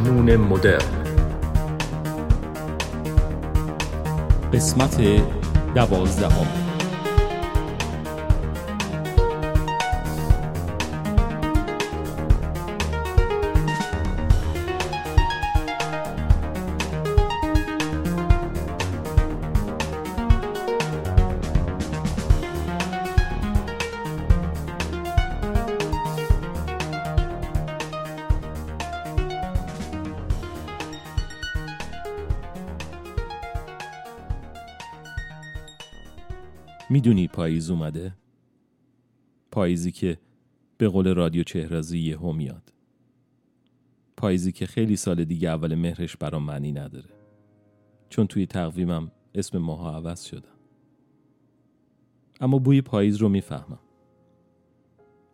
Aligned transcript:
مجنون 0.00 0.36
مدرن. 0.36 1.04
قسمت 4.52 5.00
دوازدهم. 5.74 6.65
می‌دونی 37.06 37.28
پاییز 37.28 37.70
اومده؟ 37.70 38.14
پاییزی 39.50 39.92
که 39.92 40.18
به 40.78 40.88
قول 40.88 41.14
رادیو 41.14 41.42
چهرازی 41.42 41.98
یهو 41.98 42.32
میاد. 42.32 42.72
پاییزی 44.16 44.52
که 44.52 44.66
خیلی 44.66 44.96
سال 44.96 45.24
دیگه 45.24 45.48
اول 45.48 45.74
مهرش 45.74 46.16
برام 46.16 46.42
معنی 46.42 46.72
نداره. 46.72 47.10
چون 48.08 48.26
توی 48.26 48.46
تقویمم 48.46 49.10
اسم 49.34 49.58
ماها 49.58 49.96
عوض 49.96 50.22
شده. 50.22 50.48
اما 52.40 52.58
بوی 52.58 52.82
پاییز 52.82 53.16
رو 53.16 53.28
می‌فهمم. 53.28 53.80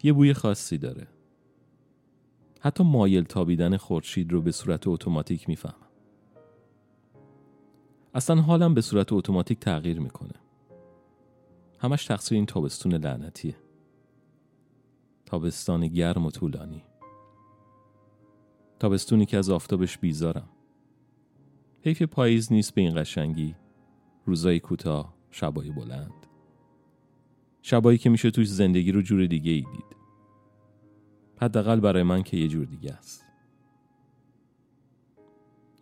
یه 0.02 0.12
بوی 0.12 0.34
خاصی 0.34 0.78
داره. 0.78 1.06
حتی 2.60 2.84
مایل 2.84 3.24
تابیدن 3.24 3.76
خورشید 3.76 4.32
رو 4.32 4.42
به 4.42 4.52
صورت 4.52 4.88
اتوماتیک 4.88 5.48
می‌فهمم. 5.48 5.88
اصلا 8.14 8.42
حالم 8.42 8.74
به 8.74 8.80
صورت 8.80 9.12
اتوماتیک 9.12 9.60
تغییر 9.60 10.00
می‌کنه. 10.00 10.41
همش 11.82 12.04
تقصیر 12.04 12.36
این 12.36 12.46
تابستون 12.46 12.94
لعنتیه. 12.94 13.56
تابستان 15.26 15.88
گرم 15.88 16.26
و 16.26 16.30
طولانی. 16.30 16.84
تابستونی 18.78 19.26
که 19.26 19.38
از 19.38 19.50
آفتابش 19.50 19.98
بیزارم. 19.98 20.48
حیف 21.80 22.02
پاییز 22.02 22.52
نیست 22.52 22.74
به 22.74 22.80
این 22.80 23.00
قشنگی. 23.00 23.54
روزای 24.26 24.60
کوتاه 24.60 25.14
شبای 25.30 25.70
بلند. 25.70 26.26
شبایی 27.62 27.98
که 27.98 28.10
میشه 28.10 28.30
توش 28.30 28.48
زندگی 28.48 28.92
رو 28.92 29.02
جور 29.02 29.26
دیگه 29.26 29.52
ای 29.52 29.60
دید. 29.60 29.96
حداقل 31.40 31.80
برای 31.80 32.02
من 32.02 32.22
که 32.22 32.36
یه 32.36 32.48
جور 32.48 32.64
دیگه 32.64 32.92
است. 32.92 33.24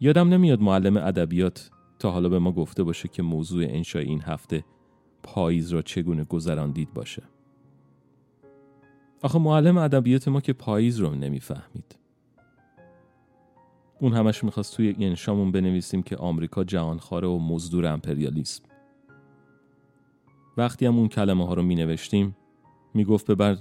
یادم 0.00 0.28
نمیاد 0.28 0.60
معلم 0.60 0.96
ادبیات 0.96 1.70
تا 1.98 2.10
حالا 2.10 2.28
به 2.28 2.38
ما 2.38 2.52
گفته 2.52 2.82
باشه 2.82 3.08
که 3.08 3.22
موضوع 3.22 3.64
انشای 3.64 4.04
این 4.04 4.22
هفته 4.22 4.64
پاییز 5.22 5.72
را 5.72 5.82
چگونه 5.82 6.24
گذراندید 6.24 6.94
باشه؟ 6.94 7.22
آخه 9.22 9.38
معلم 9.38 9.78
ادبیات 9.78 10.28
ما 10.28 10.40
که 10.40 10.52
پاییز 10.52 10.98
رو 10.98 11.14
نمی‌فهمید. 11.14 11.98
اون 14.00 14.12
همش 14.12 14.44
می‌خواست 14.44 14.76
توی 14.76 14.96
انشامون 14.98 15.52
بنویسیم 15.52 16.02
که 16.02 16.16
آمریکا 16.16 16.64
جهانخواره 16.64 17.28
و 17.28 17.38
مزدور 17.38 17.86
امپریالیسم. 17.86 18.64
وقتی 20.56 20.86
هم 20.86 20.98
اون 20.98 21.08
کلمه 21.08 21.46
ها 21.46 21.54
رو 21.54 21.62
می 21.62 21.74
نوشتیم 21.74 22.36
می 22.94 23.04
گفت 23.04 23.30
ببر 23.30 23.56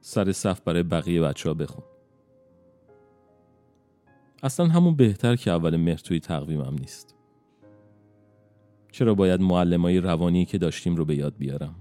سر 0.00 0.32
صف 0.32 0.60
برای 0.60 0.82
بقیه 0.82 1.20
بچه 1.20 1.48
ها 1.48 1.54
بخون. 1.54 1.84
اصلا 4.42 4.66
همون 4.66 4.96
بهتر 4.96 5.36
که 5.36 5.50
اول 5.50 5.76
مهر 5.76 5.98
توی 5.98 6.20
تقویمم 6.20 6.76
نیست. 6.80 7.14
چرا 8.92 9.14
باید 9.14 9.40
معلمای 9.40 10.00
روانی 10.00 10.44
که 10.44 10.58
داشتیم 10.58 10.96
رو 10.96 11.04
به 11.04 11.16
یاد 11.16 11.34
بیارم؟ 11.38 11.74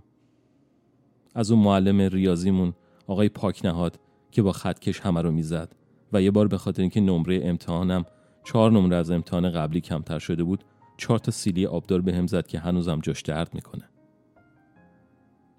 از 1.35 1.51
اون 1.51 1.63
معلم 1.63 2.01
ریاضیمون 2.01 2.73
آقای 3.07 3.29
پاک 3.29 3.65
نهاد 3.65 3.99
که 4.31 4.41
با 4.41 4.51
خطکش 4.51 4.99
همه 4.99 5.21
رو 5.21 5.31
می‌زد 5.31 5.75
و 6.13 6.21
یه 6.21 6.31
بار 6.31 6.47
به 6.47 6.57
خاطر 6.57 6.81
اینکه 6.81 7.01
نمره 7.01 7.41
امتحانم 7.43 8.05
چهار 8.43 8.71
نمره 8.71 8.95
از 8.95 9.11
امتحان 9.11 9.51
قبلی 9.51 9.81
کمتر 9.81 10.19
شده 10.19 10.43
بود 10.43 10.63
چهار 10.97 11.19
تا 11.19 11.31
سیلی 11.31 11.65
آبدار 11.65 12.01
به 12.01 12.15
هم 12.15 12.27
زد 12.27 12.47
که 12.47 12.59
هنوزم 12.59 12.99
جاش 12.99 13.21
درد 13.21 13.53
می‌کنه. 13.53 13.89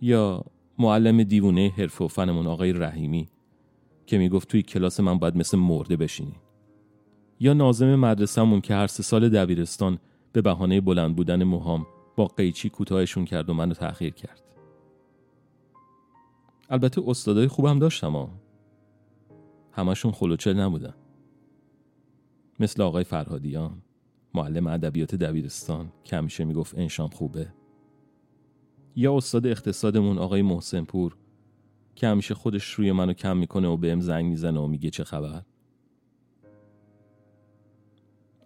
یا 0.01 0.45
معلم 0.79 1.23
دیوونه 1.23 1.73
حرف 1.77 2.01
و 2.01 2.09
فنمون 2.09 2.47
آقای 2.47 2.73
رحیمی 2.73 3.29
که 4.07 4.19
می‌گفت 4.19 4.49
توی 4.49 4.63
کلاس 4.63 5.01
من 5.01 5.19
باید 5.19 5.37
مثل 5.37 5.59
مرده 5.59 5.97
بشینین 5.97 6.37
یا 7.41 7.53
نازم 7.53 7.95
مدرسهمون 7.95 8.61
که 8.61 8.75
هر 8.75 8.87
سه 8.87 9.03
سال 9.03 9.29
دبیرستان 9.29 9.99
به 10.33 10.43
بهانه 10.43 10.81
بلند 10.81 11.17
بودن 11.17 11.45
موهام 11.45 11.87
با 12.17 12.27
قیچی 12.27 12.71
کوتاهشون 12.71 13.25
کرد 13.25 13.51
و 13.51 13.55
منو 13.55 13.75
تأخیر 13.75 14.15
کرد. 14.15 14.43
البته 16.71 17.03
استادای 17.07 17.49
خوبم 17.49 17.79
داشتم 17.79 18.13
ها. 18.13 18.31
همشون 19.73 20.13
خلوچل 20.13 20.61
نبودن. 20.61 20.95
مثل 22.61 22.83
آقای 22.83 23.05
فرهادیان 23.05 23.83
معلم 24.35 24.67
ادبیات 24.67 25.15
دبیرستان 25.15 25.93
که 26.05 26.17
همیشه 26.17 26.45
می‌گفت 26.45 26.79
انشام 26.79 27.09
خوبه. 27.09 27.53
یا 28.97 29.17
استاد 29.17 29.47
اقتصادمون 29.47 30.19
آقای 30.19 30.43
محسن 30.43 30.85
پور 30.85 31.17
که 31.95 32.07
همیشه 32.09 32.35
خودش 32.35 32.73
روی 32.73 32.93
منو 32.93 33.13
کم 33.13 33.37
می‌کنه 33.37 33.69
و 33.69 33.77
بهم 33.77 34.01
زنگ 34.01 34.27
می‌زنه 34.27 34.61
و 34.61 34.67
میگه 34.67 34.91
چه 34.91 35.05
خبر. 35.05 35.43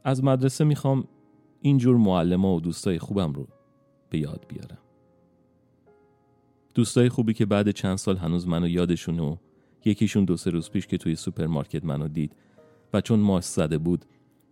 از 0.05 0.25
مدرسه 0.25 0.65
می‌خوام 0.65 1.09
اینجور 1.67 1.97
معلم 1.97 2.45
و 2.45 2.61
دوستای 2.61 2.99
خوبم 2.99 3.33
رو 3.33 3.49
به 4.11 4.19
یاد 4.19 4.47
بیارم. 4.49 4.79
دوستای 6.75 7.09
خوبی 7.09 7.35
که 7.35 7.47
بعد 7.47 7.71
چند 7.71 7.97
سال 7.97 8.17
هنوز 8.17 8.49
منو 8.49 8.69
یادشونه 8.69 9.21
و 9.21 9.37
یکیشون 9.85 10.25
دو 10.25 10.37
سه 10.37 10.51
روز 10.51 10.71
پیش 10.71 10.87
که 10.87 10.99
توی 10.99 11.17
سوپرمارکت 11.17 11.85
منو 11.85 12.09
دید 12.09 12.37
و 12.93 13.01
چون 13.01 13.21
ماسک 13.21 13.45
زده 13.45 13.79
بود 13.79 14.05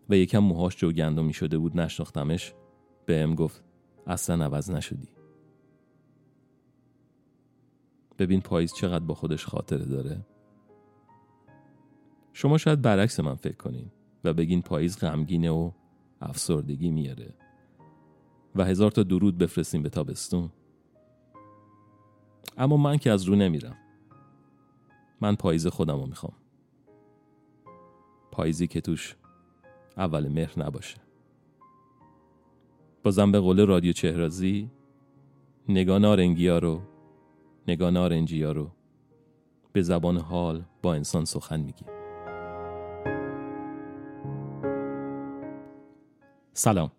و 0.09 0.17
یکم 0.17 0.39
موهاش 0.39 0.77
جو 0.77 0.93
گندمی 0.93 1.33
شده 1.33 1.59
بود 1.59 1.81
نشناختمش 1.81 2.55
ام 3.09 3.35
گفت 3.35 3.65
اصلا 4.07 4.45
عوض 4.45 4.71
نشدی. 4.71 5.09
ببین 8.19 8.41
پاییز 8.41 8.75
چقدر 8.75 9.05
با 9.05 9.15
خودش 9.15 9.47
خاطره 9.47 9.85
داره. 9.85 10.27
شما 12.33 12.59
شاید 12.59 12.83
برعکس 12.83 13.21
من 13.21 13.35
فکر 13.35 13.57
کنین 13.57 13.91
و 14.25 14.35
بگین 14.35 14.63
پاییز 14.63 14.99
غمگینه 14.99 15.51
و 15.51 15.71
افسردگی 16.23 16.91
میاره. 16.91 17.35
و 18.55 18.65
هزار 18.65 18.91
تا 18.91 19.03
درود 19.03 19.39
بفرستیم 19.39 19.83
به 19.83 19.89
تابستون. 19.89 20.51
اما 22.59 22.77
من 22.77 22.99
که 22.99 23.11
از 23.11 23.25
رو 23.25 23.37
نمیرم. 23.37 23.77
من 25.21 25.37
پاییز 25.37 25.67
خودم 25.67 26.01
رو 26.01 26.07
می‌خوام. 26.07 26.33
پاییزی 28.33 28.67
که 28.67 28.81
توش 28.81 29.17
اول 29.97 30.29
مهر 30.29 30.61
نباشه. 30.61 30.97
بازم 33.03 33.33
به 33.33 33.41
قول 33.41 33.67
رادیو 33.67 33.93
چهرازی 33.93 34.71
نگاه 35.69 35.99
نارنگی 35.99 36.49
ها 36.49 36.59
رو 36.59 36.83
نگاه 37.69 37.91
نارنجی 37.91 38.43
ها 38.43 38.53
رو 38.53 38.71
به 39.73 39.83
زبان 39.83 40.17
حال 40.17 40.65
با 40.83 40.95
انسان 40.95 41.25
سخن 41.25 41.61
میگیم. 41.61 42.02
سلام. 46.55 46.91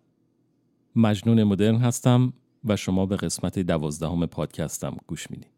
مجنون 0.96 1.44
مدرن 1.44 1.76
هستم 1.76 2.32
و 2.64 2.76
شما 2.76 3.06
به 3.06 3.16
قسمت 3.16 3.58
دوازدهم 3.58 4.26
پادکستم 4.26 4.96
گوش 5.06 5.30
می‌دید. 5.30 5.53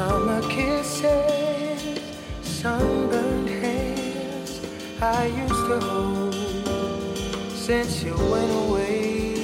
Summer 0.00 0.40
kisses, 0.48 2.00
sunburned 2.40 3.50
hands 3.62 4.52
I 5.02 5.26
used 5.26 5.66
to 5.70 5.78
hold. 5.88 6.34
Since 7.66 8.02
you 8.04 8.14
went 8.32 8.52
away, 8.64 9.34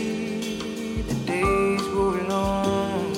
the 1.10 1.18
days 1.34 1.82
grew 1.92 2.22
long. 2.34 3.12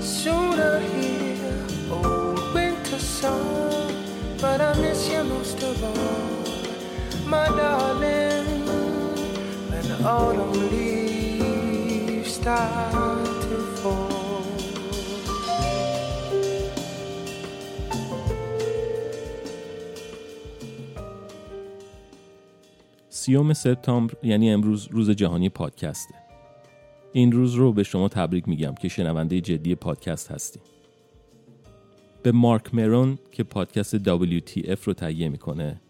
Soon 0.00 0.54
I 0.74 0.80
hear 0.94 1.54
old 1.90 2.54
winter 2.54 3.02
song, 3.20 3.92
but 4.40 4.58
I 4.62 4.72
miss 4.80 5.10
you 5.10 5.24
most 5.24 5.62
of 5.62 5.76
all, 5.90 7.28
my 7.34 7.48
darling. 7.60 8.48
When 9.68 9.86
autumn 10.06 10.52
leaves 10.70 12.32
sky 12.36 13.15
سی‌ام 23.26 23.52
سپتامبر 23.52 24.14
یعنی 24.22 24.50
امروز 24.50 24.88
روز 24.90 25.10
جهانی 25.10 25.48
پادکسته. 25.48 26.14
این 27.12 27.32
روز 27.32 27.54
رو 27.54 27.72
به 27.72 27.82
شما 27.82 28.08
تبریک 28.08 28.48
میگم 28.48 28.74
که 28.74 28.88
شنونده 28.88 29.40
جدی 29.40 29.74
پادکست 29.74 30.30
هستی. 30.30 30.60
به 32.22 32.32
مارک 32.32 32.74
مرون 32.74 33.18
که 33.32 33.42
پادکست 33.42 33.98
WTF 33.98 34.84
رو 34.84 34.92
تهیه 34.92 35.28
می‌کنه 35.28 35.80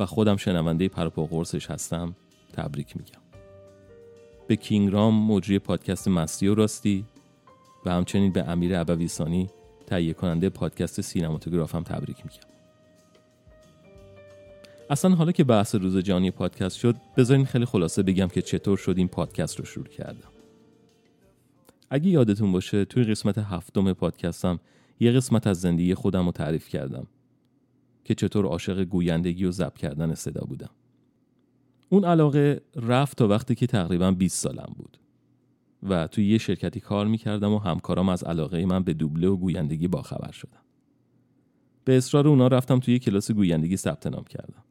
و 0.00 0.06
خودم 0.06 0.36
شنونده 0.36 0.88
پروپا 0.88 1.26
قرصش 1.26 1.70
هستم 1.70 2.16
تبریک 2.52 2.96
میگم. 2.96 3.20
به 4.46 4.56
King 4.56 4.91
Raam 4.91 5.26
مجری 5.26 5.58
پادکست 5.58 6.08
مستی 6.08 6.48
و 6.48 6.54
راستی 6.54 7.04
و 7.86 7.90
همچنین 7.90 8.32
به 8.32 8.48
امیر 8.48 8.76
ابویسانی 8.76 9.50
تهیه 9.86 10.12
کننده 10.12 10.48
پادکست 10.48 11.00
سینماتوگراف 11.00 11.74
هم 11.74 11.82
تبریک 11.82 12.16
میگم. 12.24 12.51
اصلا 14.90 15.14
حالا 15.14 15.32
که 15.32 15.44
بحث 15.44 15.74
روز 15.74 15.96
جهانی 15.96 16.30
پادکست 16.30 16.76
شد 16.76 16.96
بذارین 17.16 17.44
خیلی 17.44 17.64
خلاصه 17.64 18.02
بگم 18.02 18.28
که 18.28 18.42
چطور 18.42 18.76
شد 18.76 18.94
این 18.98 19.08
پادکست 19.08 19.58
رو 19.58 19.64
شروع 19.64 19.86
کردم. 19.86 20.28
اگه 21.90 22.08
یادتون 22.08 22.52
باشه 22.52 22.84
توی 22.84 23.04
قسمت 23.04 23.38
هفتم 23.38 23.92
پادکستم 23.92 24.60
یه 25.00 25.12
قسمت 25.12 25.46
از 25.46 25.60
زندگی 25.60 25.94
خودم 25.94 26.26
رو 26.26 26.32
تعریف 26.32 26.68
کردم 26.68 27.06
که 28.04 28.14
چطور 28.14 28.46
عاشق 28.46 28.84
گویندگی 28.84 29.44
و 29.44 29.50
ضبط 29.50 29.78
کردن 29.78 30.14
صدا 30.14 30.44
بودم. 30.48 30.70
اون 31.88 32.04
علاقه 32.04 32.60
رفت 32.76 33.16
تا 33.18 33.28
وقتی 33.28 33.54
که 33.54 33.66
تقریبا 33.66 34.10
20 34.10 34.42
سالم 34.42 34.74
بود 34.76 34.98
و 35.82 36.06
توی 36.06 36.26
یه 36.26 36.38
شرکتی 36.38 36.80
کار 36.80 37.06
می‌کردم 37.06 37.52
و 37.52 37.58
همکارام 37.58 38.08
از 38.08 38.22
علاقه 38.24 38.66
من 38.66 38.82
به 38.82 38.94
دوبله 38.94 39.28
و 39.28 39.36
گویندگی 39.36 39.88
باخبر 39.88 40.32
شدم. 40.32 40.62
به 41.84 41.96
اصرار 41.96 42.28
اونا 42.28 42.46
رفتم 42.46 42.80
توی 42.80 42.98
کلاس 42.98 43.30
گویندگی 43.30 43.76
ثبت 43.76 44.06
نام 44.06 44.24
کردم. 44.24 44.64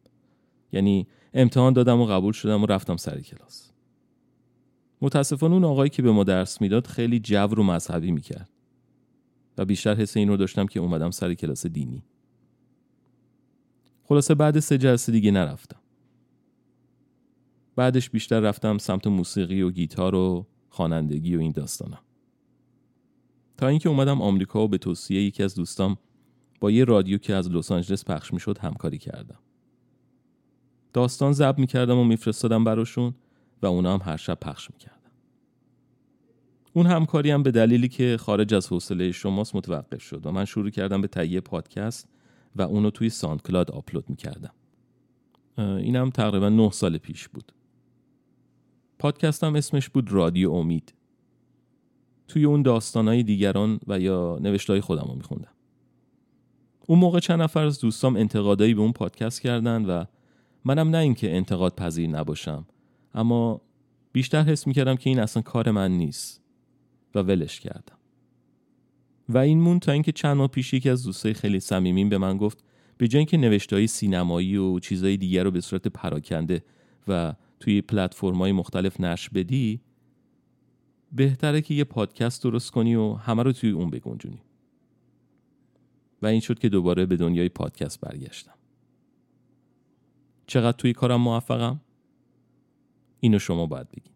یعنی 0.72 1.08
امتحان 1.34 1.74
دادم 1.74 2.02
و 2.02 2.06
قبول 2.06 2.34
شدم 2.34 2.64
و 2.64 2.66
رفتم 2.66 2.98
سر 2.98 3.22
کلاس. 3.22 3.72
متاسفانه 5.02 5.54
اون 5.54 5.64
آقایی 5.64 5.90
که 5.90 6.02
به 6.02 6.12
ما 6.12 6.24
درس 6.24 6.62
می‌داد 6.62 6.88
خیلی 6.88 7.20
جبر 7.20 7.60
و 7.60 7.64
مذهبی 7.64 8.12
می‌کرد 8.12 8.50
و 9.58 9.66
بیشتر 9.66 9.96
حس 9.96 10.18
این 10.18 10.28
رو 10.28 10.38
داشتم 10.38 10.66
که 10.66 10.80
اومدم 10.80 11.12
سر 11.12 11.34
کلاس 11.34 11.66
دینی. 11.66 12.04
خلاصه 14.04 14.36
بعد 14.36 14.60
سه 14.60 14.78
جلسه 14.78 15.12
دیگه 15.12 15.32
نرفتم. 15.32 15.80
بعدش 17.76 18.10
بیشتر 18.10 18.40
رفتم 18.40 18.78
سمت 18.78 19.08
موسیقی 19.08 19.62
و 19.62 19.72
گیتار 19.72 20.16
و 20.16 20.48
خوانندگی 20.70 21.36
و 21.36 21.40
این 21.40 21.52
داستانا 21.52 22.00
تا 23.58 23.68
اینکه 23.68 23.90
اومدم 23.90 24.22
آمریکا 24.22 24.64
و 24.64 24.68
به 24.68 24.78
توصیه 24.78 25.22
یکی 25.24 25.44
از 25.44 25.56
دوستام 25.56 25.98
با 26.60 26.72
یه 26.72 26.84
رادیو 26.84 27.18
که 27.18 27.36
از 27.36 27.50
لس 27.50 27.72
آنجلس 27.72 28.06
پخش 28.06 28.34
می‌شد 28.34 28.58
همکاری 28.58 28.98
کردم 28.98 29.40
داستان 30.94 31.34
ضبط 31.34 31.60
می‌کردم 31.60 31.98
و 31.98 32.04
میفرستادم 32.04 32.64
براشون 32.64 33.14
و 33.62 33.66
اونا 33.66 33.94
هم 33.94 34.12
هر 34.12 34.18
شب 34.18 34.38
پخش 34.42 34.72
می‌کردن 34.72 34.98
اون 36.74 36.86
همکاری 36.86 37.32
هم 37.32 37.44
به 37.44 37.52
دلیلی 37.52 37.88
که 37.88 38.18
خارج 38.20 38.54
از 38.54 38.68
حوصله 38.68 39.12
شماست 39.12 39.56
متوقف 39.56 40.02
شد 40.02 40.26
و 40.26 40.32
من 40.32 40.46
شروع 40.46 40.70
کردم 40.70 41.02
به 41.02 41.08
تهیه 41.08 41.42
پادکست 41.42 42.08
و 42.56 42.62
اونو 42.62 42.90
توی 42.90 43.10
SoundCloud 43.10 43.72
آپلود 43.72 44.10
می‌کردم. 44.10 44.54
اینم 45.58 46.10
تقریبا 46.10 46.50
نه 46.50 46.72
سال 46.72 46.98
پیش 46.98 47.28
بود. 47.28 47.52
پادکستم 49.00 49.56
اسمش 49.56 49.90
بود 49.90 50.12
رادیو 50.12 50.52
امید. 50.52 50.94
توی 52.28 52.46
اون 52.46 52.62
داستانهای 52.62 53.24
دیگران 53.24 53.80
و 53.88 54.00
یا 54.00 54.40
نوشتهای 54.42 54.82
خودم 54.82 55.06
رو 55.08 55.16
میخوندم. 55.16 55.52
اون 56.88 57.00
موقع 57.00 57.20
چند 57.20 57.42
نفر 57.42 57.66
از 57.66 57.80
دوستام 57.80 58.16
انتقادایی 58.16 58.74
به 58.74 58.82
اون 58.82 58.92
پادکست 58.92 59.42
کردن 59.42 59.86
و 59.86 60.06
منم 60.66 60.90
نه 60.90 60.98
اینکه 60.98 61.36
انتقاد 61.36 61.76
پذیر 61.76 62.10
نباشم 62.10 62.66
اما 63.14 63.62
بیشتر 64.12 64.44
حس 64.44 64.68
می‌کردم 64.68 64.96
که 64.96 65.10
این 65.10 65.20
اصلا 65.20 65.42
کار 65.42 65.72
من 65.72 65.92
نیست 65.92 66.42
و 67.16 67.20
ولش 67.20 67.60
کردم. 67.60 67.98
و 69.30 69.38
این 69.38 69.62
مون 69.62 69.80
تا 69.80 69.92
اینکه 69.92 70.12
چند 70.12 70.38
ماه 70.38 70.48
پیش 70.48 70.74
یکی 70.74 70.90
از 70.90 71.04
دوستای 71.04 71.34
خیلی 71.34 71.60
صمیمین 71.60 72.10
به 72.10 72.18
من 72.18 72.38
گفت 72.38 72.64
به 72.98 73.08
جای 73.08 73.20
اینکه 73.20 73.38
نوشتهای 73.38 73.88
سینمایی 73.88 74.58
و 74.58 74.80
چیزهای 74.80 75.18
دیگر 75.18 75.44
رو 75.44 75.52
به 75.52 75.62
صورت 75.62 75.88
پراکنده 75.88 76.64
و 77.08 77.34
توی 77.60 77.82
پلتفرم‌های 77.82 78.52
مختلف 78.52 79.00
نشر 79.00 79.30
بدی 79.34 79.82
بهتره 81.12 81.62
که 81.62 81.74
یه 81.74 81.84
پادکست 81.84 82.44
درست 82.44 82.72
کنی 82.72 82.96
و 82.96 83.14
همه 83.14 83.44
رو 83.44 83.52
توی 83.52 83.70
اون 83.70 83.90
بگنجونی. 83.90 84.42
و 86.22 86.28
این 86.28 86.40
شد 86.40 86.60
که 86.60 86.70
دوباره 86.70 87.06
به 87.06 87.18
دنیای 87.18 87.50
پادکست 87.50 88.02
برگشتم. 88.02 88.54
چقدر 90.52 90.78
توی 90.78 90.94
کارم 90.94 91.22
موفقم؟ 91.22 91.82
اینو 93.20 93.40
شما 93.40 93.66
باید 93.66 93.90
بگی 93.92 94.11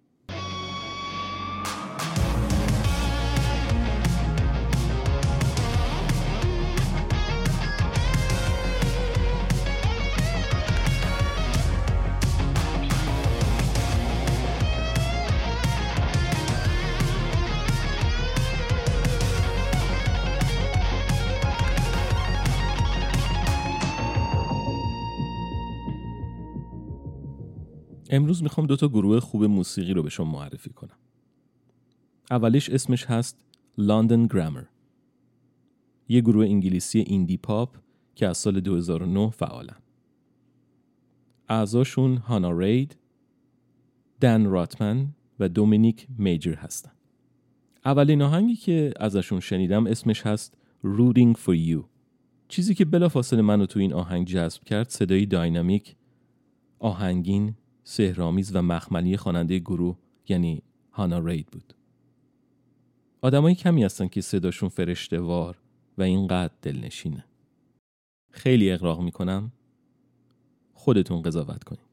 امروز 28.15 28.43
می‌خوام 28.43 28.67
دو 28.67 28.75
تا 28.75 28.87
گروه 28.87 29.19
خوب 29.19 29.43
موسیقی 29.43 29.93
رو 29.93 30.03
به 30.03 30.09
شما 30.09 30.31
معرفی 30.31 30.69
کنم. 30.69 30.97
اولیش 32.31 32.69
اسمش 32.69 33.05
هست 33.05 33.45
لندن 33.77 34.27
گرامر. 34.27 34.63
یه 36.07 36.21
گروه 36.21 36.45
انگلیسی 36.45 36.99
ایندی 36.99 37.37
پاپ 37.37 37.77
که 38.15 38.27
از 38.27 38.37
سال 38.37 38.59
2009 38.59 39.29
فعالن. 39.29 39.77
اعضاشون 41.49 42.17
هانا 42.17 42.51
رید، 42.51 42.97
دن 44.21 44.45
راتمن 44.45 45.07
و 45.39 45.49
دومینیک 45.49 46.07
میجر 46.17 46.55
هستن. 46.55 46.91
اولین 47.85 48.21
آهنگی 48.21 48.55
که 48.55 48.93
ازشون 48.99 49.39
شنیدم 49.39 49.87
اسمش 49.87 50.21
هست 50.21 50.57
Rooting 50.83 51.33
for 51.45 51.69
You. 51.69 51.83
چیزی 52.47 52.75
که 52.75 52.85
بلافاصله 52.85 53.41
منو 53.41 53.65
تو 53.65 53.79
این 53.79 53.93
آهنگ 53.93 54.27
جذب 54.27 54.63
کرد 54.63 54.89
صدای 54.89 55.25
داینامیک، 55.25 55.95
آهنگین 56.79 57.55
سهرامیز 57.87 58.55
و 58.55 58.61
مخملی 58.61 59.17
خواننده 59.17 59.59
گروه 59.59 59.97
یعنی 60.27 60.61
هانا 60.91 61.19
رید 61.19 61.47
بود. 61.47 61.73
آدمایی 63.21 63.55
کمی 63.55 63.83
هستن 63.83 64.07
که 64.07 64.21
صداشون 64.21 64.69
فرشته 64.69 65.19
وار 65.19 65.57
و 65.97 66.01
اینقدر 66.01 66.53
دلنشینه. 66.61 67.25
خیلی 68.31 68.71
اقراق 68.71 69.01
می‌کنم. 69.01 69.51
خودتون 70.73 71.21
قضاوت 71.21 71.63
کنید. 71.63 71.85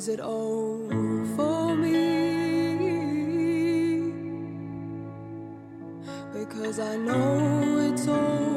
Is 0.00 0.08
it 0.08 0.20
all 0.20 0.78
for 1.36 1.76
me? 1.76 2.80
Because 6.32 6.78
I 6.78 6.96
know 6.96 7.92
it's 7.92 8.08
all 8.08 8.49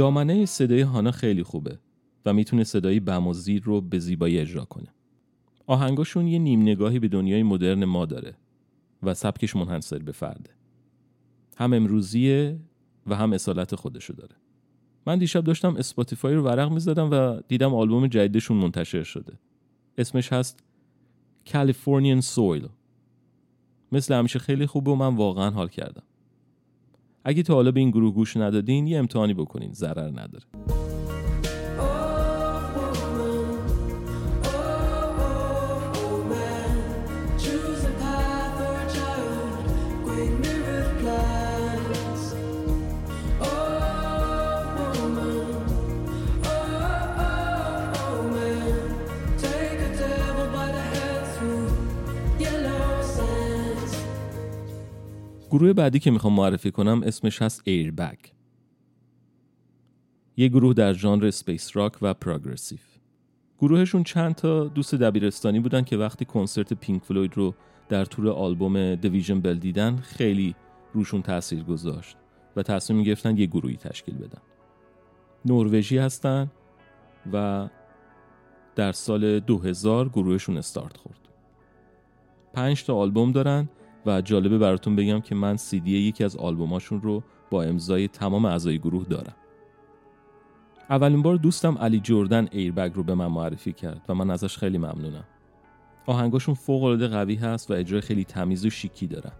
دامنه 0.00 0.46
صدای 0.46 0.80
هانا 0.80 1.10
خیلی 1.10 1.42
خوبه 1.42 1.78
و 2.26 2.32
می‌تونه 2.32 2.64
صدای 2.64 3.00
بم 3.00 3.26
و 3.26 3.32
زیر 3.32 3.62
رو 3.62 3.80
به 3.80 3.98
زیبایی 3.98 4.38
اجرا 4.38 4.64
کنه. 4.64 4.88
آهنگاشون 5.66 6.26
یه 6.26 6.38
نیم 6.38 6.62
نگاهی 6.62 6.98
به 6.98 7.08
دنیای 7.08 7.42
مدرن 7.42 7.84
ما 7.84 8.06
داره 8.06 8.36
و 9.02 9.14
سبکش 9.14 9.56
منحصر 9.56 9.98
به 9.98 10.12
فرده. 10.12 10.50
هم 11.56 11.72
امروزیه 11.72 12.58
و 13.06 13.16
هم 13.16 13.32
اصالت 13.32 13.74
خودشو 13.74 14.12
داره. 14.12 14.36
من 15.06 15.18
دیشب 15.18 15.44
داشتم 15.44 15.76
اسپاتیفای 15.76 16.34
رو 16.34 16.42
ورق 16.42 16.72
می‌زدم 16.72 17.10
و 17.10 17.40
دیدم 17.48 17.74
آلبوم 17.74 18.06
جدیدشون 18.06 18.56
منتشر 18.56 19.02
شده. 19.02 19.32
اسمش 19.98 20.32
هست 20.32 20.64
Californian 21.46 22.22
Soil. 22.34 22.68
مثل 23.92 24.14
همیشه 24.14 24.38
خیلی 24.38 24.66
خوبه 24.66 24.90
و 24.90 24.94
من 24.94 25.16
واقعا 25.16 25.50
حال 25.50 25.68
کردم. 25.68 26.02
اگه 27.24 27.42
تا 27.42 27.54
حالا 27.54 27.70
به 27.70 27.80
این 27.80 27.90
گروه 27.90 28.14
گوش 28.14 28.36
ندادین 28.36 28.86
یه 28.86 28.98
امتحانی 28.98 29.34
بکنین 29.34 29.72
ضرر 29.72 30.10
نداره. 30.10 30.44
گروه 55.50 55.72
بعدی 55.72 55.98
که 55.98 56.10
می‌خوام 56.10 56.32
معرفی 56.32 56.70
کنم 56.70 57.02
اسمش 57.04 57.42
هست 57.42 57.62
Airbag. 57.64 58.18
یه 60.36 60.48
گروه 60.48 60.74
در 60.74 60.92
ژانر 60.92 61.30
space 61.30 61.76
rock 61.76 61.92
و 62.02 62.14
progressive 62.14 62.78
گروهشون 63.58 64.02
چند 64.04 64.34
تا 64.34 64.64
دوست 64.64 64.94
دبیرستانی 64.94 65.60
بودن 65.60 65.82
که 65.82 65.96
وقتی 65.96 66.24
کنسرت 66.24 66.72
پینک 66.72 67.04
فلوید 67.04 67.36
رو 67.36 67.54
در 67.88 68.04
تور 68.04 68.28
آلبوم 68.28 68.94
Division 68.94 69.40
Bell 69.40 69.58
دیدن 69.58 69.96
خیلی 69.96 70.54
روشون 70.94 71.22
تاثیر 71.22 71.62
گذاشت 71.62 72.16
و 72.56 72.62
تصمیم 72.62 73.02
گرفتن 73.02 73.36
یه 73.36 73.46
گروهی 73.46 73.76
تشکیل 73.76 74.14
بدن. 74.14 74.42
نروژی 75.44 75.98
هستن 75.98 76.50
و 77.32 77.68
در 78.76 78.92
سال 78.92 79.40
2000 79.40 80.08
گروهشون 80.08 80.56
استارت 80.56 80.96
خورد. 80.96 81.28
پنج 82.52 82.84
تا 82.84 82.96
آلبوم 82.96 83.32
دارن 83.32 83.68
و 84.06 84.20
جالبه 84.20 84.58
براتون 84.58 84.96
بگم 84.96 85.20
که 85.20 85.34
من 85.34 85.56
سیدی 85.56 85.98
یکی 85.98 86.24
از 86.24 86.36
آلبوماشون 86.36 87.02
رو 87.02 87.22
با 87.50 87.62
امضای 87.62 88.08
تمام 88.08 88.44
اعضای 88.44 88.78
گروه 88.78 89.04
دارم. 89.04 89.34
اولین 90.90 91.22
بار 91.22 91.36
دوستم 91.36 91.78
علی 91.78 92.00
جردن 92.00 92.48
ایربگ 92.50 92.92
رو 92.94 93.02
به 93.02 93.14
من 93.14 93.26
معرفی 93.26 93.72
کرد 93.72 94.04
و 94.08 94.14
من 94.14 94.30
ازش 94.30 94.58
خیلی 94.58 94.78
ممنونم. 94.78 95.24
آهنگاشون 96.06 96.54
فوق 96.54 96.82
العاده 96.82 97.08
قوی 97.08 97.34
هست 97.34 97.70
و 97.70 97.74
اجرای 97.74 98.00
خیلی 98.00 98.24
تمیز 98.24 98.66
و 98.66 98.70
شیکی 98.70 99.06
دارن. 99.06 99.32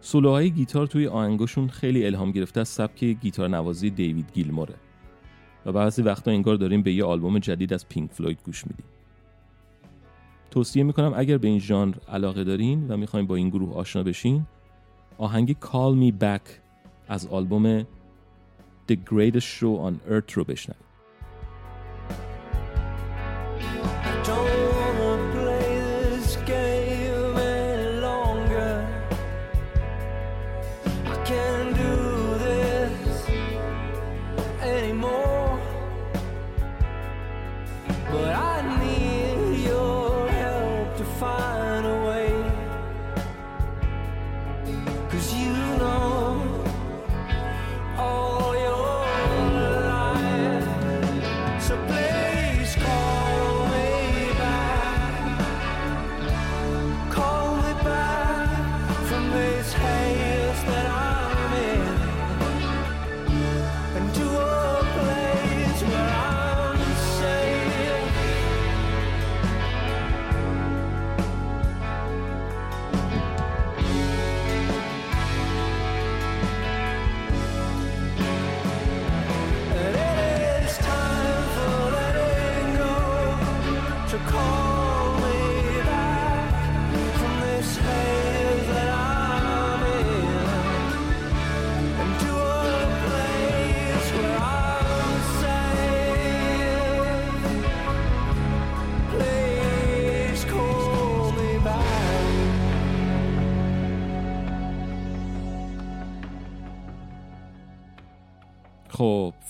سولوهای 0.00 0.50
گیتار 0.50 0.86
توی 0.86 1.06
آهنگاشون 1.06 1.68
خیلی 1.68 2.06
الهام 2.06 2.30
گرفته 2.32 2.60
از 2.60 2.68
سبک 2.68 3.04
گیتار 3.04 3.48
نوازی 3.48 3.90
دیوید 3.90 4.32
گیلموره. 4.34 4.74
و 5.66 5.72
بعضی 5.72 6.02
وقتا 6.02 6.30
انگار 6.30 6.56
داریم 6.56 6.82
به 6.82 6.92
یه 6.92 7.04
آلبوم 7.04 7.38
جدید 7.38 7.72
از 7.72 7.88
پینک 7.88 8.12
فلوید 8.12 8.38
گوش 8.44 8.66
میدیم. 8.66 8.86
توصیه 10.52 10.82
می‌کنم 10.82 11.12
اگر 11.16 11.38
به 11.38 11.48
این 11.48 11.58
ژانر 11.58 11.94
علاقه 12.08 12.44
دارین 12.44 12.88
و 12.88 12.96
می‌خواین 12.96 13.26
با 13.26 13.36
این 13.36 13.48
گروه 13.48 13.74
آشنا 13.74 14.02
بشین 14.02 14.46
آهنگ 15.18 15.56
Call 15.60 15.94
Me 16.02 16.22
Back 16.22 16.50
از 17.08 17.26
آلبوم 17.26 17.82
The 18.88 18.96
Greatest 19.10 19.58
Show 19.58 19.88
on 19.88 20.10
Earth 20.10 20.32
رو 20.32 20.44
بشنوید. 20.44 20.91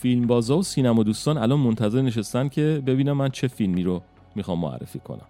فیلم 0.02 0.26
بازا 0.26 0.59
و 0.59 0.62
سینما 0.62 1.02
دوستان 1.02 1.38
الان 1.38 1.59
منتظر 1.59 2.02
نشستن 2.02 2.49
که 2.49 2.82
ببینم 2.87 3.12
من 3.12 3.28
چه 3.28 3.49
فیلمی 3.49 3.82
رو 3.82 4.02
می‌خوام 4.35 4.59
معرفی 4.59 4.99
کنم. 4.99 5.26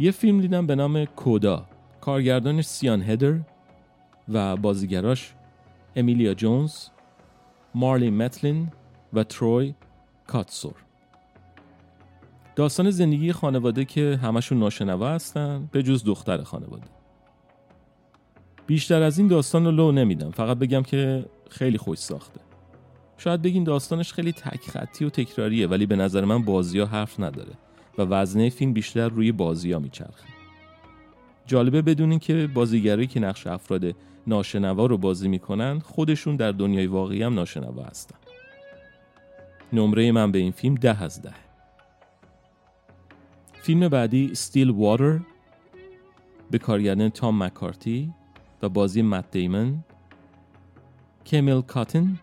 یه 0.00 0.10
فیلم 0.10 0.40
دیدم 0.40 0.66
به 0.66 0.74
نام 0.74 1.04
کودا. 1.04 1.66
کارگردانش 2.00 2.64
سیان 2.64 3.02
هدر 3.02 3.40
و 4.28 4.56
بازیگراش 4.56 5.34
امیلیا 5.96 6.34
جونز 6.34 6.74
مارلی 7.74 8.10
متلین 8.10 8.68
و 9.12 9.24
تروی 9.24 9.74
کاتسور. 10.26 10.74
داستان 12.56 12.90
زندگی 12.90 13.32
خانواده 13.32 13.84
که 13.84 14.18
همشون 14.22 14.58
ناشنوا 14.58 15.08
هستن 15.08 15.68
به 15.72 15.82
جز 15.82 16.04
دختر 16.04 16.42
خانواده. 16.42 16.86
بیشتر 18.66 19.02
از 19.02 19.18
این 19.18 19.28
داستان 19.28 19.64
رو 19.64 19.70
لو 19.70 19.92
نمیدم. 19.92 20.30
فقط 20.30 20.58
بگم 20.58 20.82
که 20.82 21.26
خیلی 21.50 21.78
خوش 21.78 21.98
ساخته. 21.98 22.43
شاید 23.18 23.42
بگین 23.42 23.64
داستانش 23.64 24.12
خیلی 24.12 24.32
تک 24.32 24.70
خطی 24.70 25.04
و 25.04 25.10
تکراریه 25.10 25.66
ولی 25.66 25.86
به 25.86 25.96
نظر 25.96 26.24
من 26.24 26.42
بازی 26.42 26.78
ها 26.78 26.86
حرف 26.86 27.20
نداره 27.20 27.52
و 27.98 28.02
وزنه 28.02 28.50
فیلم 28.50 28.72
بیشتر 28.72 29.08
روی 29.08 29.32
بازی 29.32 29.72
ها 29.72 29.78
میچرخه. 29.78 30.24
جالبه 31.46 31.82
بدونین 31.82 32.18
که 32.18 32.48
بازیگرایی 32.54 33.06
که 33.06 33.20
نقش 33.20 33.46
افراد 33.46 33.94
ناشنوا 34.26 34.86
رو 34.86 34.98
بازی 34.98 35.28
می‌کنن 35.28 35.78
خودشون 35.78 36.36
در 36.36 36.52
دنیای 36.52 36.86
واقعی 36.86 37.22
هم 37.22 37.34
ناشنوا 37.34 37.82
هستن. 37.82 38.16
نمره 39.72 40.12
من 40.12 40.32
به 40.32 40.38
این 40.38 40.52
فیلم 40.52 40.74
ده 40.74 41.02
از 41.02 41.22
ده. 41.22 41.34
فیلم 43.62 43.88
بعدی 43.88 44.34
ستیل 44.34 44.70
واتر 44.70 45.20
به 46.50 46.58
کارگردان 46.58 47.08
تام 47.08 47.42
مکارتی 47.42 48.12
و 48.62 48.68
بازی 48.68 49.02
مت 49.02 49.30
دیمن 49.30 49.84
کمیل 51.26 51.60
کاتن 51.60 52.18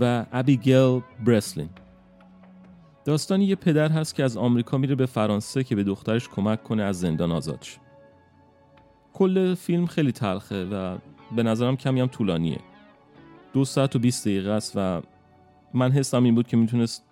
و 0.00 0.26
ابیگل 0.32 1.00
برسلین 1.26 1.68
داستان 3.04 3.40
یه 3.40 3.54
پدر 3.54 3.88
هست 3.88 4.14
که 4.14 4.24
از 4.24 4.36
آمریکا 4.36 4.78
میره 4.78 4.94
به 4.94 5.06
فرانسه 5.06 5.64
که 5.64 5.76
به 5.76 5.84
دخترش 5.84 6.28
کمک 6.28 6.62
کنه 6.62 6.82
از 6.82 7.00
زندان 7.00 7.32
آزاد 7.32 7.62
شه 7.62 7.80
کل 9.12 9.54
فیلم 9.54 9.86
خیلی 9.86 10.12
تلخه 10.12 10.64
و 10.64 10.98
به 11.36 11.42
نظرم 11.42 11.76
کمی 11.76 12.00
هم 12.00 12.06
طولانیه. 12.06 12.60
دو 13.52 13.64
ساعت 13.64 13.96
و 13.96 13.98
20 13.98 14.24
دقیقه 14.28 14.50
است 14.50 14.72
و 14.76 15.02
من 15.74 15.92
حسم 15.92 16.24
این 16.24 16.34
بود 16.34 16.46
که 16.46 16.56
می‌تونست 16.56 17.04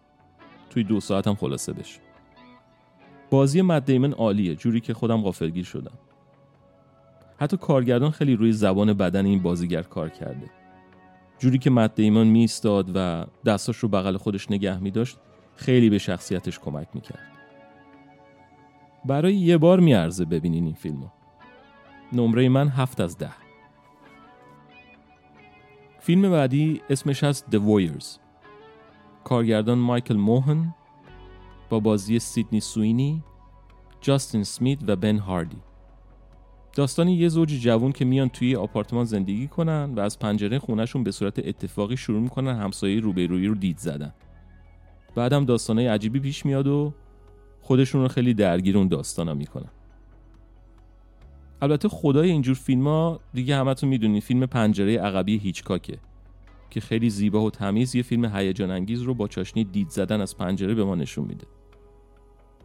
توی 0.70 0.84
دو 0.84 1.00
ساعت 1.00 1.28
هم 1.28 1.34
خلاصه 1.34 1.72
بشه. 1.72 2.00
بازی 3.30 3.62
مد 3.62 4.14
عالیه 4.14 4.54
جوری 4.54 4.80
که 4.80 4.94
خودم 4.94 5.22
غافلگیر 5.22 5.64
شدم. 5.64 5.98
حتی 7.36 7.56
کارگردان 7.56 8.10
خیلی 8.10 8.36
روی 8.36 8.52
زبان 8.52 8.92
بدن 8.92 9.26
این 9.26 9.42
بازیگر 9.42 9.82
کار 9.82 10.08
کرده. 10.08 10.61
جوری 11.42 11.58
که 11.58 11.70
مت 11.70 11.94
دیمون 11.94 12.26
میستاد 12.26 12.90
و 12.94 13.26
دستاش 13.46 13.76
رو 13.76 13.88
بغل 13.88 14.16
خودش 14.16 14.50
نگه 14.50 14.78
می 14.78 14.90
داشت 14.90 15.18
خیلی 15.56 15.90
به 15.90 15.98
شخصیتش 15.98 16.58
کمک 16.58 16.88
می‌کرد. 16.94 17.22
برای 19.04 19.34
یه 19.34 19.58
بار 19.58 19.80
میارزه 19.80 20.24
ببینین 20.24 20.64
این 20.64 20.74
فیلمو. 20.74 21.06
نمره 22.12 22.48
من 22.48 22.68
هفت 22.68 23.00
از 23.00 23.18
ده. 23.18 23.30
فیلم 26.00 26.30
بعدی 26.30 26.82
اسمش 26.90 27.24
هست 27.24 27.46
The 27.50 27.58
Warriors. 27.58 28.06
کارگردان 29.24 29.78
مایکل 29.78 30.16
موهن 30.16 30.74
با 31.70 31.80
بازی 31.80 32.18
سیدنی 32.18 32.60
سوینی 32.60 33.24
جاستین 34.00 34.44
سمیت 34.44 34.78
و 34.86 34.96
بن 34.96 35.18
هاردی. 35.18 35.58
داستان 36.74 37.08
یه 37.08 37.28
زوج 37.28 37.48
جوون 37.48 37.92
که 37.92 38.04
میان 38.04 38.28
توی 38.28 38.56
آپارتمان 38.56 39.04
زندگی 39.04 39.48
کنن 39.48 39.94
و 39.96 40.00
از 40.00 40.18
پنجره 40.18 40.58
خونهشون 40.58 41.04
به 41.04 41.10
صورت 41.10 41.38
اتفاقی 41.38 41.96
شروع 41.96 42.20
می‌کنن 42.20 42.56
همسایه 42.56 43.00
روبرویی 43.00 43.46
رو 43.46 43.54
دید 43.54 43.78
زدن. 43.78 44.14
بعدم 45.14 45.44
داستانای 45.44 45.86
عجیبی 45.86 46.20
پیش 46.20 46.46
میاد 46.46 46.66
و 46.66 46.94
خودشون 47.60 48.02
رو 48.02 48.08
خیلی 48.08 48.34
درگیر 48.34 48.78
اون 48.78 48.88
داستانا 48.88 49.34
می‌کنن. 49.34 49.70
البته 51.62 51.88
خدای 51.88 52.30
اینجور 52.30 52.54
فیلم 52.54 52.84
ها 52.88 53.20
دیگه 53.34 53.56
همتون 53.56 53.88
می‌دونید 53.88 54.22
فیلم 54.22 54.46
پنجره 54.46 54.98
عقبی 54.98 55.38
هیچکاکه 55.38 55.98
که 56.70 56.80
خیلی 56.80 57.10
زیبا 57.10 57.40
و 57.40 57.50
تمیز 57.50 57.94
یه 57.94 58.02
فیلم 58.02 58.24
هیجان 58.24 58.70
انگیز 58.70 59.02
رو 59.02 59.14
با 59.14 59.28
چاشنی 59.28 59.64
دید 59.64 59.88
زدن 59.88 60.20
از 60.20 60.36
پنجره 60.36 60.74
به 60.74 60.84
ما 60.84 60.94
نشون 60.94 61.24
میده. 61.24 61.46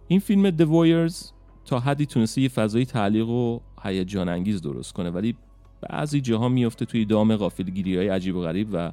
این 0.07 0.19
فیلم 0.19 0.57
The 0.57 0.65
Warriors 0.65 1.36
تا 1.67 1.79
حدی 1.79 2.05
تونسته 2.05 2.41
یه 2.41 2.49
فضای 2.49 2.85
تعلیق 2.85 3.29
و 3.29 3.59
هیجان 3.83 4.29
انگیز 4.29 4.61
درست 4.61 4.93
کنه. 4.93 5.09
ولی 5.09 5.35
بعضی 5.81 6.21
جاها 6.21 6.49
میفته 6.49 6.85
توی 6.85 7.05
دام 7.05 7.35
غافلگیری 7.35 7.97
های 7.97 8.07
عجیب 8.07 8.35
و 8.35 8.41
غریب 8.41 8.67
و 8.73 8.91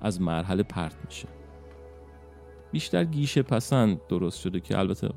از 0.00 0.20
مرحله 0.20 0.62
پرت 0.62 0.96
میشه. 1.04 1.28
بیشتر 2.72 3.04
گیشه 3.04 3.42
پسند 3.42 4.00
درست 4.08 4.40
شده 4.40 4.60
که 4.60 4.78
البته 4.78 5.08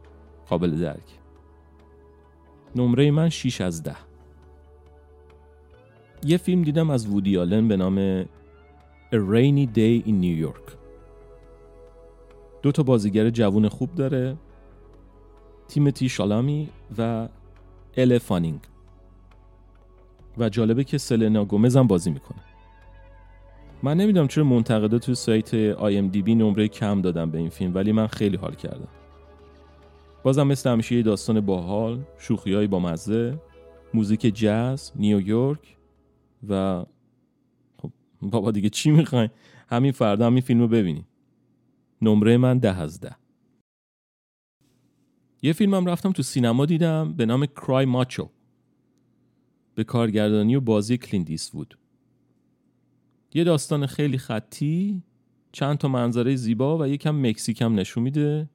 قابل 0.50 0.72
درک. 0.72 1.20
نمره 2.75 3.12
من 3.12 3.29
6 3.29 3.62
از 3.62 3.84
10 3.84 3.96
یه 6.24 6.38
فیلم 6.38 6.63
دیدم 6.63 6.89
از 6.89 7.08
وودی 7.08 7.38
آلن 7.38 7.67
به 7.67 7.77
نام 7.77 8.24
A 9.12 9.15
Rainy 9.15 9.67
Day 9.75 10.08
in 10.08 10.22
New 10.22 10.48
York. 10.48 10.72
دو 12.62 12.72
تا 12.72 12.84
بازیگر 12.84 13.29
جوون 13.29 13.70
خوب 13.70 13.96
داره. 13.96 14.38
تیموتی 15.68 16.10
شالامی 16.10 16.70
و 16.98 17.29
ال 17.98 18.17
فانینگ. 18.17 18.60
و 20.38 20.50
جالبه 20.50 20.84
که 20.84 20.98
سلنا 20.98 21.46
گومز 21.46 21.77
هم 21.77 21.88
بازی 21.88 22.12
می‌کنه. 22.12 22.39
من 23.84 23.98
نمی‌دونم 23.98 24.27
چرا 24.27 24.44
منتقدا 24.44 25.00
تو 25.00 25.15
سایت 25.15 25.53
IMDb 25.54 26.36
نمره 26.36 26.67
کم 26.67 27.01
دادن 27.02 27.32
به 27.32 27.38
این 27.38 27.50
فیلم 27.50 27.75
ولی 27.75 27.91
من 27.91 28.08
خیلی 28.08 28.38
حال 28.38 28.56
کردم. 28.56 28.88
بازم 30.24 30.48
مثل 30.48 30.70
همیشه 30.70 30.96
یه 30.96 31.03
داستان 31.03 31.41
باحال 31.41 32.03
شوخی 32.17 32.67
با 32.67 32.79
مزه 32.79 33.39
موزیک 33.94 34.36
جاز 34.36 34.91
نیویورک 34.96 35.77
و 36.50 36.86
خب 37.82 37.91
بابا 38.22 38.51
دیگه 38.51 38.70
چی 38.70 38.91
می‌خواین 38.91 39.29
همین 39.70 39.91
فردا 39.91 40.25
همین 40.25 40.41
فیلم 40.41 40.60
رو 40.60 40.67
ببینیم. 40.67 41.08
نمره 42.01 42.38
من 42.38 42.58
ده 42.58 42.82
از 42.82 43.00
ده. 43.00 43.15
یه 45.41 45.53
فیلمم 45.53 45.86
رفتم 45.86 46.12
تو 46.12 46.24
سینما 46.24 46.65
دیدم 46.65 47.13
به 47.13 47.25
نام 47.25 47.46
Cry 47.46 47.86
Macho 47.86 48.30
به 49.76 49.84
کارگردانی 49.84 50.56
و 50.56 50.62
بازی 50.62 50.97
کلینت 50.98 51.50
ایستوود 51.50 51.78
یه 53.34 53.43
داستان 53.43 53.86
خیلی 53.86 54.17
خطی 54.17 55.04
چند 55.52 55.78
تا 55.78 55.88
منظره 55.88 56.36
زیبا 56.36 56.78
و 56.78 56.88
یکم 56.88 57.28
مکزیکم 57.28 57.76
نشون 57.76 58.04
میده. 58.04 58.50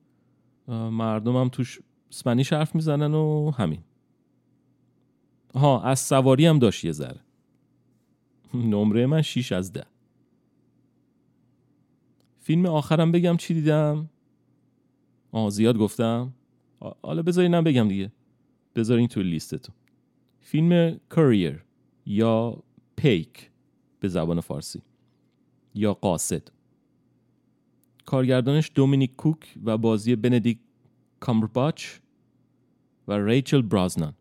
مردمم 0.69 1.49
توش 1.49 1.81
اسپانیش 2.11 2.53
حرف 2.53 2.75
می‌زنن 2.75 3.15
و 3.15 3.51
همین. 3.51 3.81
ها 5.55 5.83
از 5.83 6.01
سواری 6.01 6.47
هم 6.47 6.59
داشت 6.59 6.85
یه 6.85 6.93
ذره. 6.93 7.21
نمره 8.55 9.07
من 9.07 9.23
6 9.23 9.53
از 9.53 9.73
ده. 9.73 9.85
فیلم 12.41 12.67
آخرم 12.67 13.13
بگم 13.13 13.37
چی 13.37 13.55
دیدم؟ 13.55 14.11
آه 15.33 15.51
زیاد 15.51 15.79
گفتم. 15.79 16.33
حالا 17.03 17.23
بذارینم 17.23 17.65
بگم 17.65 17.89
دیگه. 17.89 18.13
بذارین 18.75 19.09
توی 19.09 19.23
لیستتون. 19.23 19.75
فیلم 20.41 21.01
کریر 21.11 21.65
یا 22.07 22.63
پیک 22.97 23.51
به 24.01 24.09
زبان 24.09 24.41
فارسی 24.41 24.83
یا 25.75 25.95
قاصد 25.95 26.43
کارگردانش 28.05 28.71
دومینیک 28.75 29.17
کوک 29.17 29.55
و 29.65 29.79
بازی 29.79 30.17
بندیک 30.17 30.59
کامبرباچ 31.21 31.87
و 33.09 33.13
ریچل 33.13 33.63
برازنان 33.63 34.15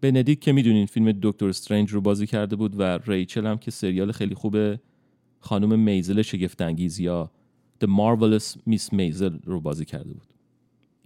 بندیک 0.00 0.40
که 0.40 0.52
می‌دونین 0.52 0.86
فیلم 0.86 1.18
دکتر 1.22 1.46
استرنج 1.46 1.90
رو 1.90 2.00
بازی 2.00 2.26
کرده 2.26 2.56
بود 2.56 2.80
و 2.80 2.82
ریچل 3.06 3.46
هم 3.46 3.58
که 3.58 3.70
سریال 3.70 4.12
خیلی 4.12 4.34
خوب 4.34 4.56
خانم 5.40 5.78
میزل 5.78 6.22
شگفتانگیز 6.22 6.98
یا 6.98 7.30
The 7.84 7.86
Marvelous 7.86 8.58
Miss 8.70 8.92
میزل 8.92 9.38
رو 9.44 9.60
بازی 9.60 9.84
کرده 9.84 10.12
بود. 10.12 10.35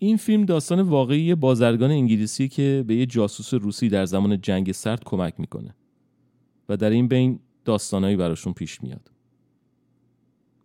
این 0.03 0.17
فیلم 0.17 0.45
داستان 0.45 0.81
واقعی 0.81 1.35
بازرگان 1.35 1.91
انگلیسی 1.91 2.49
که 2.49 2.85
به 2.87 2.97
یه 2.97 3.07
جاسوس 3.07 3.55
روسی 3.55 3.89
در 3.89 4.05
زمان 4.05 4.41
جنگ 4.41 4.73
سرد 4.73 5.05
کمک 5.05 5.35
می‌کنه. 5.41 5.75
و 6.69 6.77
در 6.77 6.91
این 6.91 7.09
بین 7.09 7.41
داستانهایی 7.65 8.17
براشون 8.17 8.53
پیش 8.53 8.83
میاد. 8.83 9.11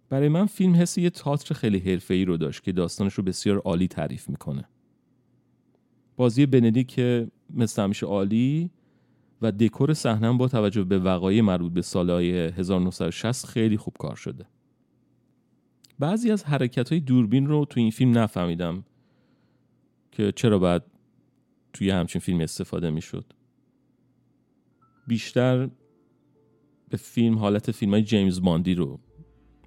برای 0.10 0.30
من 0.30 0.46
فیلم 0.46 0.76
حس 0.76 0.98
یه 0.98 1.10
تاتر 1.10 1.56
خیلی 1.56 1.80
حرفه‌ای 1.80 2.26
رو 2.26 2.38
داشت 2.38 2.64
که 2.64 2.72
داستانش 2.72 3.14
رو 3.14 3.24
بسیار 3.24 3.58
عالی 3.58 3.88
تعریف 3.88 4.30
می‌کنه. 4.30 4.70
بازی 6.16 6.46
بندیک 6.46 6.88
که 6.88 7.28
مثل 7.54 7.82
همیشه 7.82 8.06
عالی 8.06 8.70
و 9.42 9.52
دکور 9.52 9.94
صحنه 9.94 10.34
با 10.34 10.48
توجه 10.48 10.84
به 10.84 11.00
وقایع 11.00 11.42
مربوط 11.42 11.72
به 11.74 11.82
سالهای 11.82 12.32
1960 12.32 13.46
خیلی 13.46 13.78
خوب 13.78 13.94
کار 14.00 14.16
شده. 14.16 14.46
بعضی 16.00 16.32
از 16.32 16.44
حرکت 16.44 16.90
های 16.90 17.00
دوربین 17.00 17.48
رو 17.48 17.66
تو 17.66 17.80
این 17.80 17.92
فیلم 17.92 18.18
نفهمیدم. 18.18 18.84
که 20.16 20.32
چرا 20.32 20.60
باید 20.60 20.82
توی 21.74 21.90
همچین 21.90 22.22
فیلم 22.22 22.40
استفاده 22.40 22.90
می‌شد؟ 22.90 23.26
بیشتر 25.08 25.70
به 26.90 26.98
فیلم 26.98 27.38
حالت 27.38 27.72
فیلم 27.72 27.92
های 27.92 28.04
جیمز 28.04 28.42
باندی 28.42 28.76
رو 28.76 29.00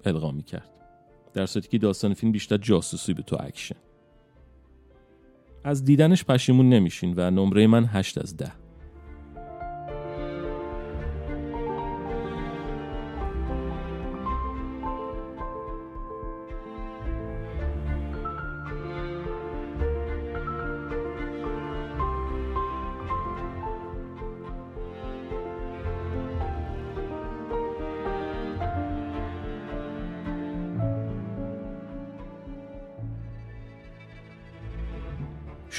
القا 0.05 0.31
می 0.31 0.43
کرد 0.43 0.69
در 1.33 1.45
صورتی 1.45 1.69
که 1.69 1.77
داستان 1.77 2.13
فیلم 2.13 2.31
بیشتر 2.31 2.57
جاسوسیه 2.57 3.13
تا 3.13 3.37
اکشن. 3.39 3.75
از 5.63 5.85
دیدنش 5.85 6.25
پشیمون 6.25 6.69
نمیشین 6.69 7.13
و 7.17 7.31
نمره 7.31 7.67
من 7.67 7.85
هشت 7.85 8.17
از 8.17 8.37
ده. 8.37 8.51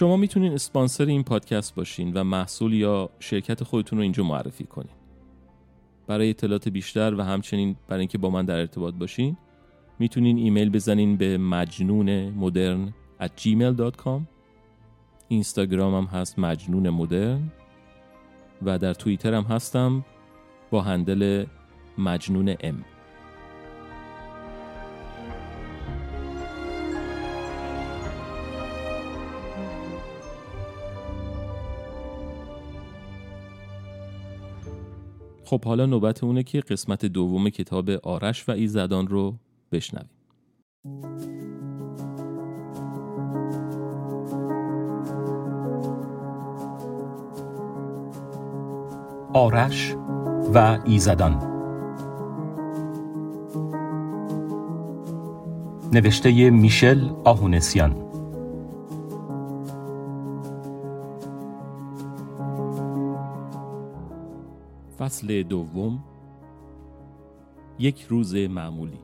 شما 0.01 0.17
می‌تونین 0.17 0.53
اسپانسر 0.53 1.05
این 1.05 1.23
پادکست 1.23 1.75
باشین 1.75 2.13
و 2.13 2.25
محصول 2.25 2.75
یا 2.75 3.11
شرکت 3.19 3.65
خودتون 3.65 3.99
رو 3.99 4.03
اینجا 4.03 4.25
معرفی 4.25 4.65
کنین. 4.65 4.93
برای 6.07 6.31
اطلاعات 6.31 6.69
بیشتر 6.69 7.15
و 7.15 7.23
همچنین 7.23 7.77
برای 7.89 8.01
اینکه 8.01 8.19
با 8.19 8.31
من 8.31 8.45
در 8.45 8.59
ارتباط 8.59 8.95
باشین 8.95 9.37
می‌تونین 9.99 10.39
ایمیل 10.39 10.71
بزنین 10.71 11.17
به 11.17 11.39
مجنون 11.39 12.31
مدرن 12.31 12.95
at 13.21 13.29
gmail.com 13.43 14.21
اینستاگرام 15.29 15.95
هم 15.95 16.21
هست 16.21 16.39
مجنون 16.39 16.91
مدرن 16.91 17.53
و 18.63 18.79
در 18.79 18.95
توییتر 18.95 19.35
هم 19.35 19.45
هستم 19.45 20.05
با 20.71 20.83
هندل 20.83 21.45
مجنون 21.99 22.57
ام. 22.61 22.85
خب 35.51 35.65
حالا 35.65 35.87
نوبت 35.87 36.25
اونه 36.25 36.43
که 36.43 36.61
قسمت 36.61 37.05
دوم 37.07 37.49
کتاب 37.49 37.91
آرش 37.91 38.49
و 38.49 38.53
ایزدان 38.53 39.07
رو 39.07 39.35
بشنویم. 39.73 40.11
آرش 49.35 49.95
و 50.55 50.79
ایزدان. 50.85 51.43
نوشته 55.93 56.51
میشل 56.51 57.09
آهونسیان. 57.25 58.10
فصل 65.11 65.43
دوم 65.43 66.05
یک 67.79 68.03
روز 68.03 68.35
معمولی 68.35 68.99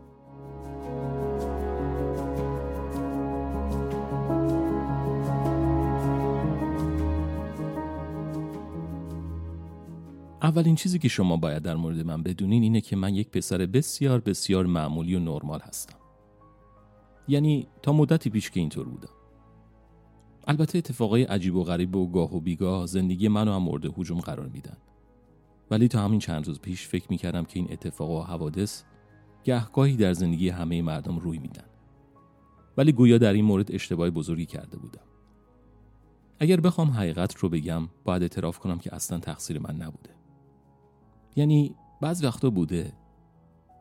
اولین 10.42 10.74
چیزی 10.74 10.98
که 10.98 11.08
شما 11.08 11.36
باید 11.36 11.62
در 11.62 11.76
مورد 11.76 12.00
من 12.00 12.22
بدونین 12.22 12.62
اینه 12.62 12.80
که 12.80 12.96
من 12.96 13.14
یک 13.14 13.30
پسر 13.30 13.58
بسیار 13.66 14.20
بسیار 14.20 14.66
معمولی 14.66 15.14
و 15.14 15.18
نرمال 15.18 15.60
هستم. 15.60 15.98
یعنی 17.28 17.68
تا 17.82 17.92
مدتی 17.92 18.30
پیش 18.30 18.50
که 18.50 18.60
اینطور 18.60 18.88
بودم. 18.88 19.12
البته 20.46 20.78
اتفاقای 20.78 21.22
عجیب 21.22 21.54
و 21.54 21.64
غریب 21.64 21.96
و 21.96 22.10
گاه 22.10 22.36
و 22.36 22.40
بیگاه 22.40 22.86
زندگی 22.86 23.28
منو 23.28 23.52
هم 23.52 23.62
مورد 23.62 23.98
هجوم 23.98 24.20
قرار 24.20 24.48
میدن. 24.48 24.76
ولی 25.70 25.88
تا 25.88 26.04
همین 26.04 26.20
چند 26.20 26.46
روز 26.46 26.60
پیش 26.60 26.88
فکر 26.88 27.06
می‌کردم 27.10 27.44
که 27.44 27.58
این 27.58 27.72
اتفاق 27.72 28.10
و 28.10 28.22
حوادث 28.22 28.82
گهگاهی 29.44 29.96
در 29.96 30.12
زندگی 30.12 30.48
همه 30.48 30.82
مردم 30.82 31.18
روی 31.18 31.38
میدن. 31.38 31.64
ولی 32.76 32.92
گویا 32.92 33.18
در 33.18 33.32
این 33.32 33.44
مورد 33.44 33.72
اشتباه 33.72 34.10
بزرگی 34.10 34.46
کرده 34.46 34.76
بودم. 34.76 35.06
اگر 36.38 36.60
بخوام 36.60 36.90
حقیقت 36.90 37.36
رو 37.36 37.48
بگم 37.48 37.88
باید 38.04 38.22
اعتراف 38.22 38.58
کنم 38.58 38.78
که 38.78 38.94
اصلا 38.94 39.18
تقصیر 39.18 39.58
من 39.58 39.76
نبوده. 39.76 40.10
یعنی 41.36 41.74
بعض 42.00 42.24
وقتا 42.24 42.50
بوده 42.50 42.92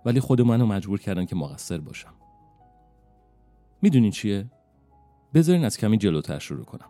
ولی 0.05 0.19
خود 0.19 0.41
منو 0.41 0.65
مجبور 0.65 0.99
کردن 0.99 1.25
که 1.25 1.35
مقصر 1.35 1.77
باشم 1.77 2.13
می‌دونین 3.81 4.11
چیه؟ 4.11 4.51
بذارین 5.33 5.65
از 5.65 5.77
کمی 5.77 5.97
جلوتر 5.97 6.39
شروع 6.39 6.65
کنم 6.65 6.89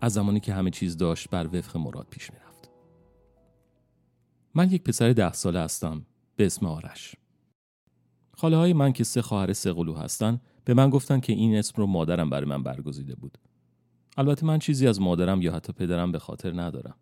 از 0.00 0.12
زمانی 0.12 0.40
که 0.40 0.54
همه 0.54 0.70
چیز 0.70 0.96
داشت 0.96 1.30
بر 1.30 1.46
وفق 1.56 1.76
مراد 1.76 2.06
پیش 2.10 2.30
می‌رفت 2.30 2.47
من 4.58 4.70
یک 4.70 4.82
پسر 4.82 5.12
ده 5.12 5.32
ساله 5.32 5.60
هستم 5.60 6.06
به 6.36 6.46
اسم 6.46 6.66
آرش 6.66 7.16
خاله 8.36 8.56
های 8.56 8.72
من 8.72 8.92
که 8.92 9.04
سه 9.04 9.22
خواهر 9.22 9.52
سه 9.52 9.72
قلو 9.72 9.94
هستن 9.94 10.40
به 10.64 10.74
من 10.74 10.90
گفتن 10.90 11.20
که 11.20 11.32
این 11.32 11.56
اسم 11.56 11.74
رو 11.76 11.86
مادرم 11.86 12.30
برای 12.30 12.46
من 12.46 12.62
برگزیده 12.62 13.14
بود 13.14 13.38
البته 14.16 14.46
من 14.46 14.58
چیزی 14.58 14.86
از 14.86 15.00
مادرم 15.00 15.42
یا 15.42 15.52
حتی 15.52 15.72
پدرم 15.72 16.12
به 16.12 16.18
خاطر 16.18 16.60
ندارم 16.60 16.94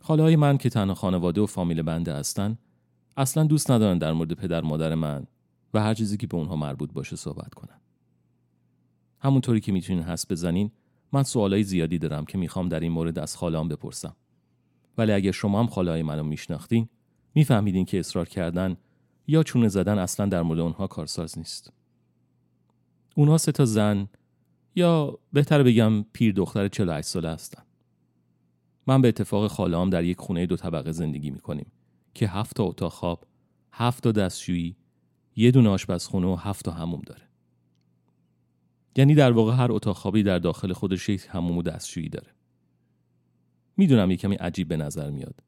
خاله 0.00 0.36
من 0.36 0.58
که 0.58 0.70
تنها 0.70 0.94
خانواده 0.94 1.40
و 1.40 1.46
فامیل 1.46 1.82
بنده 1.82 2.12
هستن 2.12 2.58
اصلا 3.16 3.44
دوست 3.44 3.70
ندارن 3.70 3.98
در 3.98 4.12
مورد 4.12 4.32
پدر 4.32 4.60
مادر 4.60 4.94
من 4.94 5.26
و 5.74 5.80
هر 5.80 5.94
چیزی 5.94 6.16
که 6.16 6.26
به 6.26 6.36
اونها 6.36 6.56
مربوط 6.56 6.92
باشه 6.92 7.16
صحبت 7.16 7.54
کنن. 7.54 7.80
همونطوری 9.20 9.60
که 9.60 9.72
می‌تونین 9.72 10.02
حس 10.02 10.30
بزنین 10.30 10.70
من 11.12 11.22
سوالای 11.22 11.62
زیادی 11.62 11.98
دارم 11.98 12.24
که 12.24 12.38
می‌خوام 12.38 12.68
در 12.68 12.80
این 12.80 12.92
مورد 12.92 13.18
از 13.18 13.36
خالهام 13.36 13.68
بپرسم. 13.68 14.16
ولی 14.98 15.12
اگر 15.12 15.30
شما 15.30 15.60
هم 15.60 15.66
خاله 15.66 16.02
منو 16.02 16.22
میشناختین 16.22 16.88
میفهمیدین 17.34 17.84
که 17.84 17.98
اصرار 17.98 18.28
کردن 18.28 18.76
یا 19.26 19.42
چونه 19.42 19.68
زدن 19.68 19.98
اصلا 19.98 20.26
در 20.26 20.42
مورد 20.42 20.60
اونها 20.60 20.86
کارساز 20.86 21.38
نیست. 21.38 21.72
اونها 23.14 23.38
سه 23.38 23.52
تا 23.52 23.64
زن 23.64 24.08
یا 24.74 25.18
بهتر 25.32 25.62
بگم 25.62 26.02
پیر 26.02 26.32
دختر 26.32 26.68
48 26.68 27.08
ساله 27.08 27.28
هستن. 27.28 27.62
من 28.86 29.02
به 29.02 29.08
اتفاق 29.08 29.46
خالهام 29.46 29.90
در 29.90 30.04
یک 30.04 30.18
خونه 30.18 30.46
دو 30.46 30.56
طبقه 30.56 30.92
زندگی 30.92 31.30
می 31.30 31.40
کنیم 31.40 31.66
که 32.14 32.28
هفت 32.28 32.56
تا 32.56 32.64
اتاق 32.64 32.92
خواب، 32.92 33.24
هفت 33.72 34.02
تا 34.02 34.12
دستشویی، 34.12 34.76
یه 35.36 35.50
دونه 35.50 35.68
آشپزخونه 35.68 36.26
و 36.26 36.34
هفت 36.34 36.64
تا 36.64 36.70
هموم 36.70 37.02
داره. 37.06 37.22
یعنی 38.96 39.14
در 39.14 39.32
واقع 39.32 39.52
هر 39.52 39.72
اتاق 39.72 39.96
خوابی 39.96 40.22
در 40.22 40.38
داخل 40.38 40.72
خودش 40.72 41.08
یک 41.08 41.26
هموم 41.28 41.58
و 41.58 41.62
دستشویی 41.62 42.08
داره. 42.08 42.34
می‌دونم 43.76 44.10
یه 44.10 44.16
کمی 44.16 44.34
عجیب 44.34 44.68
به 44.68 44.76
نظر 44.76 45.10
میاد. 45.10 45.42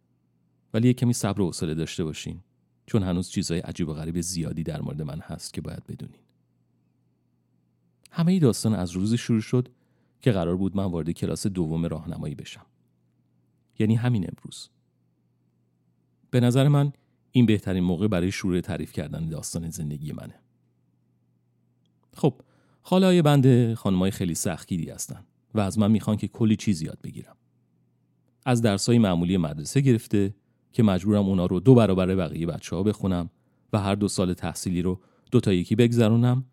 ولی 0.75 0.89
یه 0.89 0.95
کمی 0.95 1.13
صبر 1.13 1.41
و 1.41 1.47
حوصله 1.47 1.75
داشته 1.75 2.05
باشین 2.05 2.41
چون 2.87 3.03
هنوز 3.03 3.31
چیزهای 3.31 3.61
عجیب 3.61 3.89
و 3.89 3.93
غریب 3.95 4.21
زیادی 4.21 4.63
در 4.63 4.81
مورد 4.81 5.03
من 5.03 5.21
هست 5.21 5.53
که 5.53 5.61
باید 5.61 5.87
بدونین. 5.87 6.21
همه 8.11 8.33
ای 8.33 8.39
داستان 8.39 8.75
از 8.75 8.91
روزی 8.91 9.19
شروع 9.19 9.41
شد 9.41 9.69
که 10.21 10.33
قرار 10.33 10.57
بود 10.57 10.77
من 10.77 10.85
وارد 10.85 11.11
کلاس 11.11 11.47
دوم 11.47 11.87
راهنمایی 11.87 12.35
بشم. 12.35 12.67
یعنی 13.79 13.95
همین 13.95 14.27
امروز 14.29 14.69
به 16.31 16.41
نظر 16.41 16.69
من 16.69 16.93
این 17.33 17.47
بهترین 17.47 17.85
موقع 17.85 18.09
برای 18.09 18.33
شروع 18.33 18.61
تعریف 18.61 18.93
کردن 18.93 19.29
داستان 19.29 19.71
زندگی 19.71 20.13
منه 20.13 20.35
خب 22.15 22.41
خاله 22.83 23.23
بنده 23.23 23.75
خانمای 23.75 24.11
خیلی 24.11 24.35
سختگیری 24.35 24.91
هستن 24.91 25.25
و 25.55 25.61
از 25.61 25.79
من 25.79 25.91
می‌خوان 25.91 26.17
که 26.17 26.29
کلی 26.29 26.57
چیز 26.57 26.83
یاد 26.83 26.99
بگیرم 27.05 27.37
از 28.49 28.63
درسای 28.63 28.99
معمولی 28.99 29.37
مدرسه 29.37 29.81
گرفته 29.81 30.35
که 30.73 30.83
مجبورم 30.83 31.27
اونا 31.27 31.47
رو 31.47 31.61
دو 31.61 31.75
برابر 31.75 32.15
بقیه 32.15 32.47
بچه 32.47 32.77
ها 32.77 32.83
بخونم 32.83 33.31
و 33.73 33.79
هر 33.79 33.95
دو 33.95 34.09
سال 34.09 34.35
تحصیلی 34.35 34.83
رو 34.83 35.01
دو 35.31 35.41
تا 35.41 35.53
یکی 35.53 35.77
بگذرونم 35.77 36.45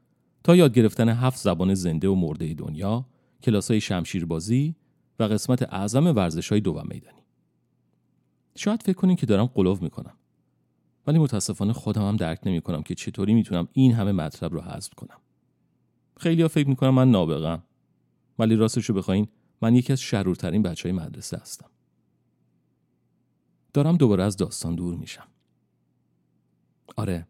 تا 0.43 0.55
یاد 0.55 0.73
گرفتن 0.73 1.09
هفت 1.09 1.39
زبان 1.39 1.73
زنده 1.73 2.09
و 2.09 2.15
مرده 2.15 2.53
دنیا 2.53 3.05
کلاس 3.43 3.71
های 3.71 3.81
شمشیربازی 3.81 4.75
و 5.19 5.23
قسمت 5.23 5.73
اعظم 5.73 6.07
ورزش 6.07 6.49
های 6.49 6.61
دوم 6.61 6.87
میدانی. 6.89 7.21
شاید 8.55 8.83
فکر 8.83 8.95
کنین 8.95 9.15
که 9.15 9.25
دارم 9.25 9.45
قلوف 9.45 9.81
می‌کنم. 9.81 10.13
ولی 11.07 11.19
متاسفانه 11.19 11.73
خودم 11.73 12.07
هم 12.07 12.15
درک 12.15 12.39
نمی 12.45 12.61
کنم 12.61 12.83
که 12.83 12.95
چطوری 12.95 13.33
می‌تونم 13.33 13.67
این 13.73 13.93
همه 13.93 14.11
مطلب 14.11 14.53
رو 14.53 14.61
حذف 14.61 14.93
کنم. 14.93 15.17
خیلی 16.17 16.41
ها 16.41 16.47
فکر 16.47 16.69
می‌کنم 16.69 16.93
من 16.93 17.11
نابغم. 17.11 17.63
ولی 18.39 18.55
راستش 18.55 18.85
رو 18.85 18.95
بخواین 18.95 19.27
من 19.61 19.75
یکی 19.75 19.93
از 19.93 20.01
شرورترین 20.01 20.61
بچه 20.61 20.89
های 20.89 20.97
مدرسه 20.97 21.37
هستم. 21.37 21.72
دارم 23.73 23.97
دوباره 23.97 24.23
از 24.23 24.37
داستان 24.37 24.75
دور 24.75 24.95
میشم. 24.95 25.27
آره 26.95 27.27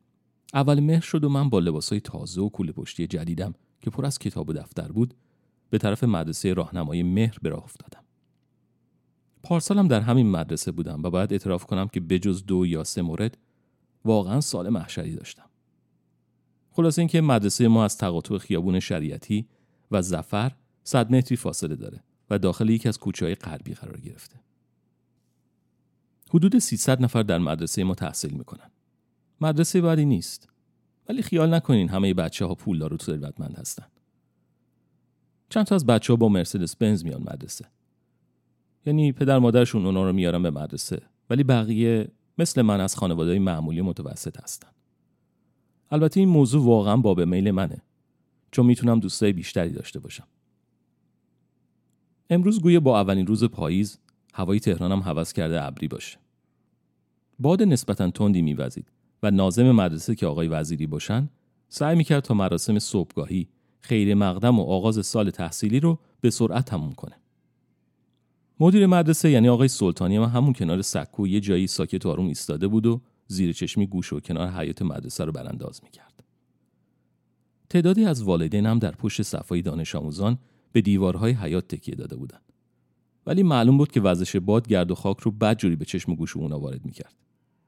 اول 0.53 0.79
مهر 0.79 1.01
شد 1.01 1.23
و 1.23 1.29
من 1.29 1.49
با 1.49 1.59
لباسای 1.59 1.99
تازه 1.99 2.41
و 2.41 2.49
کوله 2.49 2.71
پشتی 2.71 3.07
جدیدم 3.07 3.53
که 3.81 3.89
پر 3.89 4.05
از 4.05 4.19
کتاب 4.19 4.49
و 4.49 4.53
دفتر 4.53 4.91
بود 4.91 5.13
به 5.69 5.77
طرف 5.77 6.03
مدرسه 6.03 6.53
راهنمای 6.53 7.03
مهر 7.03 7.37
به 7.41 7.49
راه 7.49 7.63
افتادم. 7.63 8.03
پارسالم 9.43 9.87
در 9.87 10.01
همین 10.01 10.31
مدرسه 10.31 10.71
بودم 10.71 11.03
و 11.03 11.09
باید 11.09 11.33
اعتراف 11.33 11.65
کنم 11.65 11.87
که 11.87 11.99
بجز 11.99 12.45
دو 12.45 12.65
یا 12.65 12.83
سه 12.83 13.01
مورد 13.01 13.37
واقعا 14.05 14.41
سال 14.41 14.69
محشری 14.69 15.15
داشتم. 15.15 15.49
خلاصه 16.71 17.01
اینکه 17.01 17.21
مدرسه 17.21 17.67
ما 17.67 17.85
از 17.85 17.97
تقاطع 17.97 18.37
خیابون 18.37 18.79
شریعتی 18.79 19.47
و 19.91 20.01
زفر 20.01 20.51
صد 20.83 21.11
متری 21.11 21.37
فاصله 21.37 21.75
داره 21.75 22.03
و 22.29 22.39
داخل 22.39 22.69
یکی 22.69 22.89
از 22.89 22.99
کوچه 22.99 23.25
های 23.25 23.35
غربی 23.35 23.73
قرار 23.73 23.99
گرفته. 23.99 24.35
حدود 26.33 26.59
300 26.59 27.01
نفر 27.01 27.23
در 27.23 27.37
مدرسه 27.37 27.83
ما 27.83 27.95
تحصیل 27.95 28.33
می‌کنن. 28.33 28.71
مدرسه 29.41 29.81
بعدی 29.81 30.05
نیست. 30.05 30.49
ولی 31.09 31.21
خیال 31.21 31.53
نکنین 31.53 31.89
همه 31.89 32.13
بچه 32.13 32.45
ها 32.45 32.55
پولدار 32.55 32.93
و 32.93 32.97
ثروتمند 32.97 33.55
هستن. 33.57 33.85
چند 35.53 35.65
تا 35.65 35.75
از 35.75 35.85
بچه 35.85 36.13
ها 36.13 36.17
با 36.17 36.29
مرسدس 36.29 36.75
بنز 36.75 37.05
میان 37.05 37.21
مدرسه 37.21 37.65
یعنی 38.85 39.11
پدر 39.11 39.39
مادرشون 39.39 39.85
اونا 39.85 40.03
رو 40.03 40.13
میارن 40.13 40.43
به 40.43 40.51
مدرسه 40.51 41.01
ولی 41.29 41.43
بقیه 41.43 42.11
مثل 42.37 42.61
من 42.61 42.81
از 42.81 42.95
خانواده 42.95 43.39
معمولی 43.39 43.81
متوسط 43.81 44.41
هستن 44.43 44.67
البته 45.91 46.19
این 46.19 46.29
موضوع 46.29 46.65
واقعا 46.65 46.97
باب 46.97 47.21
میل 47.21 47.51
منه 47.51 47.81
چون 48.51 48.65
می‌تونم 48.65 48.99
دوستای 48.99 49.33
بیشتری 49.33 49.69
داشته 49.69 49.99
باشم 49.99 50.27
امروز 52.29 52.61
گویا 52.61 52.79
با 52.79 52.99
اولین 52.99 53.27
روز 53.27 53.43
پاییز 53.43 53.99
هوای 54.33 54.59
تهرانم 54.59 54.99
حوض 54.99 55.33
کرده 55.33 55.63
ابری 55.63 55.87
باشه 55.87 56.17
باد 57.43 57.63
نسبتا 57.63 58.11
تندی 58.11 58.41
میوزید 58.41 58.91
و 59.23 59.31
نازم 59.31 59.71
مدرسه 59.71 60.15
که 60.15 60.27
آقای 60.27 60.47
وزیری 60.47 60.87
باشن 60.87 61.29
سعی 61.69 61.95
می‌کرد 61.95 62.23
تا 62.23 62.33
مراسم 62.33 62.79
صبحگاهی 62.79 63.47
خیر 63.79 64.15
مقدم 64.15 64.59
و 64.59 64.63
آغاز 64.63 65.05
سال 65.05 65.29
تحصیلی 65.29 65.79
رو 65.79 65.99
به 66.21 66.29
سرعت 66.29 66.65
تموم 66.65 66.91
کنه. 66.91 67.15
مدیر 68.59 68.87
مدرسه 68.87 69.29
یعنی 69.29 69.49
آقای 69.49 69.67
سلطانی 69.67 70.17
هم 70.17 70.23
همون 70.23 70.53
کنار 70.53 70.81
سکو 70.81 71.27
یه 71.27 71.39
جایی 71.39 71.67
ساکت 71.67 72.05
و 72.05 72.09
آروم 72.09 72.27
ایستاده 72.27 72.67
بود 72.67 72.85
و 72.85 73.01
زیر 73.27 73.53
چشمی 73.53 73.87
گوش 73.87 74.13
و 74.13 74.19
کنار 74.19 74.47
حیات 74.47 74.81
مدرسه 74.81 75.25
رو 75.25 75.31
برانداز 75.31 75.81
می‌کرد. 75.83 76.23
تعدادی 77.69 78.05
از 78.05 78.23
والدین 78.23 78.65
هم 78.65 78.79
در 78.79 78.91
پشت 78.91 79.21
صفای 79.21 79.61
دانش 79.61 79.95
آموزان 79.95 80.37
به 80.71 80.81
دیوارهای 80.81 81.31
حیات 81.31 81.67
تکیه 81.67 81.95
داده 81.95 82.15
بودند. 82.15 82.53
ولی 83.25 83.43
معلوم 83.43 83.77
بود 83.77 83.91
که 83.91 84.01
وزش 84.01 84.35
باد 84.35 84.67
گرد 84.67 84.91
و 84.91 84.95
خاک 84.95 85.19
رو 85.19 85.31
بدجوری 85.31 85.75
به 85.75 85.85
چشم 85.85 86.11
و 86.11 86.15
گوش 86.15 86.37
اونا 86.37 86.59
وارد 86.59 86.85
می‌کرد. 86.85 87.22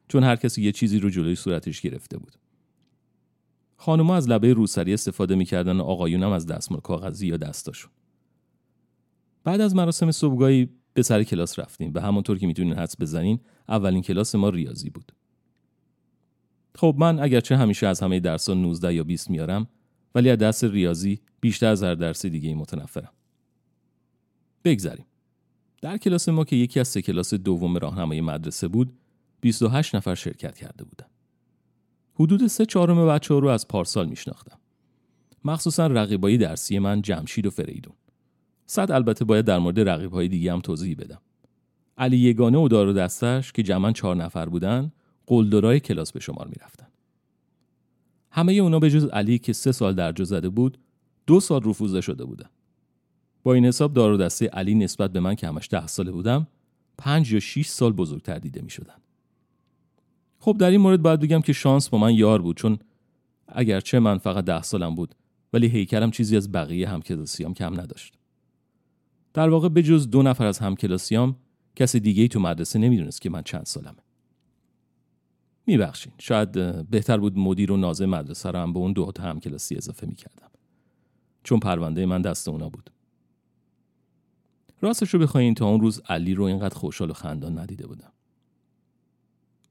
چون 0.07 0.23
هر 0.23 0.35
کسی 0.35 0.61
یه 0.61 0.71
چیزی 0.71 0.99
رو 0.99 1.09
جلوی 1.09 1.35
صورتش 1.35 1.81
گرفته 1.81 2.17
بود. 2.17 2.33
خانوما 3.77 4.15
از 4.15 4.29
لبه 4.29 4.53
روسری 4.53 4.93
استفاده 4.93 5.35
می‌کردن 5.35 5.79
و 5.79 5.83
آقایونم 5.83 6.31
از 6.31 6.45
دستمال 6.45 6.81
کاغذی 6.81 7.27
یا 7.27 7.37
دستاشون 7.37 7.91
بعد 9.43 9.61
از 9.61 9.75
مراسم 9.75 10.11
صبحگاهی 10.11 10.69
به 10.93 11.01
سر 11.01 11.23
کلاس 11.23 11.59
رفتیم 11.59 11.91
و 11.95 12.01
همونطور 12.01 12.37
که 12.37 12.47
می‌تونین 12.47 12.73
حدس 12.73 12.95
بزنین 13.01 13.39
اولین 13.69 14.01
کلاس 14.01 14.35
ما 14.35 14.49
ریاضی 14.49 14.89
بود 14.89 15.11
خب 16.75 16.95
من 16.97 17.19
اگرچه 17.19 17.57
همیشه 17.57 17.87
از 17.87 17.99
همه 17.99 18.19
درس 18.19 18.49
19 18.49 18.93
یا 18.93 19.03
20 19.03 19.29
میارم 19.29 19.67
ولی 20.15 20.29
از 20.29 20.37
درس 20.37 20.63
ریاضی 20.63 21.19
بیشتر 21.41 21.67
از 21.67 21.83
هر 21.83 21.95
درس 21.95 22.25
دیگه 22.25 22.55
متنفرم. 22.55 23.11
بگذریم. 24.63 25.05
در 25.81 25.97
کلاس 25.97 26.29
ما 26.29 26.43
که 26.43 26.55
یکی 26.55 26.79
از 26.79 26.87
سه 26.87 27.01
کلاس 27.01 27.33
دوم 27.33 27.77
راهنمای 27.77 28.21
مدرسه 28.21 28.67
بود 28.67 28.93
28 29.45 29.95
نفر 29.95 30.15
شرکت 30.15 30.57
کرده 30.57 30.83
بودن. 30.83 31.05
حدود 32.13 32.47
سه 32.47 32.65
چهارم 32.65 33.07
بچه 33.07 33.33
ها 33.33 33.39
رو 33.39 33.47
از 33.47 33.67
پارسال 33.67 34.09
میشناختم. 34.09 34.57
مخصوصا 35.43 35.87
رقیبایی 35.87 36.37
درسی 36.37 36.79
من 36.79 37.01
جمشید 37.01 37.45
و 37.45 37.49
فریدون. 37.49 37.93
صد 38.65 38.91
البته 38.91 39.25
باید 39.25 39.45
در 39.45 39.59
مورد 39.59 39.89
رقیبهای 39.89 40.27
دیگه 40.27 40.53
هم 40.53 40.61
توضیح 40.61 40.95
بدم. 40.95 41.21
علی 41.97 42.17
یگانه 42.17 42.57
و 42.57 42.67
دار 42.67 42.87
و 42.87 42.93
دستش 42.93 43.51
که 43.51 43.63
جمعا 43.63 43.91
چهار 43.91 44.15
نفر 44.15 44.45
بودن 44.45 44.91
قلدرای 45.27 45.79
کلاس 45.79 46.11
به 46.11 46.19
شمار 46.19 46.47
می‌رفتن. 46.47 46.87
همه 48.31 48.53
اونا 48.53 48.79
به 48.79 48.89
جز 48.89 49.05
علی 49.05 49.37
که 49.37 49.53
سه 49.53 49.71
سال 49.71 49.95
درجا 49.95 50.25
زده 50.25 50.49
بود 50.49 50.77
دو 51.27 51.39
سال 51.39 51.63
رفوزه 51.63 52.01
شده 52.01 52.25
بودن. 52.25 52.49
با 53.43 53.53
این 53.53 53.65
حساب 53.65 53.93
دار 53.93 54.11
و 54.11 54.17
دسته 54.17 54.45
علی 54.45 54.75
نسبت 54.75 55.11
به 55.11 55.19
من 55.19 55.35
که 55.35 55.47
همش 55.47 55.67
ده 55.71 55.87
ساله 55.87 56.11
بودم 56.11 56.47
پنج 56.97 57.33
یا 57.33 57.39
6 57.39 57.67
سال 57.67 57.93
بزرگتر 57.93 58.39
دیده 58.39 58.61
می 58.61 58.69
شدن. 58.69 58.95
خب 60.45 60.57
در 60.59 60.69
این 60.69 60.81
مورد 60.81 61.01
باید 61.01 61.19
بگم 61.19 61.41
که 61.41 61.53
شانس 61.53 61.89
با 61.89 61.97
من 61.97 62.13
یار 62.13 62.41
بود 62.41 62.57
چون 62.57 62.79
اگرچه 63.47 63.99
من 63.99 64.17
فقط 64.17 64.45
ده 64.45 64.61
سالم 64.61 64.95
بود 64.95 65.15
ولی 65.53 65.67
هیکلم 65.67 66.11
چیزی 66.11 66.37
از 66.37 66.51
بقیه 66.51 66.89
همکلاسیام 66.89 67.53
کم 67.53 67.81
نداشت. 67.81 68.17
در 69.33 69.49
واقع 69.49 69.69
به 69.69 69.83
جز 69.83 70.09
دو 70.09 70.23
نفر 70.23 70.45
از 70.45 70.59
همکلاسیام 70.59 71.35
کسی 71.75 71.99
دیگه 71.99 72.21
ای 72.21 72.27
تو 72.27 72.39
مدرسه 72.39 72.79
نمی‌دونست 72.79 73.21
که 73.21 73.29
من 73.29 73.41
چند 73.41 73.65
سالمه. 73.65 74.03
میبخشین 75.67 76.13
شاید 76.17 76.51
بهتر 76.89 77.17
بود 77.17 77.37
مدیر 77.37 77.71
و 77.71 77.77
نازه 77.77 78.05
مدرسه 78.05 78.51
رو 78.51 78.59
هم 78.59 78.73
به 78.73 78.79
اون 78.79 78.93
دو 78.93 79.11
تا 79.11 79.23
همکلاسی 79.23 79.75
اضافه 79.75 80.07
می‌کردم. 80.07 80.49
چون 81.43 81.59
پرونده 81.59 82.05
من 82.05 82.21
دست 82.21 82.47
اونا 82.47 82.69
بود. 82.69 82.89
راستش 84.81 85.13
رو 85.13 85.19
بخواین 85.19 85.53
تا 85.53 85.67
اون 85.67 85.81
روز 85.81 86.01
علی 86.09 86.33
رو 86.33 86.43
اینقدر 86.43 86.75
خوشحال 86.75 87.09
و 87.09 87.13
خندان 87.13 87.59
ندیده 87.59 87.87
بودم. 87.87 88.11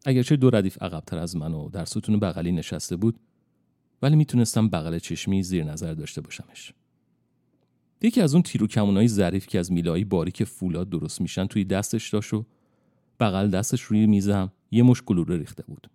اگرچه 0.04 0.36
دو 0.36 0.50
ردیف 0.50 0.82
عقبتر 0.82 1.18
از 1.18 1.36
من 1.36 1.54
و 1.54 1.68
در 1.68 1.84
ستون 1.84 2.20
بغلی 2.20 2.52
نشسته 2.52 2.96
بود 2.96 3.18
ولی 4.02 4.16
می‌تونستم 4.16 4.68
بغل 4.68 4.98
چشمی 4.98 5.42
زیر 5.42 5.64
نظر 5.64 5.94
داشته 5.94 6.20
باشمش. 6.20 6.72
یکی 8.02 8.20
از 8.20 8.34
اون 8.34 8.42
تیرو 8.42 8.66
کمونای 8.66 9.08
ظریف 9.08 9.46
که 9.46 9.58
از 9.58 9.72
میلایی 9.72 10.04
باریک 10.04 10.44
فولاد 10.44 10.90
درست 10.90 11.20
میشن 11.20 11.46
توی 11.46 11.64
دستش 11.64 12.10
داشت 12.10 12.34
و 12.34 12.44
بغل 13.20 13.50
دستش 13.50 13.82
روی 13.82 14.06
میزم 14.06 14.52
یه 14.70 14.82
مش 14.82 15.02
گلوله 15.02 15.36
ریخته 15.36 15.62
بود. 15.62 15.90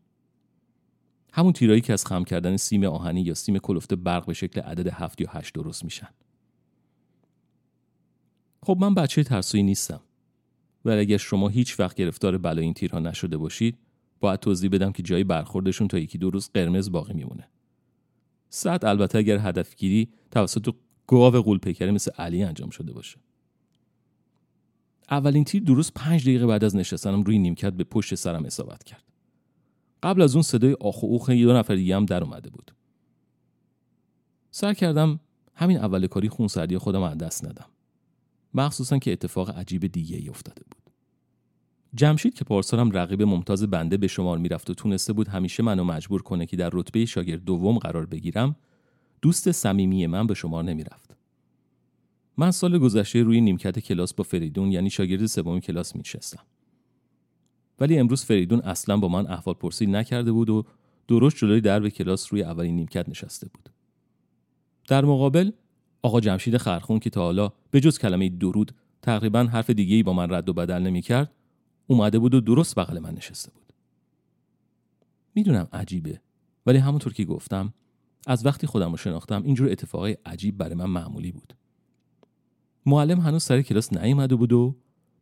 همون 1.34 1.54
تیرایی 1.54 1.82
که 1.82 1.93
از 1.93 2.06
خم 2.06 2.24
کردن 2.24 2.58
سیم 2.58 2.84
آهنی 2.84 3.22
یا 3.22 3.34
سیم 3.34 3.58
کلفته 3.58 3.95
برق 3.95 4.26
به 4.26 4.34
شکل 4.34 4.62
عدد 4.62 4.88
هفت 4.88 5.22
یا 5.22 5.28
هشت 5.32 5.54
درست 5.54 5.84
میشن. 5.84 6.10
خب 8.63 8.78
من 8.80 8.93
بچه 8.93 9.24
ترسویی 9.24 9.63
نیستم. 9.63 10.02
ولی 10.86 11.00
اگر 11.00 11.17
شما 11.17 11.48
هیچ 11.48 11.80
وقت 11.80 11.95
گرفتار 11.95 12.38
بلای 12.38 12.63
این 12.63 12.74
تیرها 12.74 13.00
نشده 13.00 13.38
باشید 13.38 13.78
باید 14.20 14.40
توضیح 14.40 14.70
بدم 14.70 14.92
که 14.92 15.04
جای 15.04 15.24
برخوردشون 15.24 15.88
تا 15.88 15.98
یکی 15.98 16.18
دو 16.18 16.30
روز 16.30 16.50
قرمز 16.54 16.92
باقی 16.92 17.14
میمونه. 17.14 17.48
صد 18.50 18.86
البته 18.86 19.18
اگر 19.18 19.38
هدفگیری 19.38 20.10
توسط 20.32 20.74
گاو 21.08 21.42
قول 21.42 21.58
پیکره 21.58 21.92
مثل 21.92 22.12
علی 22.12 22.44
انجام 22.44 22.70
شده 22.70 22.94
باشه. 22.94 23.18
اولین 25.12 25.44
تیر 25.44 25.64
درست 25.64 25.94
پنج 25.94 26.24
دقیقه 26.24 26.48
بعد 26.48 26.64
از 26.64 26.76
نشستنم 26.76 27.22
روی 27.22 27.40
نیمکت 27.40 27.74
به 27.74 27.84
پشت 27.84 28.16
سرم 28.16 28.46
اصابت 28.46 28.84
کرد. 28.84 29.04
قبل 30.04 30.22
از 30.22 30.36
اون 30.36 30.42
صدای 30.42 30.74
آخ 30.74 31.04
و 31.04 31.06
اوخ 31.06 31.30
یه 31.30 31.46
دو 31.46 31.54
نفر 31.54 31.76
دیگه 31.76 31.96
هم 31.96 32.06
در 32.06 32.24
اومده 32.24 32.50
بود. 32.50 32.72
سر 34.52 34.74
کردم 34.74 35.20
همین 35.56 35.78
اول 35.78 36.08
کاری 36.08 36.30
خونسردی 36.30 36.78
خودم 36.78 37.02
از 37.02 37.18
دست 37.18 37.46
ندم. 37.46 37.66
مخصوصا 38.54 38.98
که 38.98 39.12
اتفاق 39.12 39.50
عجیب 39.50 39.88
دیگه 39.88 40.18
ای 40.18 40.30
افتاده 40.30 40.62
بود. 40.72 40.79
جمشید 41.95 42.34
که 42.34 42.45
پارسالم 42.45 42.91
رقیب 42.91 43.21
ممتاز 43.23 43.63
بنده 43.63 43.97
به 43.97 44.08
شمار 44.08 44.38
می‌رفت 44.38 44.69
و 44.69 44.73
تونسته 44.73 45.13
بود 45.13 45.28
همیشه 45.28 45.63
منو 45.63 45.84
مجبور 45.84 46.21
کنه 46.21 46.45
که 46.45 46.58
در 46.58 46.69
رتبه 46.73 47.06
شاگرد 47.06 47.43
دوم 47.43 47.78
قرار 47.78 48.06
بگیرم 48.06 48.56
دوست 49.21 49.52
صمیمی 49.52 50.08
من 50.08 50.28
به 50.28 50.34
شمار 50.34 50.63
نمی‌رفت. 50.63 51.15
من 52.38 52.52
سال 52.52 52.78
گذشته 52.78 53.23
روی 53.23 53.41
نیمکت 53.41 53.80
کلاس 53.80 54.13
با 54.13 54.23
فریدون 54.23 54.71
یعنی 54.71 54.89
شاگرد 54.89 55.25
سوم 55.25 55.60
کلاس 55.60 55.95
میشستم 55.95 56.43
ولی 57.80 57.99
امروز 57.99 58.25
فریدون 58.25 58.60
اصلا 58.60 58.97
با 58.97 59.08
من 59.08 59.28
احوال 59.28 59.56
پرسی 59.56 59.86
نکرده 59.86 60.32
بود 60.32 60.49
و 60.49 60.65
درست 61.08 61.38
جلوی 61.38 61.62
درب 61.62 61.89
کلاس 61.89 62.34
روی 62.34 62.43
اولین 62.43 62.75
نیمکت 62.75 63.10
نشسته 63.10 63.47
بود. 63.54 63.69
در 64.88 65.06
مقابل 65.06 65.52
آقا 66.02 66.19
جمشید 66.19 66.58
خرخون 66.58 66.99
که 66.99 67.10
تا 67.10 67.21
حالا 67.21 67.52
به 67.71 67.80
جز 67.80 67.99
کلمه 67.99 68.30
درود 68.30 68.71
تقریبا 69.02 69.43
حرف 69.43 69.69
دیگه 69.69 69.95
ای 69.95 70.04
با 70.04 70.13
من 70.13 70.34
رد 70.34 70.49
و 70.49 70.54
بدل 70.54 70.80
نمی‌کرد 70.80 71.32
اومده 71.89 72.19
بود 72.19 72.34
و 72.34 72.41
درست 72.41 72.75
بغل 72.75 72.99
من 72.99 73.13
نشسته 73.13 73.52
بود. 73.52 73.73
می‌دونم 75.36 75.67
عجیبه 75.73 76.21
ولی 76.65 76.78
همونطور 76.78 77.13
که 77.13 77.25
گفتم 77.25 77.73
از 78.28 78.45
وقتی 78.45 78.67
خودم 78.67 78.91
رو 78.91 78.97
شناختم 78.97 79.43
اینجور 79.43 79.71
اتفاقای 79.71 80.17
عجیب 80.25 80.58
برای 80.58 80.75
من 80.75 80.86
معمولی 80.86 81.32
بود. 81.32 81.54
معلم 82.86 83.19
هنوز 83.19 83.43
سر 83.43 83.62
کلاس 83.62 83.93
نیومده 83.93 84.36
بود 84.36 84.54
و 84.54 84.75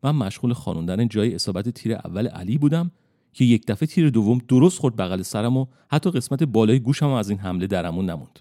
من 0.04 0.16
مشغول 0.16 0.54
خانوندن 0.54 1.08
جای 1.08 1.36
اصابت 1.36 1.70
تیر 1.70 1.94
اول 1.94 2.28
علی 2.28 2.58
بودم 2.58 2.92
که 3.34 3.46
یک 3.46 3.66
دفعه 3.68 3.88
تیر 3.88 4.10
دوم 4.10 4.38
درست 4.48 4.80
خورد 4.80 4.96
بغل 4.96 5.22
سرم 5.22 5.58
و 5.58 5.66
حتی 5.92 6.12
قسمت 6.12 6.44
بالای 6.44 6.80
گوشم 6.80 7.10
از 7.10 7.30
این 7.30 7.40
حمله 7.40 7.68
درمون 7.68 8.10
نموند. 8.10 8.40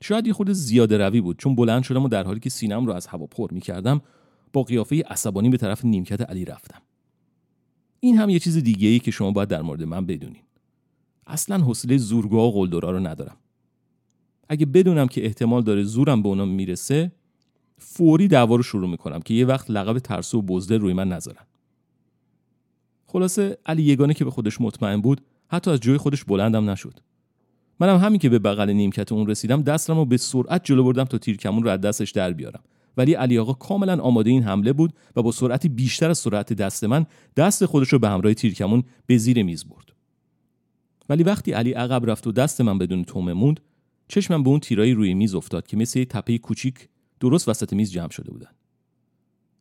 شاید 0.00 0.26
یه 0.26 0.32
خود 0.32 0.52
زیاده 0.52 0.98
روی 0.98 1.20
بود 1.20 1.38
چون 1.38 1.54
بلند 1.54 1.82
شدم 1.82 2.04
و 2.04 2.08
در 2.08 2.24
حالی 2.24 2.40
که 2.40 2.50
سینم 2.50 2.86
رو 2.86 2.92
از 2.92 3.06
هوا 3.06 3.26
پر 3.26 3.52
می‌کردم 3.52 4.00
با 4.52 4.62
قیافه 4.62 5.02
عصبانی 5.06 5.48
به 5.48 5.56
طرف 5.56 5.84
نیمکت 5.84 6.20
علی 6.30 6.44
رفتم. 6.44 6.82
این 8.04 8.18
هم 8.18 8.30
یه 8.30 8.38
چیز 8.38 8.56
دیگه 8.56 8.88
ای 8.88 8.98
که 8.98 9.10
شما 9.10 9.30
باید 9.30 9.48
در 9.48 9.62
مورد 9.62 9.82
من 9.82 10.06
بدونین. 10.06 10.42
اصلا 11.26 11.58
حوصله 11.58 11.96
زورگوها 11.96 12.46
و 12.46 12.52
قلدرا 12.52 12.90
رو 12.90 12.98
ندارم. 12.98 13.36
اگه 14.48 14.66
بدونم 14.66 15.08
که 15.08 15.24
احتمال 15.24 15.62
داره 15.62 15.82
زورم 15.82 16.22
به 16.22 16.28
اونا 16.28 16.44
می‌رسه 16.44 17.12
فوری 17.78 18.28
دعوا 18.28 18.56
رو 18.56 18.62
شروع 18.62 18.90
می‌کنم 18.90 19.20
که 19.20 19.34
یه 19.34 19.46
وقت 19.46 19.70
لقب 19.70 19.98
ترسو 19.98 20.38
و 20.38 20.42
بزدل 20.42 20.80
روی 20.80 20.92
من 20.92 21.08
نذارن. 21.08 21.44
خلاصه 23.06 23.58
علی 23.66 23.82
یگانه 23.82 24.14
که 24.14 24.24
به 24.24 24.30
خودش 24.30 24.60
مطمئن 24.60 25.00
بود 25.00 25.20
حتی 25.48 25.70
از 25.70 25.80
جای 25.80 25.96
خودش 25.96 26.24
بلندم 26.24 26.70
نشد. 26.70 27.00
منم 27.80 27.98
همین 27.98 28.18
که 28.18 28.28
به 28.28 28.38
بغل 28.38 28.70
نیمکت 28.70 29.12
اون 29.12 29.26
رسیدم 29.26 29.62
دستم 29.62 29.96
رو 29.96 30.04
به 30.04 30.16
سرعت 30.16 30.64
جلو 30.64 30.84
بردم 30.84 31.04
تا 31.04 31.18
تیرکمون 31.18 31.62
رو 31.62 31.70
از 31.70 31.80
دستش 31.80 32.10
در 32.10 32.32
بیارم. 32.32 32.62
ولی 32.96 33.14
علی 33.14 33.38
آقا 33.38 33.52
کاملا 33.52 34.02
آماده 34.02 34.30
این 34.30 34.42
حمله 34.42 34.72
بود 34.72 34.92
و 35.16 35.22
با 35.22 35.32
سرعتی 35.32 35.68
بیشتر 35.68 36.10
از 36.10 36.18
سرعت 36.18 36.52
دست 36.52 36.84
من 36.84 37.06
دست 37.36 37.66
خودش 37.66 37.88
رو 37.88 37.98
به 37.98 38.08
همراه 38.08 38.34
تیرکمون 38.34 38.82
به 39.06 39.18
زیر 39.18 39.42
میز 39.42 39.64
برد. 39.64 39.92
ولی 41.08 41.22
وقتی 41.22 41.52
علی 41.52 41.72
عقب 41.72 42.10
رفت 42.10 42.26
و 42.26 42.32
دست 42.32 42.60
من 42.60 42.78
بدون 42.78 43.04
تومه 43.04 43.32
موند 43.32 43.60
چشمم 44.08 44.42
به 44.42 44.50
اون 44.50 44.60
تیرایی 44.60 44.94
روی 44.94 45.14
میز 45.14 45.34
افتاد 45.34 45.66
که 45.66 45.76
مثل 45.76 46.04
تپه 46.04 46.38
کوچیک 46.38 46.88
درست 47.20 47.48
وسط 47.48 47.72
میز 47.72 47.92
جمع 47.92 48.10
شده 48.10 48.30
بودن. 48.30 48.50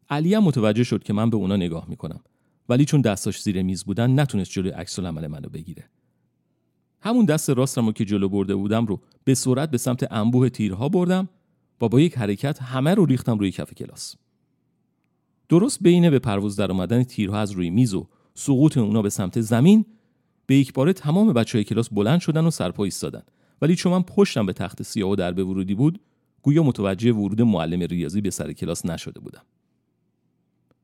علی 0.10 0.34
هم 0.34 0.44
متوجه 0.44 0.84
شد 0.84 1.04
که 1.04 1.14
من 1.14 1.30
به 1.30 1.38
اونا 1.38 1.56
نگاه 1.56 1.86
می‌کنم 1.90 2.20
ولی 2.70 2.86
چون 2.86 3.02
دستاش 3.02 3.42
زیر 3.42 3.62
میز 3.62 3.84
بودن 3.84 4.20
نتونست 4.20 4.52
جلوی 4.52 4.70
عکس 4.72 5.00
العمل 5.00 5.28
منو 5.28 5.50
بگیره. 5.50 5.90
همون 7.02 7.26
دست 7.26 7.50
راستم 7.50 7.86
رو 7.86 7.92
که 7.92 8.06
جلو 8.06 8.30
برده 8.30 8.56
بودم 8.56 8.86
رو 8.86 9.02
به 9.24 9.34
سرعت 9.34 9.72
به 9.72 9.78
سمت 9.78 10.12
انبوه 10.12 10.50
تیرها 10.50 10.90
بردم 10.90 11.30
و 11.82 11.90
با 11.90 12.00
یک 12.00 12.18
حرکت 12.18 12.62
همه 12.62 12.94
رو 12.94 13.06
ریختم 13.06 13.38
روی 13.38 13.52
کف 13.52 13.74
کلاس. 13.74 14.16
درست 15.50 15.80
بین 15.82 16.10
به 16.10 16.20
پرواز 16.20 16.56
در 16.56 16.72
اومدن 16.72 17.04
تیرها 17.04 17.40
از 17.40 17.52
روی 17.52 17.70
میز 17.70 17.94
و 17.94 18.08
سقوط 18.34 18.78
اونا 18.78 19.02
به 19.02 19.10
سمت 19.10 19.42
زمین 19.42 19.86
به 20.46 20.56
یک 20.56 20.74
باره 20.74 20.94
تمام 20.94 21.34
بچه 21.34 21.58
های 21.58 21.64
کلاس 21.64 21.90
بلند 21.90 22.20
شدن 22.20 22.46
و 22.46 22.52
سرپا 22.52 22.84
ایستادن. 22.84 23.22
ولی 23.62 23.76
چون 23.76 23.92
من 23.92 24.02
پشتم 24.02 24.46
به 24.46 24.54
تخت 24.54 24.84
سیاه 24.84 25.10
و 25.10 25.16
در 25.16 25.32
به 25.32 25.44
ورودی 25.44 25.76
بود 25.76 26.00
گویا 26.42 26.64
متوجه 26.64 27.12
ورود 27.12 27.42
معلم 27.42 27.80
ریاضی 27.80 28.22
به 28.22 28.30
سر 28.30 28.54
کلاس 28.54 28.86
نشده 28.86 29.20
بودم. 29.20 29.42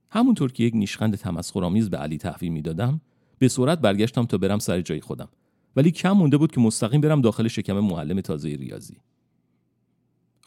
همونطور 0.09 0.51
که 0.51 0.63
یک 0.63 0.75
نیشخند 0.75 1.15
تمسخرآمیز 1.15 1.89
به 1.89 1.97
علی 1.97 2.17
تحویل 2.17 2.51
می‌دادم 2.51 3.01
به 3.39 3.47
سرعت 3.47 3.79
برگشتم 3.79 4.25
تا 4.25 4.37
برم 4.37 4.59
سر 4.59 4.81
جای 4.81 5.01
خودم. 5.01 5.29
ولی 5.75 5.91
کم 5.91 6.11
مونده 6.11 6.37
بود 6.37 6.51
که 6.51 6.61
مستقیم 6.61 7.01
برم 7.01 7.21
داخل 7.21 7.47
شکم 7.47 7.79
معلم 7.79 8.21
تازه 8.21 8.49
ریاضی. 8.49 8.97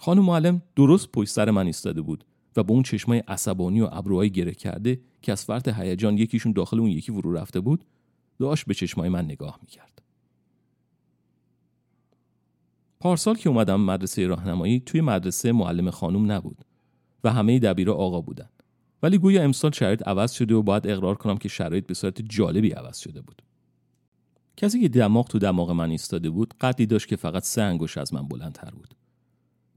خانم 0.03 0.25
معلم 0.25 0.63
درست 0.77 1.09
پشت 1.13 1.31
سر 1.31 1.51
من 1.51 1.67
ایستاده 1.67 2.03
بود 2.03 2.25
و 2.57 2.63
با 2.63 2.75
اون 2.75 2.83
چشمای 2.83 3.19
عصبانی 3.19 3.81
و 3.81 3.89
ابروهای 3.93 4.31
گره 4.31 4.55
کرده 4.55 5.01
که 5.23 5.33
از 5.33 5.45
فرط 5.45 5.69
هیجان 5.69 6.19
یکیشون 6.19 6.53
داخل 6.53 6.81
اون 6.81 6.91
یکی 6.91 7.13
فرو 7.13 7.33
رفته 7.33 7.61
بود 7.61 7.85
داشت 8.39 8.67
به 8.67 8.75
چشمای 8.75 9.09
من 9.09 9.25
نگاه 9.25 9.59
می‌کرد. 9.63 10.03
پارسال 13.01 13.35
که 13.35 13.49
اومدم 13.49 13.81
مدرسه 13.81 14.27
راهنمایی 14.27 14.81
توی 14.81 15.01
مدرسه 15.01 15.53
معلم 15.53 15.91
خانم 15.91 16.33
نبود 16.33 16.65
و 17.25 17.33
همه 17.33 17.59
دبیرا 17.59 17.95
آقا 17.95 18.21
بودن. 18.21 18.49
ولی 19.03 19.19
گویا 19.19 19.43
امسال 19.43 19.71
شرایط 19.71 20.09
عوض 20.09 20.33
شده 20.33 20.55
و 20.55 20.63
باید 20.63 20.87
اقرار 20.87 21.15
کنم 21.15 21.39
که 21.39 21.49
شرایط 21.49 21.87
به 21.87 21.95
صورت 21.95 22.23
جالبی 22.23 22.71
عوض 22.71 22.99
شده 22.99 23.21
بود. 23.21 23.43
کسی 24.57 24.81
که 24.81 24.89
دماغ 24.89 25.29
تو 25.29 25.39
دماغ 25.39 25.71
من 25.71 25.91
ایستاده 25.91 26.31
بود 26.31 26.55
قدی 26.61 26.87
داشت 26.87 27.09
که 27.09 27.17
فقط 27.17 27.43
سه 27.43 27.63
انگوش 27.63 27.99
از 27.99 28.15
من 28.15 28.29
بلندتر 28.29 28.71
بود. 28.71 29.00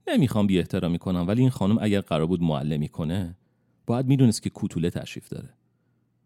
نمی‌خوام 0.07 0.47
بی 0.47 0.59
احترامی 0.59 0.99
کنم 0.99 1.27
ولی 1.27 1.41
این 1.41 1.49
خانم 1.49 1.77
اگر 1.81 2.01
قرار 2.01 2.25
بود 2.25 2.41
معلمی 2.41 2.89
کنه 2.89 3.37
باید 3.85 4.07
می‌دونست 4.07 4.41
که 4.41 4.49
کوتوله 4.49 4.89
تشریف 4.89 5.29
داره. 5.29 5.49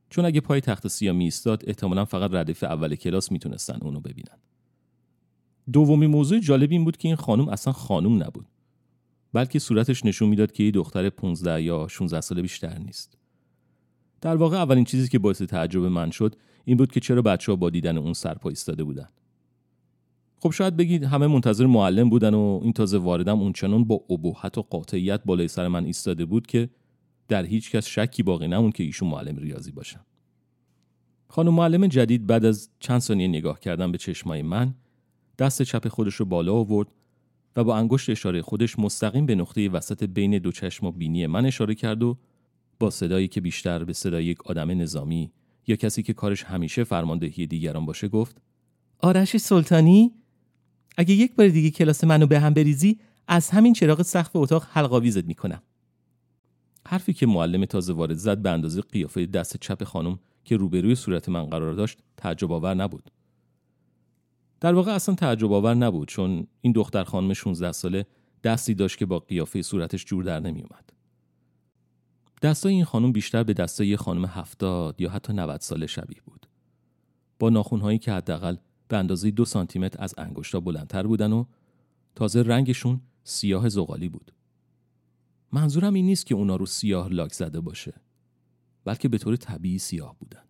چون 0.09 0.25
اگه 0.25 0.41
پای 0.41 0.61
تخت 0.61 0.87
سیاه 0.87 1.15
میستاد 1.15 1.63
احتمالا 1.67 2.05
فقط 2.05 2.33
ردیف 2.33 2.63
اول 2.63 2.95
کلاس 2.95 3.31
می‌تونستن 3.31 3.79
اونو 3.81 3.99
ببینن. 3.99 4.37
دومی 5.73 6.07
موضوع 6.07 6.39
جالب 6.39 6.71
این 6.71 6.83
بود 6.83 6.97
که 6.97 7.07
این 7.07 7.15
خانم 7.15 7.49
اصلا 7.49 7.73
خانم 7.73 8.23
نبود 8.23 8.45
بلکه 9.33 9.59
صورتش 9.59 10.05
نشون 10.05 10.29
می‌داد 10.29 10.51
که 10.51 10.63
یه 10.63 10.71
دختر 10.71 11.09
15 11.09 11.61
یا 11.61 11.87
16 11.87 12.21
ساله 12.21 12.41
بیشتر 12.41 12.79
نیست. 12.79 13.17
در 14.21 14.35
واقع 14.35 14.57
اولین 14.57 14.83
چیزی 14.83 15.07
که 15.07 15.19
باعث 15.19 15.41
تعجب 15.41 15.81
من 15.81 16.11
شد 16.11 16.35
این 16.65 16.77
بود 16.77 16.91
که 16.91 16.99
چرا 16.99 17.21
بچه 17.21 17.51
ها 17.51 17.55
با 17.55 17.69
دیدن 17.69 17.97
اون 17.97 18.13
سرپا 18.13 18.49
ایستاده 18.49 18.83
بودن. 18.83 19.07
خب 20.39 20.51
شاید 20.51 20.77
بگید 20.77 21.03
همه 21.03 21.27
منتظر 21.27 21.65
معلم 21.65 22.09
بودن 22.09 22.33
و 22.33 22.59
این 22.63 22.73
تازه 22.73 22.97
واردم 22.97 23.39
اونچنان 23.39 23.83
با 23.83 24.01
ابهت 24.09 24.57
و 24.57 24.61
قاطعیت 24.61 25.21
بالای 25.25 25.47
سر 25.47 25.67
من 25.67 25.85
ایستاده 25.85 26.25
بود 26.25 26.47
که 26.47 26.69
در 27.27 27.45
هیچ 27.45 27.71
کس 27.71 27.87
شکی 27.87 28.23
باقی 28.23 28.47
نمون 28.47 28.71
که 28.71 28.83
ایشون 28.83 29.09
معلم 29.09 29.35
ریاضی 29.35 29.71
باشن. 29.71 29.99
خانم 31.27 31.53
معلم 31.53 31.87
جدید 31.87 32.27
بعد 32.27 32.45
از 32.45 32.69
چند 32.79 32.99
ثانیه 32.99 33.27
نگاه 33.27 33.59
کردن 33.59 33.91
به 33.91 33.97
چشمای 33.97 34.41
من 34.41 34.73
دست 35.39 35.61
چپ 35.61 35.87
خودش 35.87 36.15
رو 36.15 36.25
بالا 36.25 36.53
آورد 36.53 36.87
و 37.55 37.63
با 37.63 37.77
انگشت 37.77 38.09
اشاره 38.09 38.41
خودش 38.41 38.79
مستقیم 38.79 39.25
به 39.25 39.35
نقطه 39.35 39.69
وسط 39.69 40.03
بین 40.03 40.37
دو 40.37 40.51
چشم 40.51 40.85
و 40.85 40.91
بینی 40.91 41.27
من 41.27 41.45
اشاره 41.45 41.75
کرد 41.75 42.03
و 42.03 42.17
با 42.79 42.89
صدایی 42.89 43.27
که 43.27 43.41
بیشتر 43.41 43.83
به 43.83 43.93
صدای 43.93 44.25
یک 44.25 44.45
آدم 44.45 44.81
نظامی 44.81 45.31
یا 45.67 45.75
کسی 45.75 46.03
که 46.03 46.13
کارش 46.13 46.43
همیشه 46.43 46.83
فرماندهی 46.83 47.47
دیگران 47.47 47.85
باشه 47.85 48.07
گفت 48.07 48.41
آرش 48.99 49.37
سلطانی؟ 49.37 50.11
اگه 50.97 51.13
یک 51.13 51.35
بار 51.35 51.47
دیگه 51.47 51.71
کلاس 51.71 52.03
منو 52.03 52.27
به 52.27 52.39
هم 52.39 52.53
بریزی 52.53 52.99
از 53.27 53.49
همین 53.49 53.73
چراغ 53.73 54.01
سقف 54.01 54.35
اتاق 54.35 54.67
حلقاویزت 54.71 55.25
می‌کنم 55.25 55.61
حرفی 56.87 57.13
که 57.13 57.25
معلم 57.25 57.65
تازه 57.65 57.93
وارد 57.93 58.17
زد 58.17 58.37
به 58.37 58.49
اندازه 58.49 58.81
قیافه 58.81 59.25
دست 59.25 59.57
چپ 59.57 59.83
خانم 59.83 60.19
که 60.45 60.57
روبروی 60.57 60.95
صورت 60.95 61.29
من 61.29 61.45
قرار 61.45 61.73
داشت 61.73 61.99
تعجب 62.17 62.51
آور 62.51 62.73
نبود 62.73 63.11
در 64.59 64.73
واقع 64.73 64.91
اصلا 64.91 65.15
تعجب 65.15 65.51
آور 65.51 65.73
نبود 65.73 66.07
چون 66.07 66.47
این 66.61 66.73
دختر 66.73 67.03
خانم 67.03 67.33
16 67.33 67.71
ساله 67.71 68.05
دستی 68.43 68.73
داشت 68.73 68.97
که 68.97 69.05
با 69.05 69.19
قیافه 69.19 69.61
صورتش 69.61 70.05
جور 70.05 70.23
در 70.23 70.39
نمی 70.39 70.61
اومد. 70.61 70.93
دستای 72.41 72.73
این 72.73 72.83
خانم 72.83 73.11
بیشتر 73.11 73.43
به 73.43 73.53
دستای 73.53 73.97
خانم 73.97 74.25
هفتاد 74.25 75.01
یا 75.01 75.09
حتی 75.09 75.33
90 75.33 75.61
ساله 75.61 75.87
شبیه 75.87 76.21
بود. 76.25 76.47
با 77.39 77.49
ناخونهایی 77.49 77.99
که 77.99 78.11
حداقل 78.11 78.55
به 78.87 78.97
اندازه 78.97 79.31
دو 79.31 79.45
سانتیمتر 79.45 80.03
از 80.03 80.13
انگشتا 80.17 80.59
بلندتر 80.59 81.07
بودن 81.07 81.33
و 81.33 81.45
تازه 82.15 82.41
رنگشون 82.41 83.01
سیاه 83.23 83.69
زغالی 83.69 84.09
بود. 84.09 84.31
منظورم 85.51 85.93
این 85.93 86.05
نیست 86.05 86.25
که 86.25 86.35
اونا 86.35 86.55
رو 86.55 86.65
سیاه 86.65 87.07
لاک 87.07 87.33
زده 87.33 87.59
باشه 87.59 87.93
بلکه 88.85 89.07
به 89.07 89.17
طور 89.17 89.35
طبیعی 89.35 89.79
سیاه 89.79 90.15
بودن. 90.19 90.43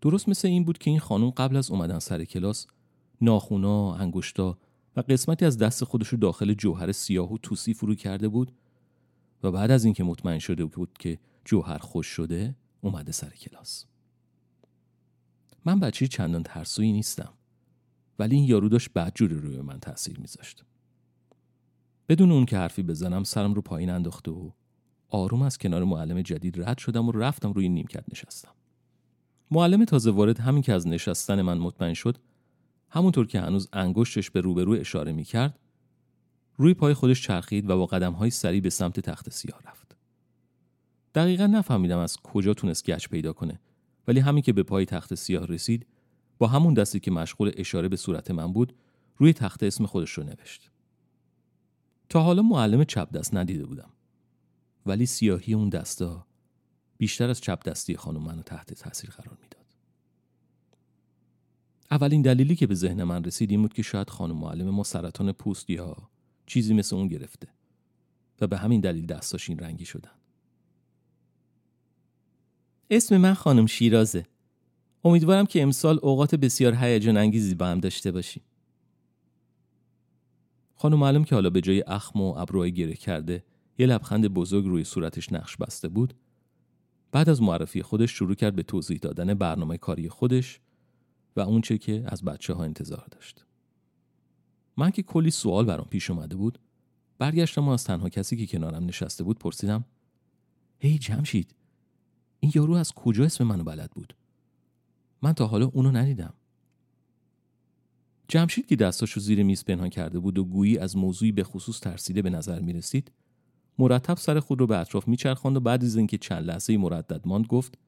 درست 0.00 0.28
مثل 0.28 0.48
این 0.48 0.64
بود 0.64 0.78
که 0.78 0.90
این 0.90 1.00
خانم 1.00 1.30
قبل 1.30 1.56
از 1.56 1.70
اومدن 1.70 1.98
سر 1.98 2.24
کلاس 2.24 2.66
ناخونا، 3.20 3.94
انگشتا 3.94 4.58
و 4.96 5.00
قسمتی 5.00 5.44
از 5.44 5.58
دست 5.58 5.84
خودش 5.84 6.08
رو 6.08 6.18
داخل 6.18 6.54
جوهر 6.54 6.92
سیاه 6.92 7.32
و 7.32 7.38
توسی 7.38 7.74
فرو 7.74 7.94
کرده 7.94 8.28
بود 8.28 8.52
و 9.42 9.50
بعد 9.50 9.70
از 9.70 9.84
اینکه 9.84 10.04
مطمئن 10.04 10.38
شده 10.38 10.64
بود 10.64 10.98
که 10.98 11.18
جوهر 11.44 11.78
خوش 11.78 12.06
شده 12.06 12.56
اومده 12.80 13.12
سر 13.12 13.30
کلاس. 13.30 13.86
من 15.64 15.80
بچه 15.80 16.06
چندان 16.06 16.42
ترسویی 16.42 16.92
نیستم 16.92 17.32
ولی 18.18 18.36
این 18.36 18.44
یارو 18.44 18.68
داشت 18.68 18.92
بدجوری 18.92 19.34
روی 19.34 19.60
من 19.60 19.80
تاثیر 19.80 20.20
میذاشت. 20.20 20.64
بدون 22.08 22.32
اون 22.32 22.46
که 22.46 22.56
حرفی 22.56 22.82
بزنم 22.82 23.24
سرم 23.24 23.54
رو 23.54 23.62
پایین 23.62 23.90
انداخته 23.90 24.30
و 24.30 24.50
آروم 25.08 25.42
از 25.42 25.58
کنار 25.58 25.84
معلم 25.84 26.22
جدید 26.22 26.62
رد 26.62 26.78
شدم 26.78 27.08
و 27.08 27.12
رفتم 27.12 27.52
روی 27.52 27.68
نیمکت 27.68 28.04
نشستم. 28.12 28.52
معلم 29.50 29.84
تازه 29.84 30.10
وارد 30.10 30.40
همین 30.40 30.62
که 30.62 30.72
از 30.72 30.88
نشستن 30.88 31.42
من 31.42 31.58
مطمئن 31.58 31.94
شد 31.94 32.18
همونطور 32.90 33.26
که 33.26 33.40
هنوز 33.40 33.68
انگشتش 33.72 34.30
به 34.30 34.40
روبرو 34.40 34.72
اشاره 34.72 35.12
می 35.12 35.24
کرد 35.24 35.58
روی 36.56 36.74
پای 36.74 36.94
خودش 36.94 37.22
چرخید 37.22 37.70
و 37.70 37.76
با 37.76 37.86
قدم 37.86 38.12
های 38.12 38.30
سریع 38.30 38.60
به 38.60 38.70
سمت 38.70 39.00
تخت 39.00 39.30
سیاه 39.30 39.60
رفت. 39.66 39.96
دقیقا 41.14 41.46
نفهمیدم 41.46 41.98
از 41.98 42.16
کجا 42.16 42.54
تونست 42.54 42.90
گچ 42.90 43.08
پیدا 43.08 43.32
کنه 43.32 43.60
ولی 44.08 44.20
همین 44.20 44.42
که 44.42 44.52
به 44.52 44.62
پای 44.62 44.84
تخت 44.84 45.14
سیاه 45.14 45.46
رسید 45.46 45.86
با 46.38 46.46
همون 46.46 46.74
دستی 46.74 47.00
که 47.00 47.10
مشغول 47.10 47.52
اشاره 47.56 47.88
به 47.88 47.96
صورت 47.96 48.30
من 48.30 48.52
بود 48.52 48.74
روی 49.16 49.32
تخت 49.32 49.62
اسم 49.62 49.86
خودش 49.86 50.10
رو 50.10 50.24
نوشت. 50.24 50.70
تا 52.08 52.22
حالا 52.22 52.42
معلم 52.42 52.84
چپ 52.84 53.10
دست 53.12 53.34
ندیده 53.34 53.66
بودم 53.66 53.90
ولی 54.86 55.06
سیاهی 55.06 55.54
اون 55.54 55.68
دستا 55.68 56.26
بیشتر 56.98 57.30
از 57.30 57.40
چپ 57.40 57.62
دستی 57.62 57.96
خانم 57.96 58.22
منو 58.22 58.42
تحت 58.42 58.74
تاثیر 58.74 59.10
قرار 59.10 59.38
می‌داد. 59.42 59.64
اولین 61.90 62.22
دلیلی 62.22 62.56
که 62.56 62.66
به 62.66 62.74
ذهن 62.74 63.04
من 63.04 63.24
رسید 63.24 63.50
این 63.50 63.62
بود 63.62 63.72
که 63.72 63.82
شاید 63.82 64.10
خانم 64.10 64.36
معلم 64.36 64.70
ما 64.70 64.82
سرطان 64.82 65.32
پوست 65.32 65.70
یا 65.70 65.96
چیزی 66.46 66.74
مثل 66.74 66.96
اون 66.96 67.08
گرفته 67.08 67.48
و 68.40 68.46
به 68.46 68.58
همین 68.58 68.80
دلیل 68.80 69.06
دستاش 69.06 69.48
این 69.48 69.58
رنگی 69.58 69.84
شدن. 69.84 70.10
اسم 72.90 73.16
من 73.16 73.34
خانم 73.34 73.66
شیرازه. 73.66 74.26
امیدوارم 75.04 75.46
که 75.46 75.62
امسال 75.62 75.98
اوقات 76.02 76.34
بسیار 76.34 76.74
هیجان 76.74 77.16
انگیزی 77.16 77.54
با 77.54 77.66
هم 77.66 77.80
داشته 77.80 78.12
باشیم. 78.12 78.42
خانم 80.74 80.98
معلم 80.98 81.24
که 81.24 81.34
حالا 81.34 81.50
به 81.50 81.60
جای 81.60 81.84
اخم 81.86 82.20
و 82.20 82.34
ابروهای 82.36 82.72
گره 82.72 82.94
کرده 82.94 83.44
یه 83.78 83.86
لبخند 83.86 84.28
بزرگ 84.28 84.64
روی 84.64 84.84
صورتش 84.84 85.32
نقش 85.32 85.56
بسته 85.56 85.88
بود 85.88 86.14
بعد 87.12 87.28
از 87.28 87.42
معرفی 87.42 87.82
خودش 87.82 88.10
شروع 88.10 88.34
کرد 88.34 88.56
به 88.56 88.62
توضیح 88.62 88.98
دادن 88.98 89.34
برنامه 89.34 89.78
کاری 89.78 90.08
خودش 90.08 90.60
و 91.36 91.40
اونچه 91.40 91.78
که 91.78 92.04
از 92.06 92.24
بچه 92.24 92.54
ها 92.54 92.64
انتظار 92.64 93.06
داشت. 93.10 93.44
من 94.76 94.90
که 94.90 95.02
کلی 95.02 95.30
سوال 95.30 95.64
برام 95.64 95.86
پیش 95.90 96.10
اومده 96.10 96.36
بود 96.36 96.58
برگشتم 97.18 97.68
و 97.68 97.70
از 97.70 97.84
تنها 97.84 98.08
کسی 98.08 98.36
که 98.36 98.46
کنارم 98.46 98.84
نشسته 98.84 99.24
بود 99.24 99.38
پرسیدم 99.38 99.84
هی 100.78 100.98
جمشید 100.98 101.54
این 102.44 102.52
یارو 102.54 102.74
از 102.74 102.92
کجا 102.92 103.24
اسم 103.24 103.44
منو 103.44 103.64
بلد 103.64 103.90
بود؟ 103.90 104.14
من 105.22 105.32
تا 105.32 105.46
حالا 105.46 105.66
اونو 105.66 105.90
ندیدم. 105.90 106.34
جمشید 108.28 108.66
که 108.66 108.76
دستاشو 108.76 109.20
زیر 109.20 109.42
میز 109.42 109.64
پنهان 109.64 109.88
کرده 109.88 110.18
بود 110.18 110.38
و 110.38 110.44
گویی 110.44 110.78
از 110.78 110.96
موضوعی 110.96 111.32
به 111.32 111.44
خصوص 111.44 111.80
ترسیده 111.80 112.22
به 112.22 112.30
نظر 112.30 112.60
می 112.60 112.72
رسید 112.72 113.12
مرتب 113.78 114.16
سر 114.16 114.40
خود 114.40 114.60
رو 114.60 114.66
به 114.66 114.78
اطراف 114.78 115.08
میچرخاند 115.08 115.56
و 115.56 115.60
بعد 115.60 115.84
از 115.84 115.96
اینکه 115.96 116.18
چند 116.18 116.44
لحظه 116.44 116.76
مردد 116.76 117.20
ماند 117.24 117.46
گفت 117.46 117.78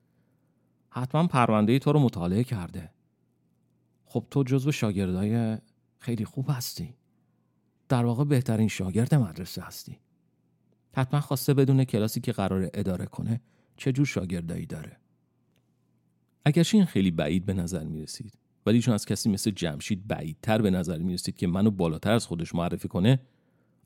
حتما 0.91 1.27
پرونده 1.27 1.79
تو 1.79 1.93
رو 1.93 2.01
مطالعه 2.01 2.45
کرده. 2.45 2.91
خب 4.07 4.25
تو 4.31 4.43
جزو 4.43 4.73
شاگردای 4.73 5.59
خیلی 5.99 6.25
خوب 6.25 6.47
هستی. 6.49 6.95
در 7.89 8.05
واقع 8.05 8.25
بهترین 8.25 8.69
شاگرد 8.69 9.15
مدرسه 9.15 9.63
هستی. 9.63 9.99
حتما 10.93 11.21
خواسته 11.21 11.55
بدون 11.55 11.85
کلاسی 11.85 12.21
که 12.21 12.33
قرار 12.33 12.71
اداره 12.75 13.07
کنه 13.07 13.41
چه 13.77 13.93
جور 13.93 14.07
شاگردایی 14.07 14.67
داره 14.67 14.97
اگرچه 16.45 16.77
این 16.77 16.87
خیلی 16.87 17.11
بعید 17.11 17.47
به 17.47 17.55
نظر 17.55 17.85
می 17.85 18.03
رسید 18.03 18.39
ولی 18.67 18.81
چون 18.81 18.95
از 18.95 19.07
کسی 19.07 19.29
مثل 19.29 19.51
جمشید 19.51 20.07
بعیدتر 20.07 20.63
به 20.63 20.71
نظر 20.71 20.99
می 20.99 21.15
رسید 21.15 21.37
که 21.37 21.47
منو 21.47 21.71
بالاتر 21.71 22.13
از 22.13 22.27
خودش 22.27 22.55
معرفی 22.55 22.89
کنه 22.89 23.21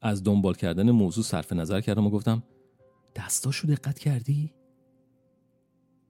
از 0.02 0.24
دنبال 0.24 0.54
کردن 0.54 0.90
موضوع 0.90 1.24
صرف 1.24 1.52
نظر 1.52 1.80
کردم 1.80 2.06
و 2.06 2.10
گفتم 2.10 2.42
دستاشو 3.16 3.68
دقت 3.68 3.98
کردی؟ 3.98 4.52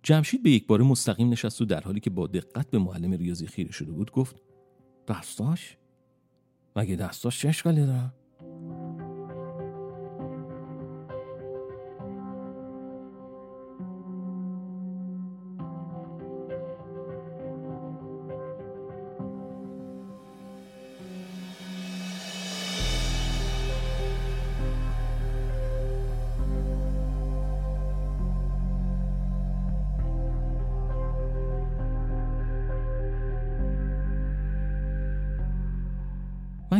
جمشید 0.02 0.42
به 0.42 0.50
یک 0.50 0.66
بار 0.66 0.82
مستقیم 0.82 1.30
نشست 1.30 1.60
و 1.60 1.64
در 1.64 1.80
حالی 1.80 2.00
که 2.00 2.10
با 2.10 2.26
دقت 2.26 2.70
به 2.70 2.78
معلم 2.78 3.12
ریاضی 3.12 3.46
خیره 3.46 3.72
شده 3.72 3.92
بود 3.92 4.10
گفت 4.10 4.36
دستاش؟ 5.08 5.76
مگه 6.76 6.96
دستاش 6.96 7.40
چه 7.40 7.48
اشکالی 7.48 7.86
دارم؟ 7.86 8.14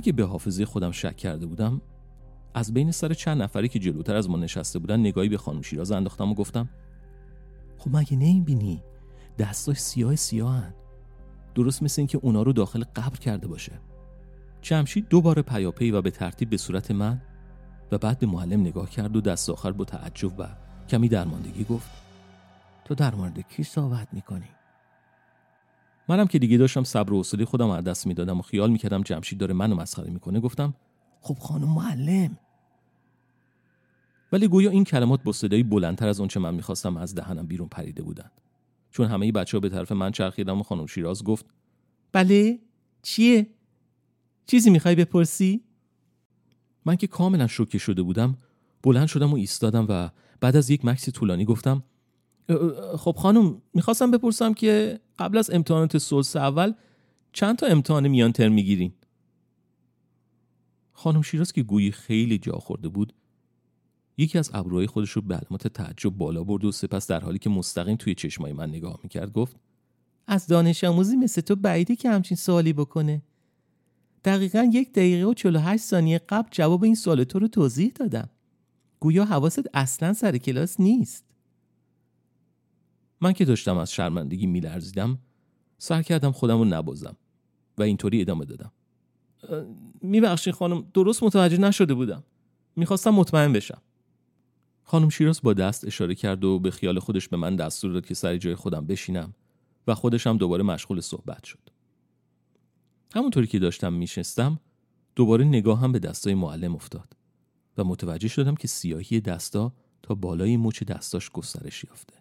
که 0.01 0.13
به 0.13 0.25
حافظه 0.25 0.65
خودم 0.65 0.91
شک 0.91 1.17
کرده 1.17 1.47
بودم 1.47 1.81
از 2.55 2.75
بین 2.75 2.91
سر 2.91 3.15
چند 3.15 3.43
نفری 3.43 3.69
که 3.69 3.79
جلوتر 3.79 4.17
از 4.17 4.31
ما 4.31 4.37
نشسته 4.37 4.79
بودن 4.79 5.01
نگاهی 5.01 5.29
به 5.29 5.39
خانم 5.39 5.63
شیراز 5.63 5.93
انداختم 5.93 6.31
و 6.31 6.35
گفتم 6.35 6.69
خب 7.79 7.97
مگه 7.97 8.17
نمی‌بینی؟ 8.17 8.83
دستاش 9.39 9.79
سیاه 9.79 10.17
سیاهن 10.17 10.75
درست 11.55 11.83
مثل 11.83 12.01
اینکه 12.01 12.19
اونا 12.23 12.43
رو 12.43 12.53
داخل 12.53 12.85
قبر 12.97 13.17
کرده 13.17 13.47
باشه. 13.47 13.73
جمشید 14.63 15.09
دوباره 15.09 15.43
پیاپی 15.43 15.91
و 15.91 16.03
به 16.03 16.11
ترتیب 16.11 16.51
به 16.51 16.57
صورت 16.57 16.91
من 16.91 17.23
و 17.93 17.99
بعد 17.99 18.19
به 18.19 18.27
معلم 18.27 18.61
نگاه 18.61 18.91
کرد 18.91 19.17
و 19.17 19.21
دست 19.21 19.51
آخر 19.51 19.73
با 19.73 19.85
تعجب 19.85 20.41
و 20.41 20.49
کمی 20.89 21.09
درماندگی 21.09 21.65
گفت. 21.65 21.91
تو 22.85 22.95
در 22.95 23.15
مورد 23.15 23.41
کی 23.41 23.63
صحبت 23.63 24.09
می‌کنی؟ 24.13 24.49
منم 26.11 26.27
که 26.27 26.39
دیگه 26.39 26.59
داشتم 26.59 26.85
صبر 26.85 27.13
و 27.13 27.17
حوصله 27.17 27.45
خودم 27.45 27.71
از 27.71 27.85
دست 27.85 28.07
می‌دادم 28.07 28.39
و 28.39 28.43
خیال 28.43 28.71
می‌کردم 28.71 29.03
جمشید 29.03 29.39
داره 29.39 29.55
منو 29.55 29.77
مسخره 29.77 30.11
می‌کنه 30.11 30.41
گفتم 30.41 30.75
خب 31.21 31.35
خانم 31.35 31.69
معلم. 31.69 32.39
ولی 34.33 34.49
گویا 34.49 34.71
این 34.71 34.85
کلمات 34.85 35.23
با 35.23 35.33
صدایی 35.33 35.63
بلندتر 35.63 36.09
از 36.09 36.21
اونچه 36.21 36.41
من 36.41 36.55
می‌خواستم 36.55 36.97
از 36.97 37.15
دهنم 37.15 37.47
بیرون 37.47 37.69
پریده 37.69 38.03
بودند. 38.03 38.31
چون 38.91 39.07
همه 39.07 39.33
بچه 39.33 39.57
ها 39.57 39.61
به 39.61 39.69
طرف 39.69 39.93
من 39.93 40.11
چرخیدم 40.11 40.61
و 40.61 40.63
خانم 40.63 40.87
شیراز 40.87 41.25
گفت 41.25 41.47
بله 42.13 42.59
چیه؟ 43.03 43.47
چیزی 44.47 44.71
می‌خوای 44.71 44.95
بپرسی؟ 44.95 45.65
من 46.85 46.97
که 46.97 47.07
کاملا 47.07 47.47
شوکه 47.47 47.79
شده 47.79 48.03
بودم 48.03 48.39
بلند 48.83 49.07
شدم 49.07 49.33
و 49.33 49.35
ایستادم 49.37 49.87
و 49.89 50.11
بعد 50.41 50.57
از 50.57 50.71
یک 50.71 50.85
مکسی 50.85 51.13
طولانی 51.13 51.45
گفتم 51.45 51.83
خب 52.97 53.17
خانم 53.19 53.63
می‌خواستم 53.75 54.11
بپرسم 54.11 54.55
که 54.55 55.01
قبل 55.19 55.39
از 55.39 55.51
امتحانات 55.51 55.99
سلس 55.99 56.37
اول 56.37 56.73
چند 57.33 57.57
تا 57.57 57.67
امتحان 57.67 58.09
میان 58.09 58.33
ترم 58.33 58.53
می‌گیرین؟ 58.53 58.93
خانم 60.93 61.23
شیراز 61.23 61.53
که 61.53 61.63
گویی 61.63 61.93
خیلی 61.93 62.39
جا 62.39 62.53
خورده 62.53 62.89
بود 62.89 63.13
یکی 64.19 64.39
از 64.39 64.51
ابروهای 64.55 64.87
خودش 64.87 65.11
رو 65.11 65.23
به 65.23 65.35
علامت 65.35 65.69
تعجب 65.69 66.11
بالا 66.11 66.45
برد 66.45 66.65
و 66.65 66.73
سپس 66.73 67.07
در 67.07 67.21
حالی 67.21 67.39
که 67.39 67.51
مستقیم 67.51 67.97
توی 67.97 68.15
چشمای 68.15 68.53
من 68.53 68.69
نگاه 68.69 69.01
می‌کرد 69.03 69.33
گفت 69.33 69.57
از 70.27 70.47
دانش 70.47 70.85
آموزی 70.85 71.17
مثل 71.17 71.41
تو 71.41 71.57
بعیده 71.57 71.97
که 71.97 72.11
همچین 72.11 72.37
سوالی 72.37 72.73
بکنه. 72.73 73.23
دقیقا 74.25 74.71
یک 74.73 74.93
دقیقه 74.93 75.27
و 75.27 75.35
48 75.35 75.83
ثانیه 75.83 76.19
قبل 76.19 76.49
جواب 76.51 76.85
این 76.85 76.95
سوال 76.95 77.25
تو 77.25 77.39
رو 77.39 77.49
توضیح 77.49 77.93
دادم. 77.95 78.31
گویا 79.01 79.25
حواست 79.25 79.65
اصلا 79.75 80.13
سر 80.13 80.39
کلاس 80.39 80.81
نیست. 80.81 81.30
من 83.21 83.33
که 83.33 83.45
داشتم 83.45 83.79
از 83.79 83.93
شرمندگی 83.93 84.47
میلرزیدم 84.47 85.19
سر 85.79 86.03
کردم 86.03 86.33
خودم 86.33 86.59
رو 86.59 86.65
نبازم 86.65 87.17
و 87.79 87.83
اینطوری 87.83 88.21
ادامه 88.21 88.45
دادم. 88.45 88.73
میبخشید 90.03 90.55
خانم 90.55 90.85
درست 90.95 91.23
متوجه 91.23 91.59
نشده 91.59 91.95
بودم. 91.95 92.25
می‌خواستم 92.77 93.11
مطمئن 93.11 93.53
بشم. 93.53 93.83
خانم 94.83 95.09
شیراز 95.09 95.41
با 95.43 95.53
دست 95.53 95.85
اشاره 95.85 96.15
کرد 96.15 96.45
و 96.45 96.59
به 96.59 96.71
خیال 96.71 96.99
خودش 96.99 97.29
به 97.29 97.37
من 97.37 97.57
دستور 97.57 97.93
داد 97.93 98.07
که 98.07 98.15
سر 98.15 98.37
جای 98.37 98.55
خودم 98.55 98.87
بشینم 98.87 99.35
و 99.87 99.95
خودشم 99.95 100.37
دوباره 100.37 100.63
مشغول 100.63 101.01
صحبت 101.01 101.45
شد. 101.45 101.71
همونطوری 103.15 103.47
که 103.47 103.59
داشتم 103.59 103.93
میشستم 103.93 104.61
دوباره 105.17 105.45
نگاهم 105.45 105.93
به 105.93 105.99
دستای 105.99 106.35
معلم 106.35 106.75
افتاد 106.75 107.17
و 107.79 107.85
متوجه 107.85 108.29
شدم 108.29 108.55
که 108.55 108.69
سیاهی 108.69 109.21
دستا 109.21 109.73
تا 110.03 110.15
بالای 110.15 110.57
مچ 110.57 110.83
دستاش 110.83 111.31
گسترش 111.31 111.85
یافته. 111.85 112.20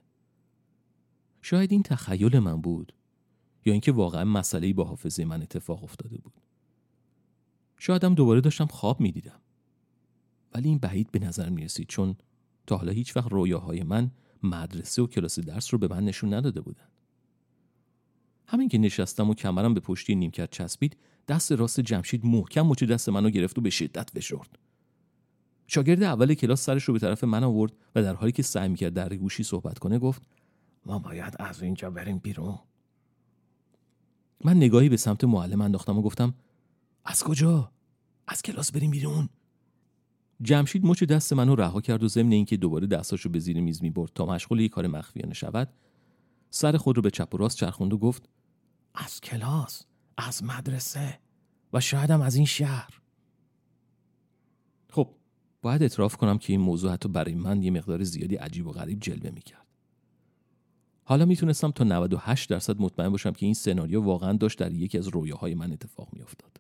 شاید 1.41 1.71
این 1.71 1.83
تخیل 1.83 2.39
من 2.39 2.61
بود 2.61 2.93
یا 3.65 3.73
اینکه 3.73 3.91
واقعا 3.91 4.23
مسئله 4.23 4.73
با 4.73 4.83
حافظه 4.83 5.25
من 5.25 5.41
اتفاق 5.41 5.83
افتاده 5.83 6.17
بود. 6.17 6.33
شایدم 7.77 8.15
دوباره 8.15 8.41
داشتم 8.41 8.65
خواب 8.65 8.99
می‌دیدم. 9.01 9.39
ولی 10.53 10.69
این 10.69 10.77
بعید 10.77 11.11
به 11.11 11.19
نظر 11.19 11.49
می 11.49 11.65
رسید 11.65 11.87
چون 11.87 12.15
تا 12.67 12.77
حالا 12.77 12.91
هیچ 12.91 13.17
وقت 13.17 13.31
رویاهای 13.31 13.83
من 13.83 14.11
مدرسه 14.43 15.01
و 15.01 15.07
کلاس 15.07 15.39
درس 15.39 15.73
رو 15.73 15.79
به 15.79 15.87
من 15.87 16.05
نشون 16.05 16.33
نداده 16.33 16.61
بودن 16.61 16.87
همین 18.45 18.69
که 18.69 18.77
نشستم 18.77 19.29
و 19.29 19.33
کمرم 19.33 19.73
به 19.73 19.79
پشتی 19.79 20.15
نیمکت 20.15 20.51
چسبید 20.51 20.97
دست 21.27 21.51
راست 21.51 21.79
جمشید 21.79 22.25
محکم 22.25 22.61
مچ 22.61 22.83
دست 22.83 23.09
منو 23.09 23.29
گرفت 23.29 23.57
و 23.57 23.61
به 23.61 23.69
شدت 23.69 24.09
فشرد. 24.09 24.59
شاگرد 25.67 26.03
اول 26.03 26.33
کلاس 26.33 26.65
سرش 26.65 26.83
رو 26.83 26.93
به 26.93 26.99
طرف 26.99 27.23
من 27.23 27.43
آورد 27.43 27.73
و 27.95 28.03
در 28.03 28.15
حالی 28.15 28.31
که 28.31 28.43
سعی 28.43 28.69
می‌کرد 28.69 28.93
در 28.93 29.15
گوشی 29.15 29.43
صحبت 29.43 29.79
کنه 29.79 29.99
گفت 29.99 30.21
ما 30.85 30.99
باید 30.99 31.33
از 31.39 31.61
اینجا 31.61 31.89
بریم 31.89 32.17
بیرون. 32.17 32.59
من 34.43 34.57
نگاهی 34.57 34.89
به 34.89 34.97
سمت 34.97 35.23
معلم 35.23 35.61
انداختم 35.61 35.97
و 35.97 36.01
گفتم 36.01 36.33
از 37.05 37.23
کجا؟ 37.23 37.71
از 38.27 38.41
کلاس 38.41 38.71
بریم 38.71 38.91
بیرون. 38.91 39.29
جمشید 40.41 40.85
مچ 40.85 41.03
دست 41.03 41.33
منو 41.33 41.55
رها 41.55 41.81
کرد 41.81 42.03
و 42.03 42.07
ضمن 42.07 42.31
اینکه 42.31 42.57
دوباره 42.57 42.87
دستاشو 42.87 43.29
به 43.29 43.39
زیر 43.39 43.61
میز 43.61 43.83
می‌برد 43.83 44.11
تا 44.15 44.25
مشغول 44.25 44.59
یک 44.59 44.71
کار 44.71 44.87
مخفیانه 44.87 45.33
شود 45.33 45.73
سر 46.49 46.77
خود 46.77 46.95
رو 46.95 47.01
به 47.01 47.11
چپ 47.11 47.35
و 47.35 47.37
راست 47.37 47.57
چرخوند 47.57 47.93
و 47.93 47.97
گفت 47.97 48.29
از 48.95 49.21
کلاس 49.21 49.83
از 50.17 50.43
مدرسه 50.43 51.19
و 51.73 51.79
شایدم 51.79 52.21
از 52.21 52.35
این 52.35 52.45
شهر. 52.45 53.01
خب 54.89 55.15
باید 55.61 55.81
اعتراف 55.81 56.17
کنم 56.17 56.37
که 56.37 56.53
این 56.53 56.61
موضوع 56.61 56.91
حتی 56.91 57.09
برای 57.09 57.35
من 57.35 57.63
یه 57.63 57.71
مقدار 57.71 58.03
زیادی 58.03 58.35
عجیب 58.35 58.67
و 58.67 58.71
غریب 58.71 58.99
جلوه 58.99 59.29
می‌کرد. 59.29 59.67
حالا 61.09 61.25
می‌تونستم 61.25 61.71
تا 61.71 61.83
98 61.83 62.49
درصد 62.49 62.81
مطمئن 62.81 63.09
باشم 63.09 63.31
که 63.31 63.45
این 63.45 63.53
سناریو 63.53 64.01
واقعا 64.01 64.33
داشت 64.33 64.59
در 64.59 64.71
یکی 64.73 64.97
از 64.97 65.07
رویاهای 65.07 65.55
من 65.55 65.71
اتفاق 65.71 66.09
میافتاد. 66.13 66.51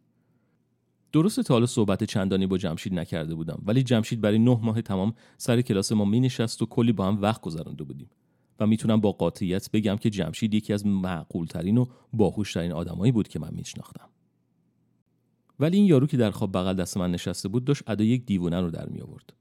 درست 1.11 1.39
تا 1.39 1.53
حالا 1.53 1.65
صحبت 1.65 2.03
چندانی 2.03 2.47
با 2.47 2.57
جمشید 2.57 2.93
نکرده 2.93 3.35
بودم 3.35 3.61
ولی 3.65 3.83
جمشید 3.83 4.21
برای 4.21 4.39
نه 4.39 4.59
ماه 4.61 4.81
تمام 4.81 5.13
سر 5.37 5.61
کلاس 5.61 5.91
ما 5.91 6.05
می 6.05 6.19
نشست 6.19 6.61
و 6.61 6.65
کلی 6.65 6.91
با 6.91 7.07
هم 7.07 7.21
وقت 7.21 7.41
گذرانده 7.41 7.83
بودیم 7.83 8.09
و 8.59 8.67
می‌تونم 8.67 9.01
با 9.01 9.11
قاطعیت 9.11 9.71
بگم 9.71 9.95
که 9.95 10.09
جمشید 10.09 10.53
یکی 10.53 10.73
از 10.73 10.85
معقولترین 10.85 11.77
و 11.77 11.85
باهوشترین 12.13 12.71
آدمایی 12.71 13.11
بود 13.11 13.27
که 13.27 13.39
من 13.39 13.53
میشناختم. 13.53 14.09
ولی 15.59 15.77
این 15.77 15.85
یارو 15.85 16.07
که 16.07 16.17
در 16.17 16.31
خواب 16.31 16.57
بغل 16.57 16.73
دست 16.73 16.97
من 16.97 17.11
نشسته 17.11 17.49
بود 17.49 17.65
داشت 17.65 17.83
ادا 17.87 18.03
یک 18.03 18.25
دیوونه 18.25 18.61
رو 18.61 18.71
در 18.71 18.89
می 18.89 19.01
آورد 19.01 19.33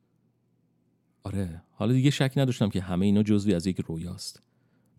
آره 1.23 1.63
حالا 1.73 1.93
دیگه 1.93 2.11
شک 2.11 2.33
نداشتم 2.37 2.69
که 2.69 2.81
همه 2.81 3.07
اینا 3.07 3.23
جزوی 3.23 3.55
از 3.55 3.67
یک 3.67 3.81
رویاست. 3.81 4.48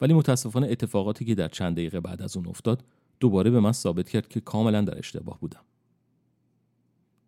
ولی 0.02 0.14
متاسفانه 0.14 0.68
اتفاقاتی 0.68 1.26
که 1.26 1.36
در 1.36 1.48
چند 1.48 1.76
دقیقه 1.76 2.00
بعد 2.00 2.22
از 2.22 2.38
اون 2.38 2.48
افتاد 2.48 2.84
دوباره 3.20 3.52
به 3.52 3.60
من 3.60 3.72
ثابت 3.72 4.10
کرد 4.10 4.28
که 4.28 4.40
کاملا 4.40 4.82
در 4.82 4.98
اشتباه 4.98 5.40
بودم. 5.40 5.62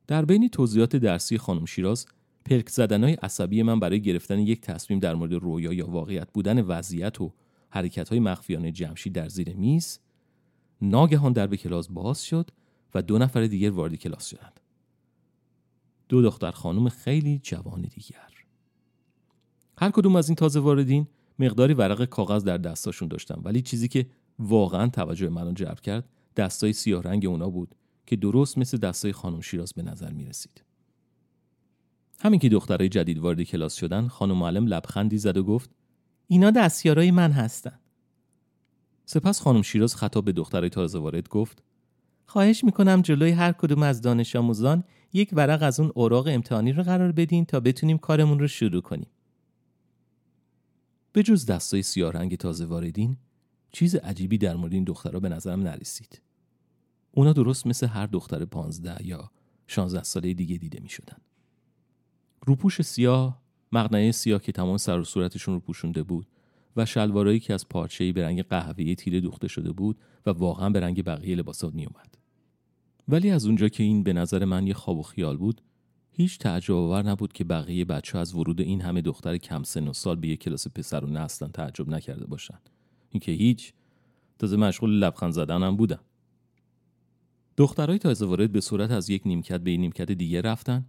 در 0.08 0.26
بین 0.26 0.50
توضیحات 0.50 0.96
درسی 0.96 1.38
خانم 1.38 1.66
شیراز 1.66 2.06
پلک 2.46 2.70
زدنهای 2.70 3.14
عصبی 3.14 3.64
من 3.64 3.80
برای 3.80 4.02
گرفتن 4.02 4.40
یک 4.40 4.62
تصمیم 4.62 5.00
در 5.00 5.16
مورد 5.16 5.34
رویا 5.34 5.74
یا 5.74 5.90
واقعیت 5.90 6.28
بودن 6.34 6.62
وضعیت 6.62 7.22
و 7.22 7.34
حرکت 7.70 8.10
های 8.10 8.20
مخفیانه 8.20 8.72
جمشی 8.72 9.10
در 9.10 9.30
زیر 9.30 9.56
میز 9.56 10.00
ناگهان 10.82 11.34
در 11.34 11.48
به 11.48 11.58
کلاس 11.58 11.88
باز 11.88 12.24
شد 12.26 12.50
و 12.94 13.02
دو 13.02 13.18
نفر 13.18 13.46
دیگر 13.46 13.72
وارد 13.72 13.96
کلاس 13.96 14.26
شدند. 14.26 14.60
دو 16.10 16.22
دختر 16.22 16.52
خانم 16.52 16.90
خیلی 16.90 17.40
جوان 17.44 17.82
دیگر. 17.82 18.32
هر 19.78 19.92
کدوم 19.92 20.16
از 20.16 20.30
این 20.30 20.36
تازه 20.36 20.60
واردین 20.60 21.08
مقداری 21.42 21.74
ورق 21.74 22.06
کاغذ 22.06 22.44
در 22.44 22.58
دستاشون 22.58 23.08
داشتم 23.08 23.42
ولی 23.44 23.62
چیزی 23.62 23.88
که 23.88 24.06
واقعا 24.39 24.88
توجه 24.88 25.30
منو 25.30 25.52
جلب 25.52 25.80
کرد 25.80 26.10
دستای 26.36 26.74
سیاه 26.74 27.04
رنگ 27.04 27.26
اونا 27.26 27.50
بود 27.50 27.76
که 28.06 28.16
درست 28.16 28.58
مثل 28.58 28.78
دستای 28.78 29.12
خانم 29.12 29.42
شیراز 29.42 29.74
به 29.74 29.82
نظر 29.82 30.12
می 30.12 30.26
رسید. 30.26 30.64
همین 32.20 32.39
که 32.39 32.50
دخترای 32.50 32.89
جدید 32.89 33.20
وارد 33.20 33.42
کلاس 33.42 33.76
شدن 33.76 34.08
خانم 34.08 34.38
معلم 34.38 34.68
لبخندی 34.68 35.18
زد 35.18 35.38
و 35.38 35.44
گفت 35.44 35.70
اینا 36.28 36.52
دستیارای 36.52 37.12
من 37.12 37.32
هستن. 37.32 37.80
سپس 39.06 39.42
خانم 39.42 39.62
شیراز 39.62 39.96
خطاب 39.96 40.26
به 40.26 40.32
دخترای 40.32 40.70
تازه 40.70 41.00
وارد 41.00 41.30
گفت 41.30 41.64
خواهش 42.26 42.64
می‌کنم 42.64 43.02
جلوی 43.02 43.32
هر 43.32 43.52
کدوم 43.52 43.84
از 43.84 44.02
دانش 44.02 44.36
آموزان 44.36 44.84
یک 45.14 45.30
ورق 45.34 45.64
از 45.64 45.80
اون 45.80 45.92
اوراق 45.96 46.28
امتحانی 46.28 46.74
رو 46.74 46.84
قرار 46.84 47.12
بدین 47.12 47.46
تا 47.46 47.60
بتونیم 47.60 47.98
کارمون 47.98 48.39
رو 48.39 48.48
شروع 48.48 48.82
کنیم. 48.82 49.10
به 51.14 51.24
جز 51.24 51.45
دستای 51.45 51.82
سیاه 51.82 52.12
رنگ 52.12 52.36
تازه 52.36 52.66
واردین 52.66 53.18
چیز 53.72 53.95
عجیبی 53.95 54.38
در 54.38 54.55
مورد 54.55 54.74
این 54.74 54.84
دخترها 54.84 55.20
به 55.20 55.30
نظرم 55.30 55.62
نرسید. 55.62 56.22
اونا 57.12 57.34
درست 57.34 57.68
مثل 57.68 57.88
هر 57.88 58.05
دختر 58.05 58.45
پانزده 58.45 59.07
یا 59.07 59.32
شانزده 59.68 60.03
ساله 60.03 60.34
دیگه 60.34 60.57
دیده 60.57 60.80
می 60.80 60.89
شدن. 60.89 61.18
روپوش 62.45 62.82
سیاه، 62.82 63.41
مقنعه 63.72 64.12
سیاه 64.12 64.41
که 64.41 64.51
تمام 64.51 64.78
سر 64.78 64.99
و 64.99 65.03
صورتشون 65.03 65.53
رو 65.53 65.59
پوشونده 65.59 66.03
بود 66.03 66.28
و 66.76 66.86
شلوارایی 66.86 67.39
که 67.39 67.53
از 67.53 67.70
پارچه‌ای 67.70 68.12
به 68.12 68.24
رنگ 68.24 68.43
قهوه‌ای 68.43 68.95
تیره 68.95 69.20
دوخته 69.20 69.47
شده 69.47 69.72
بود 69.72 69.99
و 70.26 70.30
واقعا 70.30 70.70
به 70.70 70.80
رنگ 70.80 71.05
بقیه 71.05 71.36
لباسات 71.36 71.74
می. 71.74 71.88
ولی 73.07 73.32
از 73.32 73.45
اونجا 73.45 73.70
که 73.70 73.84
این 73.84 74.03
به 74.03 74.14
نظر 74.14 74.45
من 74.45 74.68
یه 74.68 74.74
خواب 74.74 74.97
و 74.97 75.03
خیال 75.03 75.38
بود 75.38 75.62
هیچ 76.12 76.39
تعجب 76.39 76.76
آور 76.76 77.05
نبود 77.05 77.34
که 77.34 77.43
بقیه 77.43 77.86
بچه 77.86 78.18
از 78.18 78.36
ورود 78.36 78.62
این 78.62 78.82
همه 78.82 79.01
دختر 79.01 79.38
کم 79.38 79.64
سن 79.64 79.88
و 79.88 79.93
سال 79.93 80.16
به 80.16 80.28
یک 80.28 80.39
کلاس 80.39 80.68
پسرونه 80.68 81.20
اصلا 81.20 81.47
تعجب 81.47 81.89
نکرده 81.89 82.26
باشن. 82.26 82.59
اینکه 83.09 83.32
هیچ 83.32 83.74
تازه 84.39 84.57
مشغول 84.57 84.89
لبخند 84.89 85.34
زدنم 85.34 85.76
بودن 85.76 85.99
دخترهای 87.57 87.99
تازه 87.99 88.26
وارد 88.26 88.51
به 88.51 88.62
صورت 88.62 88.91
از 88.91 89.09
یک 89.09 89.22
نیمکت 89.26 89.62
به 89.62 89.72
یک 89.72 89.80
نیمکت 89.80 90.12
دیگه 90.12 90.41
رفتن 90.41 90.86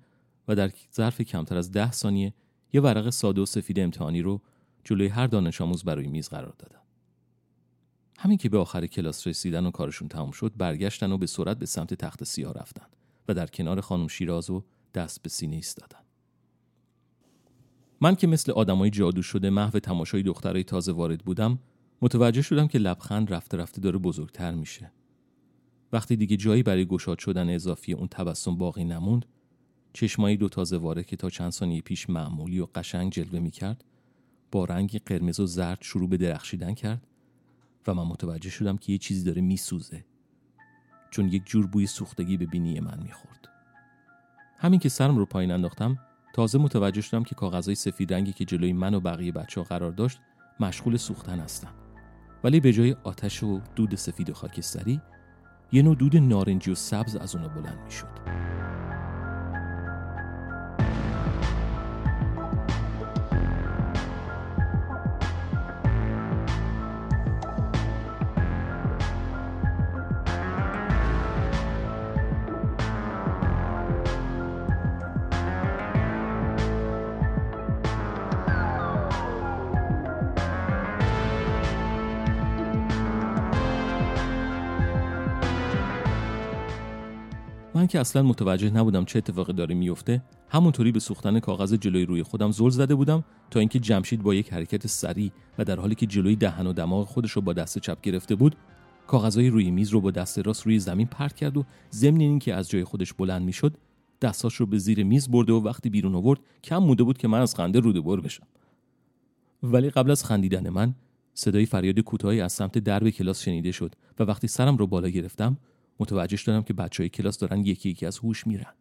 و 0.49 0.55
در 0.55 0.71
ظرف 0.95 1.21
کمتر 1.21 1.57
از 1.57 1.73
ده 1.73 1.93
ثانیه 1.93 2.35
یه 2.73 2.81
ورق 2.81 3.11
ساده 3.11 3.41
و 3.41 3.47
سفید 3.47 3.81
امتحانی 3.81 4.23
رو 4.23 4.41
جلوی 4.85 5.09
هر 5.09 5.27
دانش 5.27 5.61
آموز 5.61 5.85
برای 5.85 6.07
میز 6.07 6.29
قرار 6.29 6.55
دادن. 6.59 6.79
همین 8.19 8.39
که 8.39 8.49
به 8.49 8.59
آخر 8.59 8.87
کلاس 8.87 9.27
رسیدن 9.27 9.67
و 9.67 9.71
کارشون 9.71 10.09
تمام 10.09 10.31
شد 10.31 10.53
برگشتن 10.57 11.13
و 11.13 11.19
به 11.19 11.27
سرعت 11.27 11.59
به 11.59 11.67
سمت 11.67 11.95
تخت 11.95 12.25
سیاه 12.25 12.53
رفتن 12.53 12.87
و 13.29 13.35
در 13.35 13.47
کنار 13.47 13.81
خانم 13.81 14.09
شیراز 14.09 14.51
و 14.51 14.65
دست 14.95 15.23
به 15.23 15.29
سینه 15.29 15.57
ایستادن. 15.57 15.99
من 18.01 18.15
که 18.15 18.27
مثل 18.27 18.53
آدمای 18.53 18.91
جادو 18.91 19.23
شده 19.23 19.51
محو 19.51 19.79
تماشای 19.79 20.23
دخترای 20.23 20.65
تازه 20.65 20.93
وارد 20.93 21.25
بودم 21.25 21.59
متوجه 22.03 22.43
شدم 22.43 22.69
که 22.69 22.79
لبخند 22.79 23.35
رفته 23.35 23.57
رفته 23.57 23.81
داره 23.81 23.99
بزرگتر 23.99 24.55
میشه. 24.55 24.93
وقتی 25.93 26.17
دیگه 26.17 26.37
جایی 26.37 26.63
برای 26.63 26.87
گشاد 26.87 27.19
شدن 27.19 27.55
اضافی 27.55 27.93
اون 27.93 28.09
تبسم 28.09 28.57
باقی 28.57 28.85
نموند 28.85 29.27
چشمایی 29.93 30.37
دو 30.37 30.49
تازه 30.49 30.77
واره 30.77 31.05
که 31.05 31.17
تا 31.17 31.31
چند 31.31 31.51
ثانیه 31.51 31.81
پیش 31.81 32.11
معمولی 32.11 32.61
و 32.61 32.67
قشنگ 32.75 33.13
جلوه 33.13 33.39
می‌کرد 33.39 33.85
با 34.53 34.65
رنگ 34.65 35.01
قرمز 35.07 35.41
و 35.41 35.47
زرد 35.47 35.79
شروع 35.83 36.09
به 36.09 36.17
درخشیدن 36.17 36.75
کرد 36.75 37.07
و 37.87 37.95
من 37.95 38.03
متوجه 38.03 38.51
شدم 38.51 38.77
که 38.77 38.93
یه 38.93 38.99
چیزی 38.99 39.25
داره 39.25 39.43
میسوزه 39.43 40.05
چون 41.11 41.29
یک 41.29 41.47
جور 41.47 41.67
بوی 41.67 41.87
سوختگی 41.87 42.37
به 42.37 42.47
بینی 42.47 42.81
من 42.81 43.03
می‌خورد. 43.03 43.49
همین 44.63 44.81
که 44.81 44.89
سرم 44.89 45.19
رو 45.19 45.27
پایین 45.27 45.51
انداختم 45.51 45.99
تازه 46.35 46.59
متوجه 46.59 47.01
شدم 47.01 47.25
که 47.25 47.35
کاغذهای 47.35 47.75
سفید 47.75 48.15
رنگی 48.15 48.33
که 48.33 48.45
جلوی 48.45 48.73
من 48.73 48.95
و 48.95 49.01
بقیه 49.01 49.33
بچه 49.33 49.61
ها 49.61 49.67
قرار 49.67 49.93
داشت 49.93 50.19
مشغول 50.61 50.97
سوختن 50.97 51.41
هستن 51.41 51.69
ولی 52.45 52.61
به 52.61 52.73
جای 52.73 52.97
آتش 53.05 53.43
و 53.43 53.61
دود 53.77 53.95
سفید 53.95 54.31
و 54.31 54.35
خاکستری 54.35 55.01
یه 55.73 55.83
نوع 55.83 55.97
دود 55.97 56.17
نارنجی 56.17 56.71
و 56.71 56.75
سبز 56.75 57.17
از 57.17 57.37
اونا 57.37 57.49
بلند 57.49 57.79
می‌شد. 57.85 58.09
من 87.83 87.89
که 87.89 88.01
اصلا 88.01 88.23
متوجه 88.23 88.71
نبودم 88.71 89.05
چه 89.05 89.19
اتفاقی 89.19 89.53
داره 89.53 89.75
میفته 89.75 90.23
همونطوری 90.49 90.93
به 90.93 91.01
سوختن 91.01 91.41
کاغذ 91.41 91.75
جلوی 91.75 92.05
روی 92.05 92.23
خودم 92.23 92.51
زل 92.51 92.69
زده 92.69 92.95
بودم 92.95 93.25
تا 93.51 93.61
اینکه 93.61 93.79
جمشید 93.79 94.23
با 94.23 94.35
یک 94.35 94.53
حرکت 94.53 94.87
سریع 94.87 95.31
و 95.59 95.65
در 95.65 95.81
حالی 95.81 95.95
که 95.95 96.07
جلوی 96.07 96.37
دهن 96.37 96.67
و 96.67 96.73
دماغ 96.73 97.07
خودش 97.07 97.31
رو 97.31 97.43
با 97.43 97.53
دست 97.53 97.79
چپ 97.79 98.01
گرفته 98.01 98.35
بود 98.35 98.57
کاغذهای 99.07 99.49
روی 99.49 99.71
میز 99.71 99.91
رو 99.91 100.01
با 100.01 100.11
دست 100.11 100.39
راست 100.39 100.67
روی 100.67 100.79
زمین 100.79 101.07
پرت 101.07 101.37
کرد 101.37 101.57
و 101.57 101.65
ضمن 101.93 102.21
اینکه 102.21 102.55
از 102.55 102.71
جای 102.71 102.85
خودش 102.85 103.13
بلند 103.13 103.43
می‌شد 103.43 103.77
دستاش 104.21 104.55
رو 104.55 104.67
به 104.67 104.79
زیر 104.79 105.05
میز 105.05 105.31
برده 105.31 105.53
و 105.53 105.65
وقتی 105.65 105.91
بیرون 105.91 106.15
آورد 106.15 106.41
کم 106.65 106.79
مونده 106.79 107.03
بود 107.03 107.19
که 107.19 107.29
من 107.29 107.41
از 107.41 107.55
خنده 107.55 107.81
روده 107.81 108.01
بر 108.01 108.21
بشم. 108.21 108.47
ولی 109.63 109.91
قبل 109.91 110.11
از 110.11 110.25
خندیدن 110.25 110.69
من 110.69 110.95
صدای 111.35 111.67
فریاد 111.67 112.01
کوتاهی 112.01 112.41
از 112.41 112.53
سمت 112.53 112.79
درب 112.79 113.11
کلاس 113.11 113.43
شنیده 113.43 113.73
شد 113.73 113.95
و 114.19 114.23
وقتی 114.25 114.49
سرم 114.49 114.77
رو 114.77 114.87
بالا 114.87 115.09
گرفتم 115.09 115.57
متوجه 116.01 116.37
شدم 116.37 116.63
که 116.63 116.73
بچه 116.73 117.03
های 117.03 117.09
کلاس 117.09 117.39
دارن 117.39 117.61
یکی 117.61 117.91
یکی 117.91 118.07
از 118.07 118.19
هوش 118.19 118.47
میرن. 118.47 118.75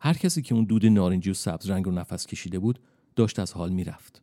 هر 0.00 0.14
کسی 0.14 0.42
که 0.42 0.54
اون 0.54 0.64
دود 0.64 0.86
نارنجی 0.86 1.30
و 1.30 1.34
سبز 1.34 1.70
رنگ 1.70 1.84
رو 1.84 1.92
نفس 1.92 2.26
کشیده 2.26 2.58
بود 2.58 2.78
داشت 3.16 3.38
از 3.38 3.52
حال 3.52 3.72
می‌رفت. 3.72 4.22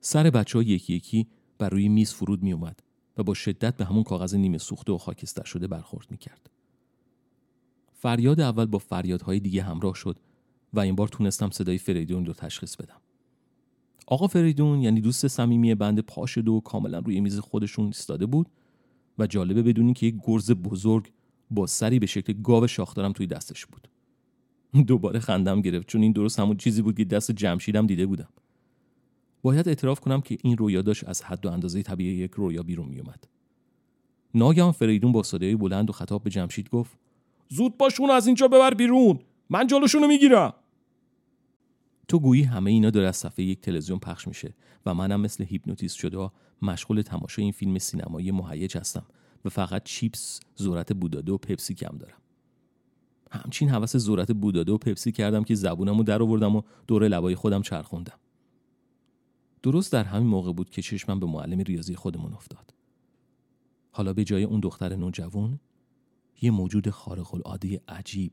سر 0.00 0.30
بچه 0.30 0.58
ها 0.58 0.62
یکی 0.62 0.94
یکی 0.94 1.26
بر 1.58 1.68
روی 1.68 1.88
میز 1.88 2.12
فرود 2.12 2.42
می 2.42 2.52
اومد 2.52 2.82
و 3.16 3.22
با 3.22 3.34
شدت 3.34 3.76
به 3.76 3.84
همون 3.84 4.02
کاغذ 4.02 4.34
نیمه 4.34 4.58
سوخته 4.58 4.92
و 4.92 4.98
خاکستر 4.98 5.44
شده 5.44 5.66
برخورد 5.66 6.10
می 6.10 6.18
کرد. 6.18 6.50
فریاد 7.92 8.40
اول 8.40 8.66
با 8.66 8.78
فریادهای 8.78 9.40
دیگه 9.40 9.62
همراه 9.62 9.94
شد 9.94 10.18
و 10.72 10.80
این 10.80 10.94
بار 10.94 11.08
تونستم 11.08 11.50
صدای 11.50 11.78
فریدون 11.78 12.26
رو 12.26 12.32
تشخیص 12.32 12.76
بدم. 12.76 13.00
آقا 14.06 14.26
فریدون 14.26 14.82
یعنی 14.82 15.00
دوست 15.00 15.28
صمیمی 15.28 15.74
بند 15.74 16.00
پاشده 16.00 16.50
و 16.50 16.60
کاملا 16.60 16.98
روی 16.98 17.20
میز 17.20 17.38
خودشون 17.38 17.86
ایستاده 17.86 18.26
بود 18.26 18.46
و 19.18 19.26
جالبه 19.26 19.62
بدونی 19.62 19.94
که 19.94 20.06
یک 20.06 20.14
گرز 20.22 20.50
بزرگ 20.50 21.12
با 21.50 21.66
سری 21.66 21.98
به 21.98 22.06
شکل 22.06 22.32
گاو 22.42 22.66
شاخدارم 22.66 23.12
توی 23.12 23.26
دستش 23.26 23.66
بود. 23.66 23.88
دوباره 24.86 25.20
خندم 25.20 25.60
گرفت 25.60 25.86
چون 25.86 26.02
این 26.02 26.12
درست 26.12 26.40
همون 26.40 26.56
چیزی 26.56 26.82
بود 26.82 26.96
که 26.96 27.04
دست 27.04 27.32
جمشیدم 27.32 27.86
دیده 27.86 28.06
بودم. 28.06 28.28
باید 29.42 29.68
اعتراف 29.68 30.00
کنم 30.00 30.20
که 30.20 30.38
این 30.42 30.56
رویا 30.56 30.82
داشت 30.82 31.08
از 31.08 31.22
حد 31.22 31.46
و 31.46 31.50
اندازه 31.50 31.82
طبیعی 31.82 32.16
یک 32.16 32.30
رویا 32.30 32.62
بیرون 32.62 32.88
میومد 32.88 33.24
ناگهان 34.34 34.72
فریدون 34.72 35.12
با 35.12 35.22
صدای 35.22 35.56
بلند 35.56 35.90
و 35.90 35.92
خطاب 35.92 36.22
به 36.22 36.30
جمشید 36.30 36.70
گفت 36.70 36.98
زود 37.48 37.78
باشون 37.78 38.10
از 38.10 38.26
اینجا 38.26 38.48
ببر 38.48 38.74
بیرون. 38.74 39.18
من 39.50 39.66
جلوشونو 39.66 40.06
می‌گیرم. 40.06 40.54
تو 42.08 42.18
گویی 42.18 42.42
همه 42.42 42.70
اینا 42.70 42.90
داره 42.90 43.08
از 43.08 43.16
صفحه 43.16 43.44
یک 43.44 43.60
تلویزیون 43.60 43.98
پخش 43.98 44.28
میشه 44.28 44.54
و 44.86 44.94
منم 44.94 45.20
مثل 45.20 45.44
هیپنوتیزم 45.44 45.96
شده 45.96 46.30
مشغول 46.62 47.02
تماشای 47.02 47.42
این 47.42 47.52
فیلم 47.52 47.78
سینمایی 47.78 48.30
مهیج 48.30 48.76
هستم 48.76 49.06
و 49.44 49.48
فقط 49.48 49.84
چیپس، 49.84 50.40
ذرت 50.58 50.92
بوداده 50.92 51.32
و 51.32 51.36
پپسی 51.36 51.74
کم 51.74 51.98
دارم. 51.98 52.18
همچین 53.30 53.68
حوس 53.68 53.96
ذرت 53.96 54.32
بوداده 54.32 54.72
و 54.72 54.78
پپسی 54.78 55.12
کردم 55.12 55.44
که 55.44 55.54
زبونمو 55.54 56.02
در 56.02 56.22
آوردم 56.22 56.56
و 56.56 56.62
دور 56.86 57.08
لبای 57.08 57.34
خودم 57.34 57.62
چرخوندم. 57.62 58.18
درست 59.62 59.92
در 59.92 60.04
همین 60.04 60.28
موقع 60.28 60.52
بود 60.52 60.70
که 60.70 60.82
چشمم 60.82 61.20
به 61.20 61.26
معلم 61.26 61.58
ریاضی 61.58 61.94
خودمون 61.94 62.32
افتاد. 62.32 62.74
حالا 63.90 64.12
به 64.12 64.24
جای 64.24 64.44
اون 64.44 64.60
دختر 64.60 64.96
نوجوان 64.96 65.60
یه 66.42 66.50
موجود 66.50 66.90
خارق 66.90 67.34
العاده 67.34 67.80
عجیب 67.88 68.32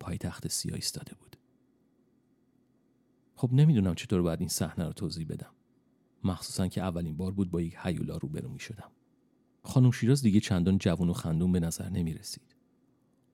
پای 0.00 0.18
تخت 0.18 0.48
سیاه 0.48 0.74
ایستاده 0.74 1.12
بود. 1.20 1.29
خب 3.40 3.52
نمی‌دونم 3.52 3.94
چطور 3.94 4.22
باید 4.22 4.40
این 4.40 4.48
صحنه 4.48 4.86
رو 4.86 4.92
توضیح 4.92 5.26
بدم. 5.26 5.50
مخصوصا 6.24 6.68
که 6.68 6.82
اولین 6.82 7.16
بار 7.16 7.32
بود 7.32 7.50
با 7.50 7.60
یک 7.60 7.76
هیولا 7.82 8.16
روبرو 8.16 8.48
می 8.48 8.58
شدم. 8.58 8.90
خانم 9.62 9.90
شیراز 9.90 10.22
دیگه 10.22 10.40
چندان 10.40 10.78
جوان 10.78 11.08
و 11.08 11.12
خندون 11.12 11.52
به 11.52 11.60
نظر 11.60 11.88
نمی 11.88 12.14
رسید. 12.14 12.56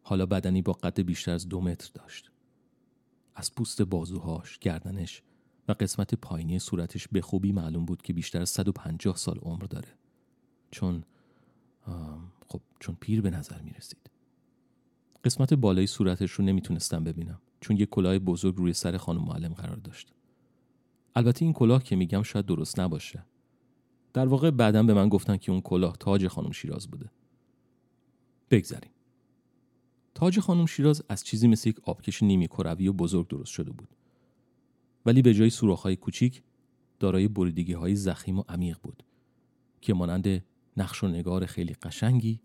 حالا 0.03 0.27
بدنی 0.27 0.63
با 0.63 0.73
قد 0.73 1.01
بیشتر 1.01 1.33
از 1.33 1.49
دو 1.49 1.61
متر 1.61 1.91
داشت. 1.95 2.31
از 3.35 3.55
پوست 3.55 3.83
بازوهاش، 3.83 4.59
گردنش 4.59 5.23
و 5.69 5.73
قسمت 5.73 6.15
پایینی 6.15 6.59
صورتش 6.59 7.09
به 7.09 7.21
خوبی 7.21 7.53
معلوم 7.53 7.85
بود 7.85 8.03
که 8.03 8.13
بیشتر 8.13 8.41
از 8.41 8.51
150 8.51 9.17
سال 9.17 9.39
عمر 9.39 9.65
داره. 9.65 9.89
چون 10.71 11.05
خب 12.49 12.61
چون 12.81 12.97
پیر 13.01 13.21
به 13.21 13.31
نظر 13.31 13.63
می 13.63 13.71
رسید. 13.71 14.11
قسمت 15.25 15.55
بالای 15.55 15.87
صورتش 15.87 16.31
رو 16.31 16.45
نمی‌تونستم 16.45 17.05
ببینم 17.05 17.41
چون 17.61 17.77
یک 17.77 17.89
کلاه 17.91 18.19
بزرگ 18.19 18.57
روی 18.57 18.73
سر 18.73 18.97
خانم 18.97 19.25
معلم 19.25 19.53
قرار 19.53 19.77
داشت. 19.77 20.13
البته 21.17 21.45
این 21.45 21.55
کلاه 21.55 21.83
که 21.83 21.97
میگم 21.97 22.23
شاید 22.23 22.47
درست 22.47 22.81
نباشه 22.81 23.25
در 24.13 24.27
واقع 24.27 24.51
بعدا 24.51 24.83
به 24.83 24.95
من 24.95 25.09
گفتن 25.09 25.37
که 25.37 25.53
اون 25.53 25.61
کلاه 25.61 25.97
تاج 25.97 26.29
خانم 26.29 26.51
شیراز 26.51 26.89
بوده 26.89 27.11
بگذریم 28.51 28.91
تاج 30.15 30.41
خانم 30.41 30.67
شیراز 30.67 31.03
از 31.09 31.25
چیزی 31.25 31.49
مثل 31.49 31.69
یک 31.69 31.81
آبکش 31.83 32.23
نیمی 32.23 32.49
کروی 32.49 32.89
و 32.89 32.93
بزرگ 32.93 33.29
درست 33.29 33.53
شده 33.53 33.71
بود 33.71 33.89
ولی 35.07 35.23
به 35.23 35.35
جای 35.35 35.51
سوراخ‌های 35.51 35.97
کوچیک 35.97 36.43
دارای 36.99 37.29
بریدگی 37.29 37.73
های 37.73 37.95
زخیم 37.95 38.39
و 38.39 38.43
عمیق 38.49 38.79
بود 38.83 39.03
که 39.81 39.95
مانند 39.95 40.45
نقش 40.77 41.05
و 41.05 41.09
نگار 41.09 41.47
خیلی 41.47 41.75
قشنگی 41.75 42.41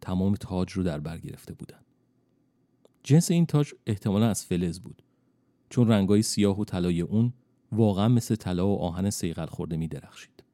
تمام 0.00 0.34
تاج 0.34 0.72
رو 0.72 0.82
در 0.82 1.00
بر 1.00 1.18
گرفته 1.18 1.54
بودند. 1.54 1.84
جنس 3.02 3.30
این 3.30 3.46
تاج 3.46 3.72
احتمالا 3.86 4.28
از 4.28 4.44
فلز 4.44 4.80
بود 4.80 5.02
چون 5.70 5.88
رنگای 5.88 6.22
سیاه 6.22 6.60
و 6.60 6.64
طلای 6.64 7.00
اون 7.00 7.32
واقعا 7.72 8.08
مثل 8.08 8.34
طلا 8.34 8.68
و 8.68 8.78
آهن 8.78 9.10
سیغل 9.10 9.46
خورده 9.46 9.76
می 9.76 9.88
درخشید. 9.88 10.44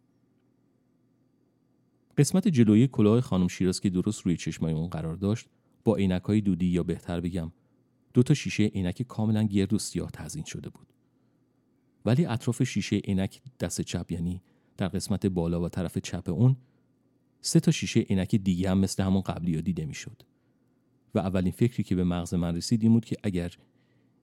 قسمت 2.19 2.49
جلویی 2.49 2.89
کلاه 2.89 3.21
خانم 3.21 3.49
شیراز 3.49 3.81
که 3.81 3.91
درست 3.91 4.23
روی 4.23 4.37
چشمای 4.37 4.73
اون 4.73 4.89
قرار 4.89 5.17
داشت 5.17 5.47
با 5.85 6.21
های 6.25 6.41
دودی 6.41 6.67
یا 6.67 6.83
بهتر 6.83 7.21
بگم 7.21 7.53
دو 8.15 8.23
تا 8.23 8.35
شیشه 8.35 8.65
عینک 8.65 9.03
کاملا 9.03 9.43
گرد 9.43 9.73
و 9.73 9.79
سیاه 9.79 10.11
تزین 10.11 10.45
شده 10.45 10.71
بود. 10.71 10.87
ولی 12.05 12.27
اطراف 12.27 12.63
شیشه 12.63 12.97
عینک 12.97 13.41
دست 13.61 13.81
چپ 13.81 14.13
یعنی 14.13 14.43
در 14.77 14.89
قسمت 14.89 15.27
بالا 15.27 15.61
و 15.61 15.69
طرف 15.69 15.99
چپ 15.99 16.29
اون 16.29 16.57
سه 17.41 17.61
تا 17.61 17.71
شیشه 17.71 18.01
عینک 18.01 18.35
دیگه 18.35 18.71
هم 18.71 18.79
مثل 18.79 19.03
همون 19.03 19.23
قبلی 19.23 19.55
ها 19.55 19.61
دیده 19.61 19.85
می‌شد. 19.85 20.23
و 21.15 21.19
اولین 21.19 21.53
فکری 21.53 21.83
که 21.83 21.95
به 21.95 22.05
مغز 22.05 22.35
من 22.35 22.57
رسید 22.57 22.83
این 22.83 22.93
بود 22.93 23.05
که 23.05 23.17
اگر 23.23 23.55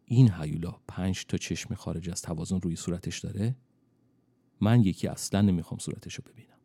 این 0.06 0.32
هیولا 0.32 0.76
پنج 0.88 1.26
تا 1.26 1.38
چشم 1.38 1.76
خارج 1.76 2.10
از 2.10 2.22
توازن 2.22 2.62
روی 2.62 2.76
صورتش 2.76 3.20
داره 3.20 3.56
من 4.62 4.82
یکی 4.82 5.08
اصلا 5.08 5.42
نمی‌خوام 5.42 5.78
صورتش 5.78 6.16
رو 6.16 6.24
ببینم 6.32 6.58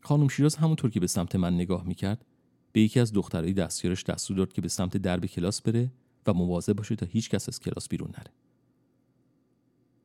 خانم 0.00 0.28
شیراز 0.28 0.56
همونطور 0.56 0.90
که 0.90 1.00
به 1.00 1.06
سمت 1.06 1.36
من 1.36 1.54
نگاه 1.54 1.84
می‌کرد 1.84 2.24
به 2.72 2.80
یکی 2.80 3.00
از 3.00 3.12
دخترای 3.12 3.52
دستیارش 3.52 4.04
دستور 4.04 4.36
داد 4.36 4.52
که 4.52 4.60
به 4.60 4.68
سمت 4.68 4.96
درب 4.96 5.26
کلاس 5.26 5.62
بره 5.62 5.92
و 6.26 6.32
مواظب 6.34 6.72
باشه 6.72 6.96
تا 6.96 7.06
هیچ 7.06 7.30
کس 7.30 7.48
از 7.48 7.60
کلاس 7.60 7.88
بیرون 7.88 8.10
نره 8.18 8.32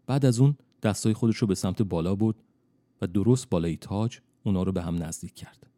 بعد 0.08 0.26
از 0.26 0.40
اون 0.40 0.58
دستای 0.84 1.14
خودش 1.14 1.38
رو 1.38 1.48
به 1.48 1.56
سمت 1.56 1.82
بالا 1.82 2.16
بود 2.16 2.44
و 3.02 3.08
درست 3.08 3.50
بالای 3.50 3.78
تاج 3.78 4.20
اونا 4.44 4.64
رو 4.64 4.72
به 4.72 4.82
هم 4.82 5.04
نزدیک 5.04 5.34
کرد. 5.34 5.71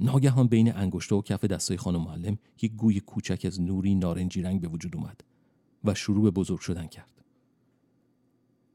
ناگهان 0.00 0.46
بین 0.46 0.76
انگشته 0.76 1.14
و 1.14 1.22
کف 1.22 1.44
دستای 1.44 1.76
خانم 1.76 2.02
معلم 2.02 2.38
یک 2.62 2.72
گوی 2.72 3.00
کوچک 3.00 3.42
از 3.44 3.60
نوری 3.60 3.94
نارنجی 3.94 4.42
رنگ 4.42 4.60
به 4.60 4.68
وجود 4.68 4.96
اومد 4.96 5.24
و 5.84 5.94
شروع 5.94 6.22
به 6.22 6.30
بزرگ 6.30 6.60
شدن 6.60 6.86
کرد. 6.86 7.24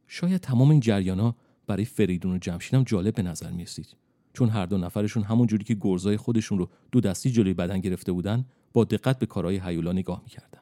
شاید 0.08 0.42
تمام 0.42 0.70
این 0.70 0.80
جریانا 0.80 1.36
برای 1.68 1.86
فریدون 1.86 2.34
و 2.34 2.38
جمشید 2.38 2.74
هم 2.74 2.84
جالب 2.84 3.16
به 3.16 3.22
نظر 3.22 3.52
می 3.52 3.66
چون 4.34 4.50
هر 4.50 4.66
دو 4.66 4.78
نفرشون 4.78 5.24
همون 5.24 5.48
جوری 5.48 5.64
که 5.64 5.78
گرزای 5.82 6.18
خودشون 6.18 6.58
رو 6.58 6.70
دو 6.92 7.02
دستی 7.02 7.32
جلوی 7.32 7.54
بدن 7.54 7.80
گرفته 7.80 8.12
بودن 8.12 8.46
با 8.74 8.84
دقت 8.84 9.20
به 9.20 9.26
کارهای 9.26 9.60
هیولا 9.60 9.92
نگاه 9.92 10.22
می‌کردن. 10.24 10.60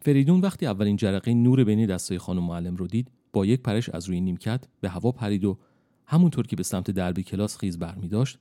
فریدون 0.00 0.40
وقتی 0.40 0.66
اولین 0.66 0.96
جرقه 0.96 1.34
نور 1.34 1.64
بین 1.64 1.86
دستای 1.86 2.18
خانم 2.18 2.42
معلم 2.44 2.76
رو 2.76 2.86
دید 2.86 3.10
با 3.32 3.46
یک 3.46 3.62
پرش 3.62 3.88
از 3.88 4.08
روی 4.08 4.20
نیمکت 4.20 4.64
به 4.80 4.88
هوا 4.88 5.12
پرید 5.12 5.44
و 5.44 5.58
همونطور 6.06 6.46
که 6.46 6.56
به 6.56 6.62
سمت 6.62 6.90
دربی 6.90 7.22
کلاس 7.22 7.58
خیز 7.58 7.78
برمی 7.78 8.08
داشت 8.08 8.38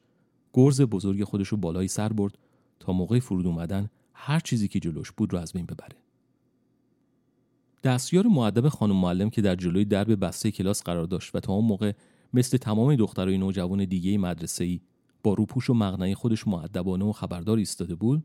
گرز 0.56 0.82
بزرگ 0.82 1.24
خودش 1.24 1.48
رو 1.48 1.58
بالای 1.58 1.88
سر 1.88 2.14
برد 2.14 2.38
تا 2.80 2.94
موقع 2.94 3.20
فرود 3.20 3.48
اومدن 3.48 3.90
هر 4.14 4.40
چیزی 4.40 4.68
که 4.68 4.80
جلوش 4.80 5.12
بود 5.12 5.34
رو 5.34 5.40
از 5.40 5.54
بین 5.54 5.66
ببره. 5.66 5.98
دستیار 7.84 8.28
معدب 8.28 8.70
خانم 8.70 8.96
معلم 8.96 9.30
که 9.30 9.42
در 9.42 9.56
جلوی 9.56 9.86
درب 9.86 10.26
بسته 10.26 10.52
کلاس 10.52 10.84
قرار 10.84 11.06
داشت 11.06 11.36
و 11.36 11.40
تا 11.40 11.54
اون 11.54 11.66
موقع 11.66 11.92
مثل 12.34 12.58
تمام 12.58 12.96
دخترای 12.96 13.38
نوجوان 13.38 13.86
دیگه 13.86 14.18
مدرسه 14.18 14.64
ای 14.64 14.82
با 15.24 15.34
روپوش 15.34 15.70
و 15.70 15.74
مغنه 15.74 16.16
خودش 16.16 16.48
معدبانه 16.48 17.06
و 17.06 17.12
خبردار 17.12 17.58
ایستاده 17.58 17.96
بود 17.96 18.24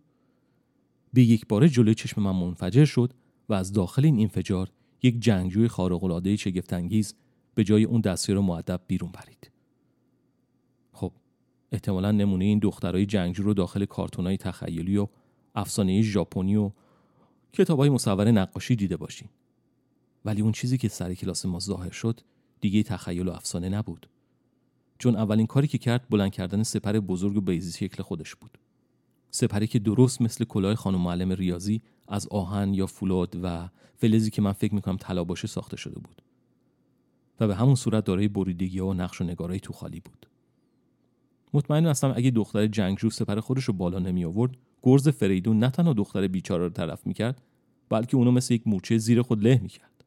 به 1.13 1.23
یک 1.23 1.47
باره 1.47 1.69
جلوی 1.69 1.95
چشم 1.95 2.23
من 2.23 2.31
منفجر 2.31 2.85
شد 2.85 3.13
و 3.49 3.55
از 3.55 3.73
داخل 3.73 4.05
این 4.05 4.21
انفجار 4.21 4.71
یک 5.03 5.21
جنگجوی 5.21 5.69
خارق‌العاده 5.69 6.37
شگفت‌انگیز 6.37 7.15
به 7.55 7.65
جای 7.65 7.85
اون 7.85 8.01
دستیار 8.01 8.39
معدب 8.39 8.81
بیرون 8.87 9.13
پرید. 9.13 9.50
احتمالا 11.73 12.13
نمونه 12.13 12.45
این 12.45 12.59
دخترای 12.59 13.07
جنگجو 13.07 13.43
رو 13.43 13.55
داخل 13.55 13.85
کارتونای 13.85 14.37
تخیلی 14.37 14.97
و 14.97 15.09
افسانه 15.55 16.03
ژاپنی 16.03 16.57
و 16.57 16.71
کتابای 17.53 17.91
مصور 17.91 18.31
نقاشی 18.31 18.77
دیده 18.77 18.97
باشین. 18.97 19.29
ولی 20.25 20.43
اون 20.43 20.53
چیزی 20.53 20.79
که 20.79 20.89
سر 20.89 21.15
کلاس 21.15 21.47
ما 21.47 21.59
ظاهر 21.59 21.91
شد 21.91 22.21
دیگه 22.61 22.83
تخیل 22.83 23.29
و 23.29 23.33
افسانه 23.33 23.69
نبود. 23.69 24.09
چون 24.99 25.17
اولین 25.17 25.47
کاری 25.47 25.67
که 25.67 25.79
کرد 25.79 26.07
بلند 26.11 26.33
کردن 26.33 26.63
سپر 26.63 26.93
بزرگ 26.93 27.37
و 27.37 27.41
بیزی 27.41 27.73
شکل 27.73 28.03
خودش 28.03 28.35
بود. 28.35 28.59
سپری 29.31 29.67
که 29.67 29.79
درست 29.79 30.23
مثل 30.23 30.45
کلاه 30.45 30.75
خانم 30.75 31.01
معلم 31.01 31.33
ریاضی 31.33 31.83
از 32.09 32.29
آهن 32.29 32.75
یا 32.75 32.87
فولاد 32.87 33.37
و 33.43 33.69
فلزی 33.97 34.31
که 34.31 34.43
من 34.43 34.53
فکر 34.53 34.75
می‌کنم 34.75 34.97
طلا 34.97 35.25
باشه 35.25 35.49
ساخته 35.49 35.77
شده 35.77 36.01
بود 36.01 36.23
و 37.41 37.47
به 37.47 37.57
همون 37.57 37.75
صورت 37.75 38.05
دارای 38.05 38.29
بریدگی 38.29 38.81
و 38.81 38.93
نقش 38.93 39.21
و 39.21 39.25
نگارای 39.25 39.61
تو 39.61 39.73
خالی 39.73 40.01
بود 40.01 40.27
مطمئن 41.53 41.87
هستم 41.87 42.13
اگه 42.17 42.31
دختر 42.31 42.67
جنگجو 42.67 43.11
سپر 43.11 43.41
خودش 43.41 43.65
رو 43.65 43.75
بالا 43.75 43.99
نمی 43.99 44.25
آورد 44.25 44.57
گرز 44.83 45.09
فریدون 45.09 45.59
نه 45.59 45.71
تنها 45.71 45.93
دختر 45.93 46.29
بیچاره 46.29 46.65
رو 46.65 46.71
طرف 46.71 47.07
می‌کرد 47.07 47.43
بلکه 47.89 48.17
اونو 48.17 48.31
مثل 48.31 48.55
یک 48.55 48.67
مورچه 48.67 48.99
زیر 48.99 49.23
خود 49.23 49.43
له 49.43 49.61
می‌کرد 49.63 50.05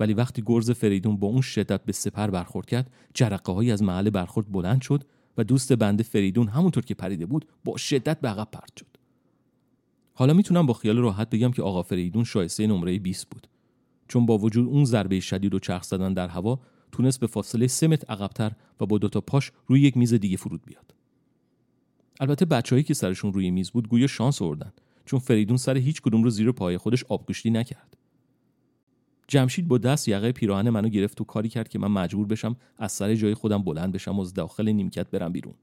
ولی 0.00 0.14
وقتی 0.14 0.42
گرز 0.46 0.70
فریدون 0.70 1.16
با 1.16 1.28
اون 1.28 1.40
شدت 1.40 1.84
به 1.84 1.92
سپر 1.92 2.30
برخورد 2.30 2.66
کرد 2.66 2.90
جرقه 3.14 3.52
هایی 3.52 3.72
از 3.72 3.82
محل 3.82 4.10
برخورد 4.10 4.52
بلند 4.52 4.82
شد 4.82 5.04
و 5.38 5.44
دوست 5.44 5.72
بنده 5.72 6.02
فریدون 6.02 6.48
همونطور 6.48 6.84
که 6.84 6.94
پریده 6.94 7.26
بود 7.26 7.46
با 7.64 7.76
شدت 7.76 8.20
به 8.20 8.28
عقب 8.28 8.48
پرت 8.52 8.72
شد. 8.78 8.86
حالا 10.14 10.34
می‌تونم 10.34 10.66
با 10.66 10.74
خیال 10.74 10.98
راحت 10.98 11.30
بگم 11.30 11.50
که 11.50 11.62
آقا 11.62 11.82
فریدون 11.82 12.24
شایسته 12.24 12.66
نمره 12.66 12.98
20 12.98 13.30
بود. 13.30 13.46
چون 14.08 14.26
با 14.26 14.38
وجود 14.38 14.68
اون 14.68 14.84
ضربه 14.84 15.20
شدید 15.20 15.54
و 15.54 15.58
چرخ 15.58 15.82
زدن 15.82 16.14
در 16.14 16.28
هوا 16.28 16.60
تونست 16.92 17.20
به 17.20 17.26
فاصله 17.26 17.66
3 17.66 17.86
متر 17.86 18.12
عقبتر 18.12 18.52
و 18.80 18.86
با 18.86 18.98
دوتا 18.98 19.20
پاش 19.20 19.52
روی 19.66 19.80
یک 19.80 19.96
میز 19.96 20.14
دیگه 20.14 20.36
فرود 20.36 20.62
بیاد. 20.66 20.94
البته 22.20 22.44
بچههایی 22.44 22.84
که 22.84 22.94
سرشون 22.94 23.32
روی 23.32 23.50
میز 23.50 23.70
بود 23.70 23.88
گویا 23.88 24.06
شانس 24.06 24.42
آوردن 24.42 24.72
چون 25.04 25.18
فریدون 25.18 25.56
سر 25.56 25.76
هیچ 25.76 26.02
کدوم 26.02 26.22
رو 26.22 26.30
زیر 26.30 26.52
پای 26.52 26.78
خودش 26.78 27.04
آبگوشتی 27.04 27.50
نکرد. 27.50 27.96
جمشید 29.28 29.68
با 29.68 29.78
دست 29.78 30.08
یقه 30.08 30.32
پیراهن 30.32 30.70
منو 30.70 30.88
گرفت 30.88 31.20
و 31.20 31.24
کاری 31.24 31.48
کرد 31.48 31.68
که 31.68 31.78
من 31.78 31.88
مجبور 31.88 32.26
بشم 32.26 32.56
از 32.78 32.92
سر 32.92 33.14
جای 33.14 33.34
خودم 33.34 33.62
بلند 33.62 33.92
بشم 33.92 34.18
و 34.18 34.20
از 34.20 34.34
داخل 34.34 34.68
نیمکت 34.68 35.10
برم 35.10 35.32
بیرون. 35.32 35.54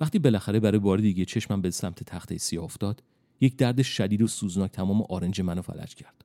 وقتی 0.00 0.18
بالاخره 0.18 0.60
برای 0.60 0.78
بار 0.78 0.98
دیگه 0.98 1.24
چشمم 1.24 1.60
به 1.60 1.70
سمت 1.70 2.04
تخته 2.04 2.38
سیاه 2.38 2.64
افتاد 2.64 3.02
یک 3.40 3.56
درد 3.56 3.82
شدید 3.82 4.22
و 4.22 4.26
سوزناک 4.26 4.70
تمام 4.70 5.02
آرنج 5.02 5.40
منو 5.40 5.62
فلج 5.62 5.94
کرد. 5.94 6.24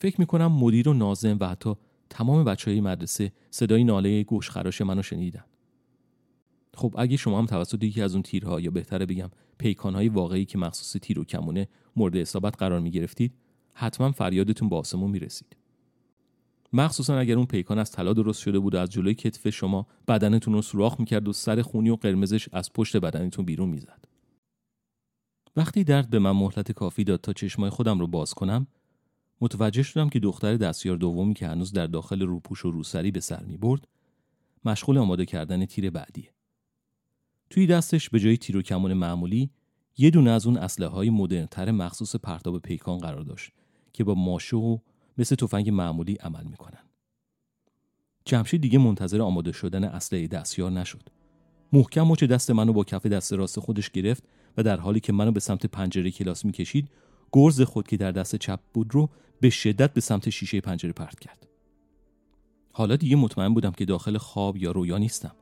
فکر 0.00 0.20
می‌کنم 0.20 0.52
مدیر 0.52 0.88
و 0.88 0.92
نازم 0.92 1.36
و 1.40 1.48
حتی 1.48 1.74
تمام 2.10 2.44
بچه 2.44 2.70
های 2.70 2.80
مدرسه 2.80 3.32
صدای 3.50 3.84
ناله 3.84 4.22
گوش 4.22 4.50
خراش 4.50 4.80
منو 4.80 5.02
شنیدن 5.02 5.44
خب 6.74 6.94
اگه 6.98 7.16
شما 7.16 7.38
هم 7.38 7.46
توسط 7.46 7.84
یکی 7.84 8.02
از 8.02 8.14
اون 8.14 8.22
تیرها 8.22 8.60
یا 8.60 8.70
بهتره 8.70 9.06
بگم 9.06 9.30
پیکانهای 9.58 10.08
واقعی 10.08 10.44
که 10.44 10.58
مخصوص 10.58 11.00
تیر 11.02 11.18
و 11.18 11.24
کمونه 11.24 11.68
مورد 11.96 12.16
اصابت 12.16 12.56
قرار 12.58 12.80
می 12.80 12.90
گرفتید 12.90 13.34
حتما 13.74 14.12
فریادتون 14.12 14.68
به 14.68 14.76
آسمون 14.76 15.10
می 15.10 15.18
رسید. 15.18 15.56
مخصوصا 16.72 17.18
اگر 17.18 17.36
اون 17.36 17.46
پیکان 17.46 17.78
از 17.78 17.90
طلا 17.90 18.12
درست 18.12 18.40
شده 18.40 18.58
بود 18.58 18.74
و 18.74 18.78
از 18.78 18.90
جلوی 18.90 19.14
کتف 19.14 19.48
شما 19.48 19.86
بدنتون 20.08 20.54
رو 20.54 20.62
سوراخ 20.62 21.00
می‌کرد 21.00 21.28
و 21.28 21.32
سر 21.32 21.62
خونی 21.62 21.90
و 21.90 21.96
قرمزش 21.96 22.48
از 22.52 22.72
پشت 22.72 22.96
بدنتون 22.96 23.44
بیرون 23.44 23.68
می‌زد. 23.68 24.04
وقتی 25.56 25.84
درد 25.84 26.10
به 26.10 26.18
من 26.18 26.32
مهلت 26.32 26.72
کافی 26.72 27.04
داد 27.04 27.20
تا 27.20 27.32
چشمای 27.32 27.70
خودم 27.70 27.98
رو 27.98 28.06
باز 28.06 28.34
کنم 28.34 28.66
متوجه 29.40 29.82
شدم 29.82 30.08
که 30.08 30.20
دختر 30.20 30.56
دستیار 30.56 30.96
دومی 30.96 31.34
که 31.34 31.48
هنوز 31.48 31.72
در 31.72 31.86
داخل 31.86 32.22
روپوش 32.22 32.64
و 32.64 32.70
روسری 32.70 33.10
به 33.10 33.20
سر 33.20 33.44
می 33.44 33.56
برد 33.56 33.88
مشغول 34.64 34.98
آماده 34.98 35.26
کردن 35.26 35.66
تیر 35.66 35.90
بعدیه. 35.90 36.32
توی 37.50 37.66
دستش 37.66 38.10
به 38.10 38.20
جای 38.20 38.36
تیر 38.36 38.56
و 38.56 38.62
کمون 38.62 38.92
معمولی 38.92 39.50
یه 39.98 40.10
دونه 40.10 40.30
از 40.30 40.46
اون 40.46 40.56
اسلحه 40.56 40.90
های 40.90 41.10
مدرنتر 41.10 41.70
مخصوص 41.70 42.16
پرتاب 42.16 42.58
پیکان 42.58 42.98
قرار 42.98 43.22
داشت 43.22 43.52
که 43.92 44.04
با 44.04 44.14
ماشه 44.14 44.56
و 44.56 44.78
مثل 45.18 45.36
تفنگ 45.36 45.70
معمولی 45.70 46.14
عمل 46.14 46.44
می‌کنن. 46.44 46.80
جمشید 48.24 48.60
دیگه 48.60 48.78
منتظر 48.78 49.22
آماده 49.22 49.52
شدن 49.52 49.84
اسلحه 49.84 50.26
دستیار 50.26 50.70
نشد. 50.70 51.02
محکم 51.72 52.02
مچ 52.02 52.24
دست 52.24 52.50
منو 52.50 52.72
با 52.72 52.84
کف 52.84 53.06
دست 53.06 53.32
راست 53.32 53.60
خودش 53.60 53.90
گرفت 53.90 54.24
و 54.56 54.62
در 54.62 54.80
حالی 54.80 55.00
که 55.00 55.12
منو 55.12 55.32
به 55.32 55.40
سمت 55.40 55.66
پنجره 55.66 56.10
کلاس 56.10 56.44
می‌کشید 56.44 56.90
گرز 57.32 57.62
خود 57.62 57.88
که 57.88 57.96
در 57.96 58.12
دست 58.12 58.36
چپ 58.36 58.60
بود 58.74 58.94
رو 58.94 59.08
به 59.40 59.50
شدت 59.50 59.92
به 59.92 60.00
سمت 60.00 60.30
شیشه 60.30 60.60
پنجره 60.60 60.92
پرت 60.92 61.20
کرد. 61.20 61.46
حالا 62.72 62.96
دیگه 62.96 63.16
مطمئن 63.16 63.54
بودم 63.54 63.70
که 63.70 63.84
داخل 63.84 64.18
خواب 64.18 64.56
یا 64.56 64.70
رویا 64.70 64.98
نیستم. 64.98 65.34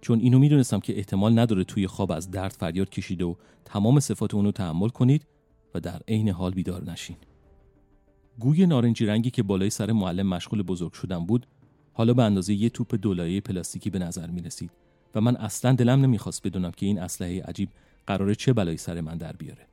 چون 0.00 0.20
اینو 0.20 0.38
می‌دونستم 0.38 0.80
که 0.80 0.96
احتمال 0.96 1.38
نداره 1.38 1.64
توی 1.64 1.86
خواب 1.86 2.12
از 2.12 2.30
درد 2.30 2.52
فریاد 2.52 2.90
کشیده 2.90 3.24
و 3.24 3.34
تمام 3.64 4.00
صفات 4.00 4.34
اونو 4.34 4.52
تحمل 4.52 4.88
کنید 4.88 5.26
و 5.74 5.80
در 5.80 6.00
عین 6.08 6.28
حال 6.28 6.50
بیدار 6.50 6.90
نشین. 6.90 7.16
گوی 8.38 8.66
نارنجی 8.66 9.06
رنگی 9.06 9.30
که 9.30 9.42
بالای 9.42 9.70
سر 9.70 9.92
معلم 9.92 10.26
مشغول 10.26 10.62
بزرگ 10.62 10.92
شدن 10.92 11.26
بود 11.26 11.46
حالا 11.92 12.14
به 12.14 12.22
اندازه 12.22 12.54
یه 12.54 12.68
توپ 12.68 12.94
دولایه 12.94 13.40
پلاستیکی 13.40 13.90
به 13.90 13.98
نظر 13.98 14.26
می 14.26 14.40
رسید 14.40 14.70
و 15.14 15.20
من 15.20 15.36
اصلا 15.36 15.72
دلم 15.72 16.00
نمی‌خواست 16.00 16.46
بدونم 16.46 16.70
که 16.70 16.86
این 16.86 16.98
اسلحه 16.98 17.42
عجیب 17.42 17.68
قراره 18.06 18.34
چه 18.34 18.52
بلایی 18.52 18.78
سر 18.78 19.00
من 19.00 19.18
در 19.18 19.32
بیاره. 19.32 19.66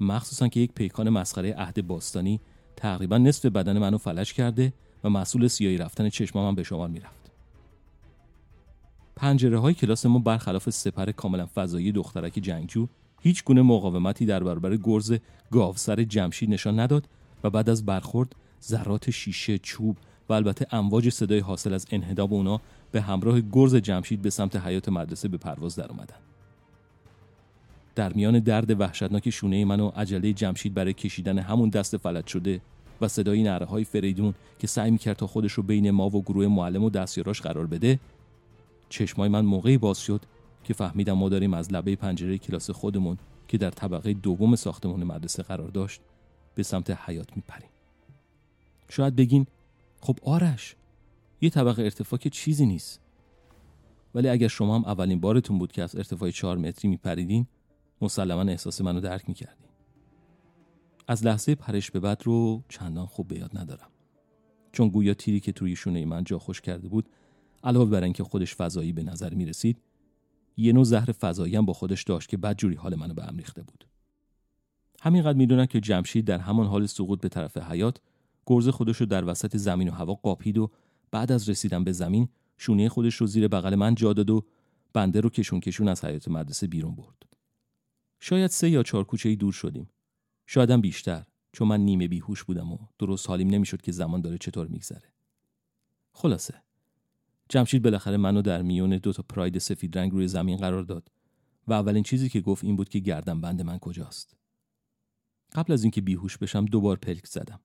مخصوصا 0.00 0.48
که 0.48 0.60
یک 0.60 0.72
پیکان 0.72 1.08
مسخره 1.08 1.54
عهد 1.54 1.86
باستانی 1.86 2.40
تقریبا 2.76 3.18
نصف 3.18 3.46
بدن 3.46 3.78
منو 3.78 3.98
فلج 3.98 4.32
کرده 4.32 4.72
و 5.04 5.10
مسئول 5.10 5.48
سیاهی 5.48 5.78
رفتن 5.78 6.08
چشمام 6.08 6.54
به 6.54 6.62
شما 6.62 6.86
می‌رفت. 6.86 7.30
پنجره 9.16 9.58
های 9.58 9.74
کلاس 9.74 10.06
ما 10.06 10.18
برخلاف 10.18 10.70
سپر 10.70 11.12
کاملا 11.12 11.46
فضایی 11.54 11.92
دخترک 11.92 12.32
جنگجو 12.32 12.86
هیچ 13.20 13.44
گونه 13.44 13.62
مقاومتی 13.62 14.26
در 14.26 14.44
برابر 14.44 14.76
گرز 14.76 15.14
گاوسر 15.50 16.04
جمشید 16.04 16.50
نشان 16.50 16.80
نداد 16.80 17.08
و 17.44 17.50
بعد 17.50 17.70
از 17.70 17.86
برخورد 17.86 18.34
ذرات 18.62 19.10
شیشه 19.10 19.58
چوب 19.58 19.96
و 20.28 20.32
البته 20.32 20.66
امواج 20.70 21.08
صدای 21.08 21.38
حاصل 21.38 21.74
از 21.74 21.86
انهداب 21.90 22.34
اونا 22.34 22.60
به 22.92 23.00
همراه 23.00 23.40
گرز 23.40 23.74
جمشید 23.74 24.22
به 24.22 24.30
سمت 24.30 24.56
حیات 24.56 24.88
مدرسه 24.88 25.28
به 25.28 25.36
پرواز 25.36 25.76
در 25.76 25.88
اومدن. 25.88 26.25
در 27.96 28.12
میان 28.12 28.38
درد 28.38 28.80
وحشتناک 28.80 29.30
شونه 29.30 29.64
من 29.64 29.80
و 29.80 29.88
عجله 29.88 30.32
جمشید 30.32 30.74
برای 30.74 30.92
کشیدن 30.92 31.38
همون 31.38 31.68
دست 31.68 31.96
فلج 31.96 32.26
شده 32.26 32.60
و 33.00 33.08
صدای 33.08 33.42
نره 33.42 33.66
های 33.66 33.84
فریدون 33.84 34.34
که 34.58 34.66
سعی 34.66 34.90
می‌کرد 34.90 35.16
تا 35.16 35.26
خودش 35.26 35.52
رو 35.52 35.62
بین 35.62 35.90
ما 35.90 36.06
و 36.06 36.22
گروه 36.22 36.46
معلم 36.46 36.84
و 36.84 36.90
دستیاراش 36.90 37.40
قرار 37.40 37.66
بده 37.66 37.98
چشمای 38.88 39.28
من 39.28 39.44
موقعی 39.44 39.78
باز 39.78 39.98
شد 39.98 40.20
که 40.64 40.74
فهمیدم 40.74 41.12
ما 41.12 41.28
داریم 41.28 41.54
از 41.54 41.72
لبه 41.72 41.96
پنجره 41.96 42.38
کلاس 42.38 42.70
خودمون 42.70 43.18
که 43.48 43.58
در 43.58 43.70
طبقه 43.70 44.12
دوم 44.12 44.56
ساختمان 44.56 45.04
مدرسه 45.04 45.42
قرار 45.42 45.68
داشت 45.68 46.00
به 46.54 46.62
سمت 46.62 46.90
حیات 46.90 47.36
میپریم. 47.36 47.68
شاید 48.88 49.16
بگین 49.16 49.46
خب 50.00 50.18
آرش 50.22 50.76
یه 51.40 51.50
طبقه 51.50 51.82
ارتفاع 51.82 52.18
که 52.18 52.30
چیزی 52.30 52.66
نیست. 52.66 53.00
ولی 54.14 54.28
اگر 54.28 54.48
شما 54.48 54.74
هم 54.74 54.84
اولین 54.84 55.20
بارتون 55.20 55.58
بود 55.58 55.72
که 55.72 55.82
از 55.82 55.96
ارتفاع 55.96 56.30
چهار 56.30 56.58
متری 56.58 56.90
میپریدین 56.90 57.46
مسلما 58.00 58.42
احساس 58.42 58.80
منو 58.80 59.00
درک 59.00 59.28
می‌کردین 59.28 59.68
از 61.08 61.24
لحظه 61.24 61.54
پرش 61.54 61.90
به 61.90 62.00
بعد 62.00 62.22
رو 62.24 62.62
چندان 62.68 63.06
خوب 63.06 63.28
به 63.28 63.38
یاد 63.38 63.58
ندارم. 63.58 63.88
چون 64.72 64.88
گویا 64.88 65.14
تیری 65.14 65.40
که 65.40 65.52
توی 65.52 65.76
شونه 65.76 66.04
من 66.04 66.24
جا 66.24 66.38
خوش 66.38 66.60
کرده 66.60 66.88
بود 66.88 67.08
علاوه 67.64 67.90
بر 67.90 68.02
اینکه 68.02 68.24
خودش 68.24 68.54
فضایی 68.54 68.92
به 68.92 69.02
نظر 69.02 69.34
می 69.34 69.46
رسید 69.46 69.82
یه 70.56 70.72
نوع 70.72 70.84
زهر 70.84 71.12
فضایی 71.12 71.56
هم 71.56 71.66
با 71.66 71.72
خودش 71.72 72.02
داشت 72.02 72.28
که 72.28 72.36
بدجوری 72.36 72.74
حال 72.74 72.94
منو 72.94 73.14
به 73.14 73.24
هم 73.24 73.36
ریخته 73.36 73.62
بود. 73.62 73.86
همینقدر 75.00 75.38
می‌دونم 75.38 75.66
که 75.66 75.80
جمشید 75.80 76.24
در 76.24 76.38
همان 76.38 76.66
حال 76.66 76.86
سقوط 76.86 77.20
به 77.20 77.28
طرف 77.28 77.58
حیات 77.58 78.00
گرز 78.46 78.68
خودش 78.68 78.96
رو 78.96 79.06
در 79.06 79.24
وسط 79.24 79.56
زمین 79.56 79.88
و 79.88 79.92
هوا 79.92 80.14
قاپید 80.14 80.58
و 80.58 80.70
بعد 81.10 81.32
از 81.32 81.48
رسیدن 81.48 81.84
به 81.84 81.92
زمین 81.92 82.28
شونه 82.58 82.88
خودش 82.88 83.14
رو 83.14 83.26
زیر 83.26 83.48
بغل 83.48 83.74
من 83.74 83.94
جا 83.94 84.12
داد 84.12 84.30
و 84.30 84.44
بنده 84.92 85.20
رو 85.20 85.30
کشون 85.30 85.60
کشون 85.60 85.88
از 85.88 86.04
حیات 86.04 86.28
مدرسه 86.28 86.66
بیرون 86.66 86.94
برد. 86.94 87.26
شاید 88.20 88.50
سه 88.50 88.70
یا 88.70 88.82
چهار 88.82 89.04
کوچه 89.04 89.36
دور 89.36 89.52
شدیم. 89.52 89.90
شایدم 90.46 90.80
بیشتر 90.80 91.26
چون 91.52 91.68
من 91.68 91.80
نیمه 91.80 92.08
بیهوش 92.08 92.44
بودم 92.44 92.72
و 92.72 92.78
درست 92.98 93.28
حالیم 93.28 93.48
نمی‌شد 93.48 93.82
که 93.82 93.92
زمان 93.92 94.20
داره 94.20 94.38
چطور 94.38 94.66
میگذره. 94.66 95.12
خلاصه 96.12 96.62
جمشید 97.48 97.82
بالاخره 97.82 98.16
منو 98.16 98.42
در 98.42 98.62
میون 98.62 98.98
دو 98.98 99.12
تا 99.12 99.24
پراید 99.28 99.58
سفید 99.58 99.98
رنگ 99.98 100.12
روی 100.12 100.28
زمین 100.28 100.56
قرار 100.56 100.82
داد 100.82 101.10
و 101.66 101.72
اولین 101.72 102.02
چیزی 102.02 102.28
که 102.28 102.40
گفت 102.40 102.64
این 102.64 102.76
بود 102.76 102.88
که 102.88 102.98
گردن 102.98 103.40
بند 103.40 103.62
من 103.62 103.78
کجاست. 103.78 104.36
قبل 105.52 105.72
از 105.72 105.82
اینکه 105.82 106.00
بیهوش 106.00 106.38
بشم 106.38 106.64
دوبار 106.64 106.96
پلک 106.96 107.26
زدم. 107.26 107.60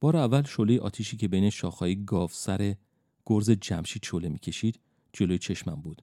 بار 0.00 0.16
اول 0.16 0.42
شله 0.42 0.80
آتیشی 0.80 1.16
که 1.16 1.28
بین 1.28 1.50
شاخهای 1.50 2.04
گاو 2.04 2.28
سر 2.28 2.74
گرز 3.26 3.50
جمشید 3.50 4.04
شله 4.04 4.28
می‌کشید 4.28 4.80
جلوی 5.12 5.38
چشمم 5.38 5.82
بود 5.82 6.02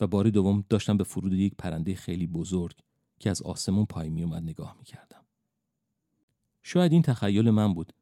و 0.00 0.06
بار 0.06 0.30
دوم 0.30 0.64
داشتم 0.68 0.96
به 0.96 1.04
فرود 1.04 1.32
یک 1.32 1.54
پرنده 1.58 1.94
خیلی 1.94 2.26
بزرگ 2.26 2.76
که 3.18 3.30
از 3.30 3.42
آسمون 3.42 3.84
پای 3.84 4.10
می 4.10 4.22
اومد 4.22 4.42
نگاه 4.42 4.76
می‌کردم. 4.78 5.24
شاید 6.62 6.92
این 6.92 7.02
تخیل 7.02 7.50
من 7.50 7.74
بود 7.74 7.92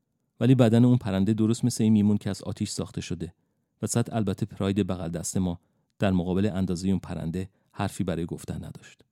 ولی 0.40 0.55
بدن 0.55 0.84
اون 0.84 0.99
پرنده 0.99 1.34
درست 1.34 1.64
مثل 1.64 1.84
این 1.84 1.93
میمون 1.93 2.16
که 2.16 2.30
از 2.30 2.43
آتیش 2.43 2.70
ساخته 2.70 3.01
شده 3.01 3.34
و 3.82 3.86
صد 3.86 4.14
البته 4.14 4.47
پراید 4.47 4.86
بغل 4.86 5.09
دست 5.09 5.36
ما 5.36 5.61
در 5.99 6.11
مقابل 6.11 6.51
اندازه 6.55 6.88
اون 6.88 6.99
پرنده 6.99 7.51
حرفی 7.72 8.05
برای 8.05 8.26
گفتن 8.26 8.64
نداشت. 8.64 9.05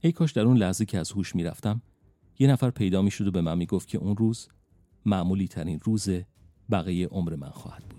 ای 0.00 0.12
کاش 0.12 0.32
در 0.32 0.42
اون 0.42 0.56
لحظه 0.56 0.84
که 0.84 0.98
از 0.98 1.12
هوش 1.12 1.34
می‌رفتم 1.34 1.82
یه 2.38 2.48
نفر 2.48 2.70
پیدا 2.70 3.02
می‌شد 3.02 3.26
و 3.26 3.30
به 3.30 3.40
من 3.40 3.58
می‌گفت 3.58 3.88
که 3.88 3.98
اون 3.98 4.16
روز 4.16 4.48
معمولی 5.06 5.48
ترین 5.48 5.80
روز 5.84 6.08
بقیه 6.70 7.06
عمر 7.06 7.36
من 7.36 7.50
خواهد. 7.50 7.91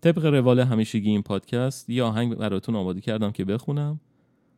طبق 0.00 0.24
روال 0.24 0.60
همیشگی 0.60 1.10
این 1.10 1.22
پادکست 1.22 1.90
یه 1.90 2.02
آهنگ 2.02 2.34
براتون 2.34 2.76
آماده 2.76 3.00
کردم 3.00 3.30
که 3.30 3.44
بخونم. 3.44 4.00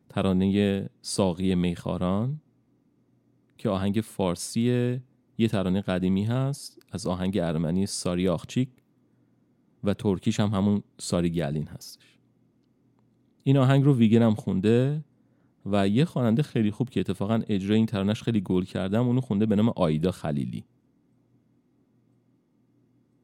ترانه 0.09 0.89
ساقی 1.01 1.55
میخاران 1.55 2.41
که 3.57 3.69
آهنگ 3.69 4.01
فارسی 4.03 4.99
یه 5.37 5.47
ترانه 5.47 5.81
قدیمی 5.81 6.23
هست 6.23 6.79
از 6.91 7.07
آهنگ 7.07 7.37
ارمنی 7.37 7.85
ساری 7.85 8.27
آخچیک 8.27 8.69
و 9.83 9.93
ترکیش 9.93 10.39
هم 10.39 10.49
همون 10.49 10.83
ساری 10.97 11.29
گلین 11.29 11.67
هستش. 11.67 12.17
این 13.43 13.57
آهنگ 13.57 13.83
رو 13.83 13.95
ویگرم 13.95 14.35
خونده 14.35 15.03
و 15.65 15.87
یه 15.87 16.05
خواننده 16.05 16.43
خیلی 16.43 16.71
خوب 16.71 16.89
که 16.89 16.99
اتفاقا 16.99 17.41
اجرای 17.49 17.77
این 17.77 17.85
ترانش 17.85 18.23
خیلی 18.23 18.41
گل 18.41 18.63
کردم 18.63 19.07
اونو 19.07 19.21
خونده 19.21 19.45
به 19.45 19.55
نام 19.55 19.73
آیدا 19.75 20.11
خلیلی. 20.11 20.63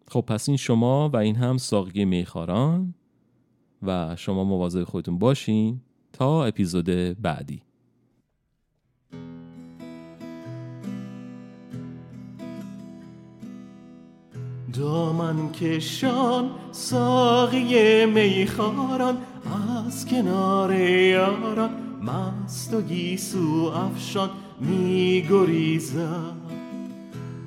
خب 0.10 0.22
پس 0.22 0.50
این 0.50 0.58
شما 0.58 1.10
و 1.10 1.18
این 1.18 1.36
هم 1.36 1.58
ساقی 1.58 2.06
میخاران 2.06 2.94
و 3.84 4.16
شما 4.16 4.44
مواظب 4.44 4.84
خودتون 4.84 5.18
باشین 5.18 5.82
تا 6.14 6.46
اپیزود 6.46 6.86
بعدی. 7.22 7.62
دامن 14.74 15.52
کشان 15.52 16.50
ساقی 16.72 18.06
میخاران 18.06 19.18
از 19.86 20.06
کنار 20.06 20.74
یاران 20.76 21.70
مست 22.02 22.74
و 22.74 22.82
گیسو 22.82 23.72
افشان 23.76 24.30
میگریزد 24.60 26.57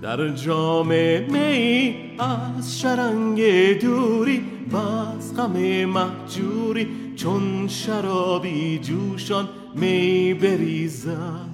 در 0.03 0.29
جام 0.29 0.89
می 1.33 1.95
از 2.19 2.81
شرنگ 2.81 3.41
دوری 3.81 4.45
باز 4.73 5.37
غم 5.37 5.85
محجوری 5.85 6.89
چون 7.17 7.69
شرابی 7.69 8.79
جوشان 8.79 9.49
می 9.75 10.35
بریزد. 10.35 11.51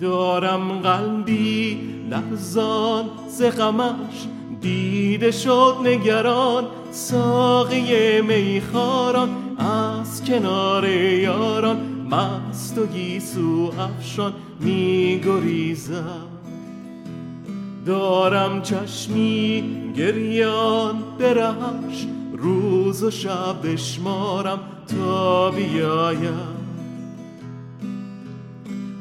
دارم 0.00 0.78
قلبی 0.78 1.78
لحظان 2.10 3.04
ز 3.28 3.42
غمش 3.42 4.26
دیده 4.60 5.30
شد 5.30 5.76
نگران. 5.84 6.64
ساقی 6.90 8.20
میخاران 8.20 9.28
از 9.58 10.24
کنار 10.24 10.88
یاران 10.88 11.78
مست 12.10 12.78
و 12.78 12.86
گیسو 12.86 13.72
افشان 13.80 14.32
می 14.60 15.20
گریزد. 15.24 16.37
دارم 17.88 18.62
چشمی 18.62 19.64
گریان 19.96 21.02
برهش 21.18 22.06
روز 22.32 23.02
و 23.02 23.10
شب 23.10 23.72
بشمارم 23.72 24.58
تا 24.86 25.50
بیایم. 25.50 26.58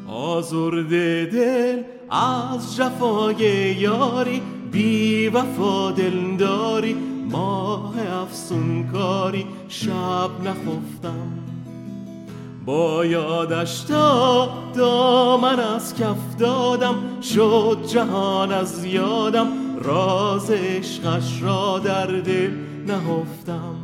آزرده 0.08 1.30
دل 1.34 1.84
از 2.10 2.76
جفای 2.76 3.36
یاری 3.80 4.42
بی 4.72 5.28
وفا 5.28 5.92
دلداری 5.92 6.94
ماه 7.32 7.94
افسونکاری 8.22 9.46
شب 9.68 10.30
نخفتم. 10.46 11.47
با 12.68 13.06
یادش 13.06 13.82
تا 13.82 14.50
دامن 14.76 15.60
از 15.60 15.96
کف 15.96 16.36
دادم 16.40 16.96
شد 17.22 17.78
جهان 17.88 18.52
از 18.52 18.86
یادم. 18.86 19.48
راز 19.82 20.52
عشقش 20.52 21.42
را 21.42 21.80
در 21.80 22.08
دل 22.08 22.52
نهفتم. 22.88 23.76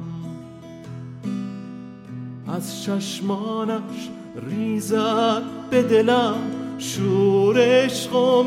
از 2.47 2.84
چشمانش 2.84 4.09
ریزد 4.49 5.43
به 5.69 5.84
دلم 5.84 6.36
شور 6.77 7.57
عشق 7.57 8.15
و 8.15 8.43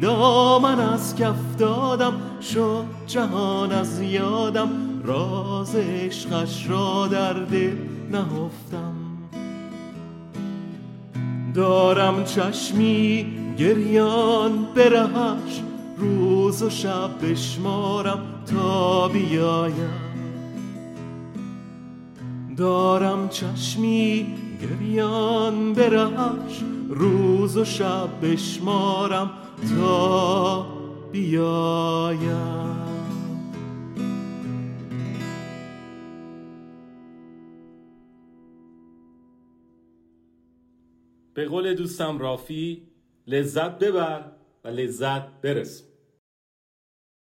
دامن 0.00 0.80
از 0.80 1.16
کف 1.16 1.56
دادم 1.58 2.12
شد 2.54 2.84
جهان 3.06 3.72
از 3.72 4.00
یادم. 4.00 4.70
راز 5.04 5.76
عشقش 5.76 6.66
را 6.68 7.06
در 7.06 7.32
دل 7.32 7.76
نهفتم. 8.12 9.01
دارم 11.54 12.24
چشمی 12.24 13.26
گریان 13.58 14.66
برهش 14.74 15.62
روز 15.98 16.62
و 16.62 16.70
شب 16.70 17.10
بشمارم 17.22 18.18
تا 18.46 19.08
بیایم. 19.08 19.90
دارم 22.56 23.28
چشمی 23.28 24.26
گریان 24.62 25.72
برهش 25.72 26.62
روز 26.88 27.56
و 27.56 27.64
شب 27.64 28.08
بشمارم 28.22 29.30
تا 29.78 30.66
بیایم. 31.12 32.81
به 41.34 41.48
قول 41.48 41.74
دوستم 41.74 42.18
رافی 42.18 42.82
لذت 43.26 43.78
ببر 43.78 44.32
و 44.64 44.68
لذت 44.68 45.40
برس. 45.40 45.91